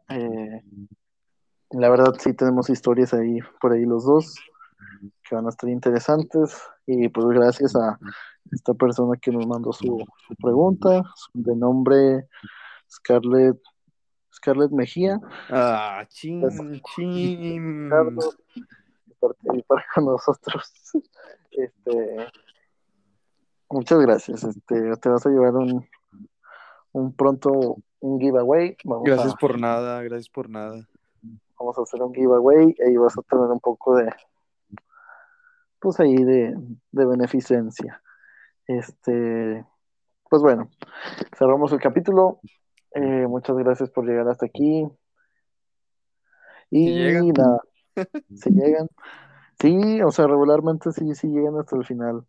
La 1.75 1.89
verdad, 1.91 2.15
sí 2.19 2.33
tenemos 2.35 2.71
historias 2.71 3.13
ahí 3.15 3.39
por 3.61 3.73
ahí 3.73 3.85
los 3.85 4.05
dos 4.05 4.35
que 5.29 5.35
van 5.35 5.47
a 5.47 5.51
estar 5.51 5.69
interesantes. 5.69 6.63
Y 6.87 7.09
pues 7.09 7.27
gracias 7.29 7.75
a 7.77 7.99
esta 8.53 8.75
persona 8.75 9.17
que 9.21 9.31
nos 9.31 9.47
mandó 9.47 9.73
su, 9.73 10.05
su 10.29 10.35
pregunta, 10.37 11.03
de 11.33 11.57
nombre 11.57 12.29
Scarlett, 12.91 13.59
Scarlett 14.33 14.71
Mejía. 14.71 15.21
Ah, 15.51 16.05
chin, 16.09 16.43
chin. 16.95 17.85
Ricardo, 17.85 18.21
por 19.19 19.35
participar 19.37 19.85
con 19.95 20.05
nosotros. 20.07 20.73
Este, 21.51 22.29
muchas 23.71 23.99
gracias. 24.01 24.45
Este, 24.45 24.97
te 24.97 25.09
vas 25.09 25.27
a 25.27 25.31
llevar 25.31 25.55
un, 25.55 25.89
un 26.93 27.13
pronto 27.15 27.77
un 28.01 28.21
giveaway. 28.21 28.77
Vamos 28.85 29.05
Gracias 29.05 29.33
a, 29.33 29.37
por 29.37 29.59
nada, 29.59 30.03
gracias 30.03 30.29
por 30.29 30.51
nada. 30.51 30.87
Vamos 31.59 31.79
a 31.79 31.83
hacer 31.83 32.03
un 32.03 32.15
giveaway 32.15 32.75
y 32.77 32.83
ahí 32.83 32.97
vas 32.97 33.17
a 33.19 33.23
tener 33.23 33.47
un 33.47 33.61
poco 33.61 33.97
de 33.97 34.11
pues 35.81 36.01
ahí 36.01 36.17
de, 36.17 36.55
de 36.93 37.07
beneficencia. 37.07 38.03
Este, 38.67 39.65
pues 40.31 40.43
bueno, 40.43 40.71
cerramos 41.37 41.73
el 41.73 41.81
capítulo. 41.81 42.41
Eh, 42.95 43.27
muchas 43.27 43.57
gracias 43.57 43.91
por 43.91 44.07
llegar 44.07 44.27
hasta 44.29 44.47
aquí. 44.47 44.87
Y 46.71 46.91
llegan. 46.91 47.29
nada, 47.29 47.61
si 48.35 48.51
llegan. 48.51 48.89
Sí, 49.61 50.01
o 50.03 50.11
sea, 50.11 50.27
regularmente 50.27 50.91
sí, 50.93 51.15
sí 51.15 51.29
llegan 51.29 51.59
hasta 51.59 51.77
el 51.77 51.85
final. 51.85 52.27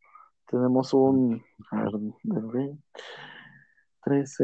Tenemos 0.48 0.94
un, 0.94 1.44
a 1.72 1.84
ver, 1.84 1.92
13, 4.04 4.44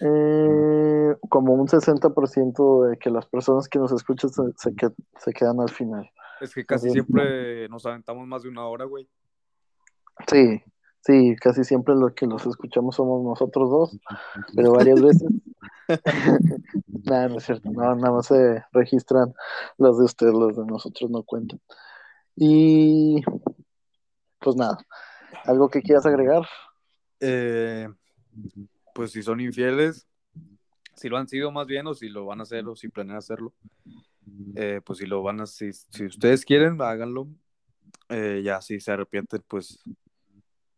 eh, 0.00 1.16
como 1.28 1.54
un 1.54 1.68
60% 1.68 2.84
de 2.84 2.96
que 2.98 3.10
las 3.10 3.26
personas 3.26 3.68
que 3.68 3.78
nos 3.78 3.92
escuchan 3.92 4.30
se, 4.30 4.42
se, 4.56 4.74
que- 4.74 4.90
se 5.18 5.32
quedan 5.32 5.60
al 5.60 5.70
final. 5.70 6.10
Es 6.40 6.54
que 6.54 6.64
casi 6.64 6.90
siempre 6.90 7.68
nos 7.68 7.84
aventamos 7.86 8.26
más 8.26 8.42
de 8.42 8.48
una 8.48 8.66
hora, 8.66 8.84
güey. 8.86 9.08
Sí, 10.26 10.62
sí, 11.00 11.36
casi 11.40 11.64
siempre 11.64 11.94
lo 11.94 12.14
que 12.14 12.26
los 12.26 12.46
escuchamos 12.46 12.96
somos 12.96 13.22
nosotros 13.22 13.70
dos, 13.70 13.98
pero 14.54 14.72
varias 14.72 15.00
veces. 15.02 15.30
Nada, 17.04 17.28
no 17.28 17.38
es 17.38 17.44
cierto, 17.44 17.70
no, 17.70 17.94
nada 17.94 18.12
más 18.12 18.26
se 18.26 18.62
registran 18.72 19.32
las 19.78 19.98
de 19.98 20.04
ustedes, 20.04 20.34
las 20.34 20.56
de 20.56 20.64
nosotros 20.66 21.10
no 21.10 21.22
cuentan. 21.22 21.60
Y 22.36 23.22
pues 24.38 24.56
nada, 24.56 24.78
¿algo 25.44 25.68
que 25.68 25.82
quieras 25.82 26.06
agregar? 26.06 26.42
Eh, 27.20 27.88
pues 29.00 29.12
si 29.12 29.22
son 29.22 29.40
infieles, 29.40 30.06
si 30.94 31.08
lo 31.08 31.16
han 31.16 31.26
sido 31.26 31.50
más 31.50 31.66
bien, 31.66 31.86
o 31.86 31.94
si 31.94 32.10
lo 32.10 32.26
van 32.26 32.40
a 32.40 32.42
hacer, 32.42 32.68
o 32.68 32.76
si 32.76 32.88
planean 32.88 33.16
hacerlo, 33.16 33.54
eh, 34.54 34.82
pues 34.84 34.98
si 34.98 35.06
lo 35.06 35.22
van 35.22 35.40
a, 35.40 35.46
si, 35.46 35.72
si 35.72 36.04
ustedes 36.04 36.44
quieren, 36.44 36.76
háganlo. 36.82 37.26
Eh, 38.10 38.42
ya 38.44 38.60
si 38.60 38.78
se 38.78 38.92
arrepienten, 38.92 39.42
pues 39.48 39.82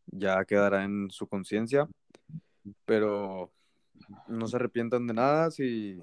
ya 0.07 0.45
quedará 0.45 0.85
en 0.85 1.11
su 1.11 1.27
conciencia. 1.27 1.89
Pero 2.85 3.51
no 4.29 4.47
se 4.47 4.55
arrepientan 4.55 5.05
de 5.09 5.15
nada, 5.15 5.51
si 5.51 6.01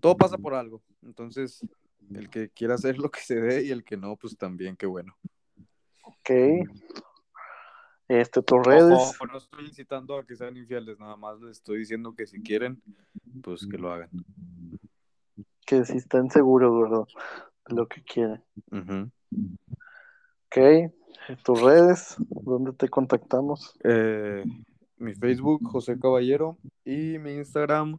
todo 0.00 0.16
pasa 0.16 0.38
por 0.38 0.54
algo. 0.54 0.82
Entonces, 1.02 1.60
el 2.14 2.30
que 2.30 2.48
quiera 2.48 2.76
hacer 2.76 2.96
lo 2.96 3.10
que 3.10 3.20
se 3.20 3.38
dé 3.38 3.66
y 3.66 3.70
el 3.70 3.84
que 3.84 3.98
no, 3.98 4.16
pues 4.16 4.34
también, 4.38 4.76
qué 4.76 4.86
bueno. 4.86 5.14
Ok. 6.04 6.30
Este, 8.20 8.42
tus 8.42 8.62
redes. 8.66 8.92
Ojo, 8.92 9.26
no 9.26 9.38
estoy 9.38 9.64
incitando 9.66 10.18
a 10.18 10.26
que 10.26 10.36
sean 10.36 10.54
infieles, 10.56 10.98
nada 11.00 11.16
más 11.16 11.40
les 11.40 11.52
estoy 11.52 11.78
diciendo 11.78 12.14
que 12.14 12.26
si 12.26 12.42
quieren, 12.42 12.82
pues 13.42 13.66
que 13.66 13.78
lo 13.78 13.90
hagan. 13.90 14.10
que 15.64 15.86
si 15.86 15.96
estén 15.96 16.30
seguros, 16.30 16.78
¿verdad? 16.78 17.06
Lo 17.68 17.88
que 17.88 18.02
quieren. 18.02 18.44
Ujú. 18.70 19.10
Ok, 20.46 20.58
tus 21.42 21.62
redes, 21.62 22.16
¿dónde 22.28 22.74
te 22.74 22.90
contactamos? 22.90 23.74
Eh, 23.82 24.44
mi 24.98 25.14
Facebook, 25.14 25.66
José 25.66 25.98
Caballero, 25.98 26.58
y 26.84 27.16
mi 27.18 27.32
Instagram, 27.36 27.98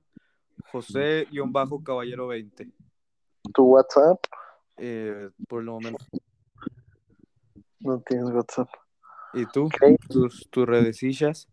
José-Caballero20. 0.71 2.71
Tu 3.51 3.63
WhatsApp, 3.63 4.19
Eh, 4.77 5.31
por 5.47 5.61
el 5.61 5.67
momento. 5.69 6.05
no 7.79 7.99
tienes 8.01 8.29
WhatsApp. 8.29 8.69
¿Y 9.33 9.45
tú? 9.47 9.69
¿Tus, 10.09 10.47
tus 10.49 10.65
redecillas? 10.67 11.47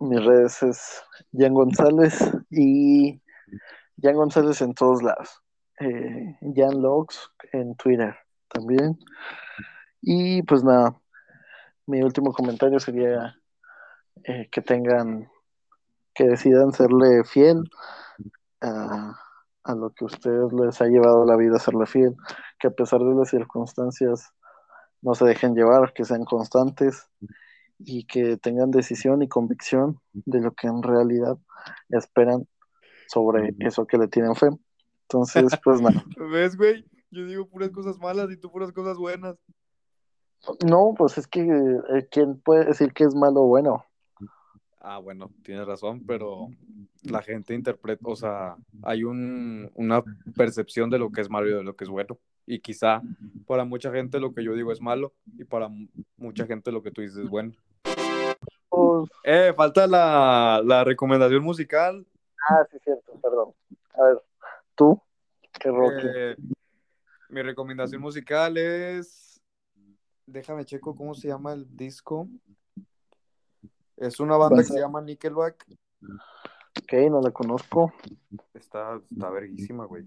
Mis 0.00 0.24
redes 0.24 0.62
es 0.62 1.02
Jan 1.32 1.54
González 1.54 2.18
y 2.50 3.20
Jan 4.02 4.14
González 4.14 4.60
en 4.62 4.74
todos 4.74 5.02
lados. 5.02 5.42
Eh, 5.80 6.36
Jan 6.54 6.80
Logs 6.82 7.30
en 7.52 7.76
Twitter. 7.76 8.16
también. 8.48 8.98
Y 10.00 10.42
pues 10.42 10.64
nada, 10.64 11.00
mi 11.86 12.02
último 12.02 12.32
comentario 12.32 12.80
sería 12.80 13.36
eh, 14.24 14.48
que 14.50 14.62
tengan, 14.62 15.30
que 16.14 16.24
decidan 16.24 16.72
serle 16.72 17.24
fiel 17.24 17.62
a, 18.60 19.20
a 19.64 19.74
lo 19.74 19.90
que 19.90 20.04
a 20.04 20.06
ustedes 20.06 20.52
les 20.52 20.80
ha 20.80 20.86
llevado 20.86 21.24
la 21.24 21.36
vida 21.36 21.56
a 21.56 21.60
serle 21.60 21.86
fiel, 21.86 22.16
que 22.58 22.68
a 22.68 22.70
pesar 22.70 23.00
de 23.00 23.14
las 23.14 23.30
circunstancias 23.30 24.32
no 25.02 25.14
se 25.14 25.24
dejen 25.24 25.54
llevar, 25.54 25.92
que 25.92 26.04
sean 26.04 26.24
constantes 26.24 27.08
y 27.78 28.04
que 28.04 28.36
tengan 28.36 28.70
decisión 28.70 29.22
y 29.22 29.28
convicción 29.28 30.00
de 30.12 30.40
lo 30.40 30.52
que 30.52 30.66
en 30.66 30.82
realidad 30.82 31.38
esperan 31.90 32.46
sobre 33.06 33.54
eso 33.60 33.86
que 33.86 33.98
le 33.98 34.08
tienen 34.08 34.34
fe. 34.34 34.48
Entonces, 35.02 35.44
pues 35.64 35.80
nada. 35.80 36.04
¿Ves, 36.30 36.56
güey? 36.56 36.84
Yo 37.10 37.24
digo 37.26 37.46
puras 37.46 37.70
cosas 37.70 37.98
malas 37.98 38.30
y 38.30 38.36
tú 38.36 38.50
puras 38.50 38.72
cosas 38.72 38.98
buenas. 38.98 39.36
No, 40.64 40.94
pues 40.96 41.18
es 41.18 41.26
que 41.26 41.40
eh, 41.40 42.08
¿quién 42.10 42.40
puede 42.40 42.66
decir 42.66 42.92
que 42.92 43.04
es 43.04 43.14
malo 43.14 43.42
o 43.42 43.46
bueno? 43.46 43.84
Ah, 44.80 44.98
bueno, 44.98 45.32
tienes 45.42 45.66
razón, 45.66 46.04
pero 46.06 46.48
la 47.02 47.22
gente 47.22 47.54
interpreta, 47.54 48.08
o 48.08 48.16
sea, 48.16 48.56
hay 48.82 49.04
un, 49.04 49.70
una 49.74 50.02
percepción 50.36 50.88
de 50.90 50.98
lo 50.98 51.10
que 51.10 51.20
es 51.20 51.28
malo 51.28 51.48
y 51.48 51.54
de 51.54 51.64
lo 51.64 51.74
que 51.74 51.84
es 51.84 51.90
bueno. 51.90 52.18
Y 52.50 52.60
quizá 52.60 53.02
para 53.46 53.66
mucha 53.66 53.92
gente 53.92 54.18
lo 54.18 54.32
que 54.32 54.42
yo 54.42 54.54
digo 54.54 54.72
es 54.72 54.80
malo 54.80 55.12
y 55.36 55.44
para 55.44 55.68
mucha 56.16 56.46
gente 56.46 56.72
lo 56.72 56.82
que 56.82 56.90
tú 56.90 57.02
dices 57.02 57.18
es 57.18 57.28
bueno. 57.28 57.52
Eh, 59.22 59.52
falta 59.54 59.86
la, 59.86 60.62
la 60.64 60.82
recomendación 60.82 61.42
musical. 61.42 62.06
ah, 62.48 62.64
sí, 62.72 62.78
cierto, 62.82 63.12
perdón. 63.20 63.52
A 63.92 64.02
ver, 64.02 64.24
tú, 64.74 64.98
qué. 65.60 65.68
Eh, 65.68 66.36
mi 67.28 67.42
recomendación 67.42 68.00
musical 68.00 68.56
es. 68.56 69.42
Déjame 70.24 70.64
checo 70.64 70.96
cómo 70.96 71.14
se 71.14 71.28
llama 71.28 71.52
el 71.52 71.76
disco. 71.76 72.28
Es 73.98 74.20
una 74.20 74.38
banda 74.38 74.62
que 74.62 74.68
se 74.68 74.80
llama 74.80 75.02
Nickelback. 75.02 75.66
Ok, 76.82 76.92
no 77.10 77.20
la 77.20 77.30
conozco. 77.30 77.92
Está, 78.54 78.98
está 79.10 79.28
verguísima, 79.28 79.84
güey. 79.84 80.04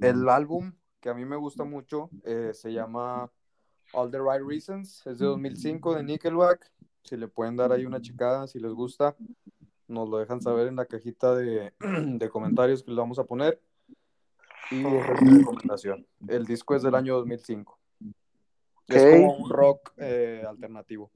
El 0.00 0.28
álbum 0.28 0.72
que 1.00 1.08
a 1.10 1.14
mí 1.14 1.24
me 1.24 1.36
gusta 1.36 1.64
mucho 1.64 2.08
eh, 2.24 2.52
se 2.54 2.72
llama 2.72 3.30
All 3.92 4.10
the 4.10 4.18
Right 4.18 4.46
Reasons. 4.46 5.04
Es 5.06 5.18
de 5.18 5.26
2005 5.26 5.96
de 5.96 6.04
Nickelback. 6.04 6.70
Si 7.02 7.16
le 7.16 7.26
pueden 7.26 7.56
dar 7.56 7.72
ahí 7.72 7.84
una 7.84 8.00
checada, 8.00 8.46
si 8.46 8.60
les 8.60 8.72
gusta, 8.72 9.16
nos 9.88 10.08
lo 10.08 10.18
dejan 10.18 10.40
saber 10.40 10.68
en 10.68 10.76
la 10.76 10.86
cajita 10.86 11.34
de, 11.34 11.72
de 11.80 12.30
comentarios 12.30 12.82
que 12.82 12.90
les 12.92 12.98
vamos 12.98 13.18
a 13.18 13.24
poner. 13.24 13.60
Y 14.70 14.82
recomendación. 14.84 16.06
El 16.28 16.46
disco 16.46 16.74
es 16.74 16.82
del 16.82 16.94
año 16.94 17.16
2005. 17.16 17.78
Es 18.86 19.20
como 19.20 19.36
un 19.36 19.50
rock 19.50 19.92
eh, 19.96 20.44
alternativo. 20.48 21.10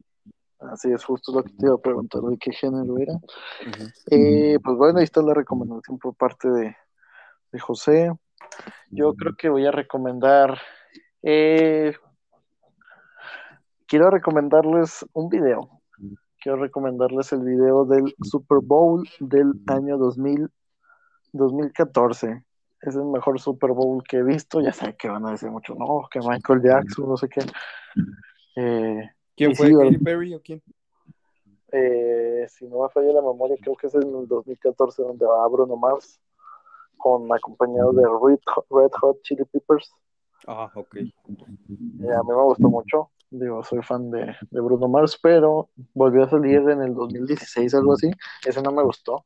Así 0.58 0.90
es, 0.90 1.04
justo 1.04 1.32
lo 1.32 1.44
que 1.44 1.52
te 1.52 1.66
iba 1.66 1.74
a 1.74 1.78
preguntar 1.78 2.22
de 2.22 2.36
qué 2.38 2.50
género 2.50 2.98
era. 2.98 3.14
Eh, 4.10 4.58
pues 4.62 4.76
bueno, 4.76 4.98
ahí 4.98 5.04
está 5.04 5.22
la 5.22 5.34
recomendación 5.34 5.98
por 5.98 6.14
parte 6.14 6.48
de, 6.48 6.76
de 7.52 7.58
José. 7.58 8.10
Yo 8.90 9.14
creo 9.14 9.34
que 9.36 9.48
voy 9.48 9.66
a 9.66 9.70
recomendar. 9.70 10.58
eh, 11.22 11.94
quiero 13.86 14.10
recomendarles 14.10 15.04
un 15.12 15.28
video. 15.28 15.80
Quiero 16.40 16.58
recomendarles 16.58 17.32
el 17.32 17.40
video 17.42 17.84
del 17.84 18.14
Super 18.22 18.58
Bowl 18.62 19.08
del 19.20 19.52
año 19.66 19.98
2000, 19.98 20.48
2014. 21.32 22.44
Es 22.82 22.94
el 22.94 23.04
mejor 23.06 23.40
Super 23.40 23.70
Bowl 23.70 24.02
que 24.04 24.18
he 24.18 24.22
visto. 24.22 24.60
Ya 24.60 24.72
sé 24.72 24.94
que 24.96 25.08
van 25.08 25.26
a 25.26 25.32
decir 25.32 25.50
mucho, 25.50 25.74
no, 25.74 26.06
que 26.10 26.20
Michael 26.20 26.62
Jackson, 26.62 27.08
no 27.08 27.16
sé 27.16 27.28
qué. 27.28 27.40
Eh, 28.56 29.10
¿Quién 29.36 29.54
fue? 29.54 29.68
sí, 29.68 29.74
¿Katy. 29.74 29.98
Perry 29.98 30.34
o 30.34 30.40
quién? 30.40 30.62
eh, 31.72 32.46
si 32.48 32.66
no 32.66 32.82
me 32.82 32.88
falla 32.90 33.12
la 33.12 33.22
memoria, 33.22 33.56
creo 33.60 33.74
que 33.76 33.88
es 33.88 33.94
en 33.94 34.02
el 34.02 34.26
2014 34.28 35.02
donde 35.02 35.26
va 35.26 35.46
Bruno 35.48 35.76
Mars 35.76 36.20
con 36.96 37.32
acompañado 37.32 37.92
de 37.92 38.02
Red 38.02 38.40
Hot, 38.46 38.66
Red 38.70 38.90
Hot 39.00 39.22
Chili 39.22 39.44
Peppers. 39.44 39.92
Ah, 40.46 40.70
ok. 40.74 40.96
Eh, 40.96 41.08
a 41.08 42.22
mí 42.22 42.28
me 42.28 42.42
gustó 42.42 42.68
mucho. 42.68 43.10
Digo, 43.30 43.62
soy 43.64 43.82
fan 43.82 44.10
de, 44.10 44.34
de 44.50 44.60
Bruno 44.60 44.88
Mars, 44.88 45.18
pero 45.20 45.70
volvió 45.94 46.24
a 46.24 46.30
salir 46.30 46.58
en 46.68 46.82
el 46.82 46.94
2016, 46.94 47.74
algo 47.74 47.94
así. 47.94 48.10
Ese 48.44 48.62
no 48.62 48.70
me 48.70 48.82
gustó. 48.82 49.24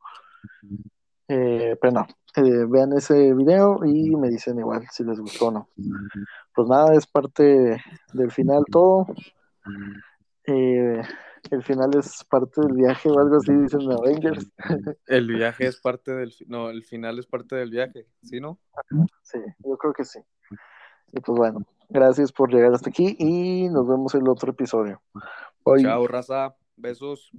Eh, 1.28 1.76
pero 1.80 1.92
no, 1.92 2.06
eh, 2.36 2.64
vean 2.68 2.92
ese 2.92 3.32
video 3.34 3.84
y 3.84 4.16
me 4.16 4.28
dicen 4.28 4.58
igual 4.58 4.84
si 4.90 5.04
les 5.04 5.20
gustó 5.20 5.46
o 5.46 5.50
no. 5.52 5.68
Pues 6.54 6.68
nada, 6.68 6.94
es 6.94 7.06
parte 7.06 7.80
del 8.12 8.32
final 8.32 8.64
todo. 8.70 9.06
Eh, 10.44 11.00
el 11.50 11.62
final 11.62 11.90
es 11.98 12.24
parte 12.24 12.60
del 12.60 12.74
viaje 12.74 13.08
o 13.08 13.18
algo 13.18 13.36
así, 13.36 13.52
dicen 13.52 13.90
Avengers. 13.90 14.50
El 15.06 15.28
viaje 15.28 15.66
es 15.66 15.80
parte 15.82 16.12
del... 16.12 16.32
No, 16.46 16.70
el 16.70 16.84
final 16.84 17.18
es 17.18 17.26
parte 17.26 17.56
del 17.56 17.70
viaje, 17.70 18.06
¿sí, 18.22 18.40
no? 18.40 18.58
Sí, 19.22 19.38
yo 19.58 19.76
creo 19.76 19.92
que 19.92 20.04
sí. 20.04 20.20
Y 21.12 21.20
pues 21.20 21.36
bueno, 21.36 21.66
gracias 21.88 22.32
por 22.32 22.52
llegar 22.52 22.72
hasta 22.72 22.90
aquí 22.90 23.16
y 23.18 23.68
nos 23.68 23.86
vemos 23.86 24.14
en 24.14 24.22
el 24.22 24.28
otro 24.28 24.52
episodio. 24.52 25.02
Chao, 25.82 26.06
raza. 26.06 26.56
Besos. 26.76 27.30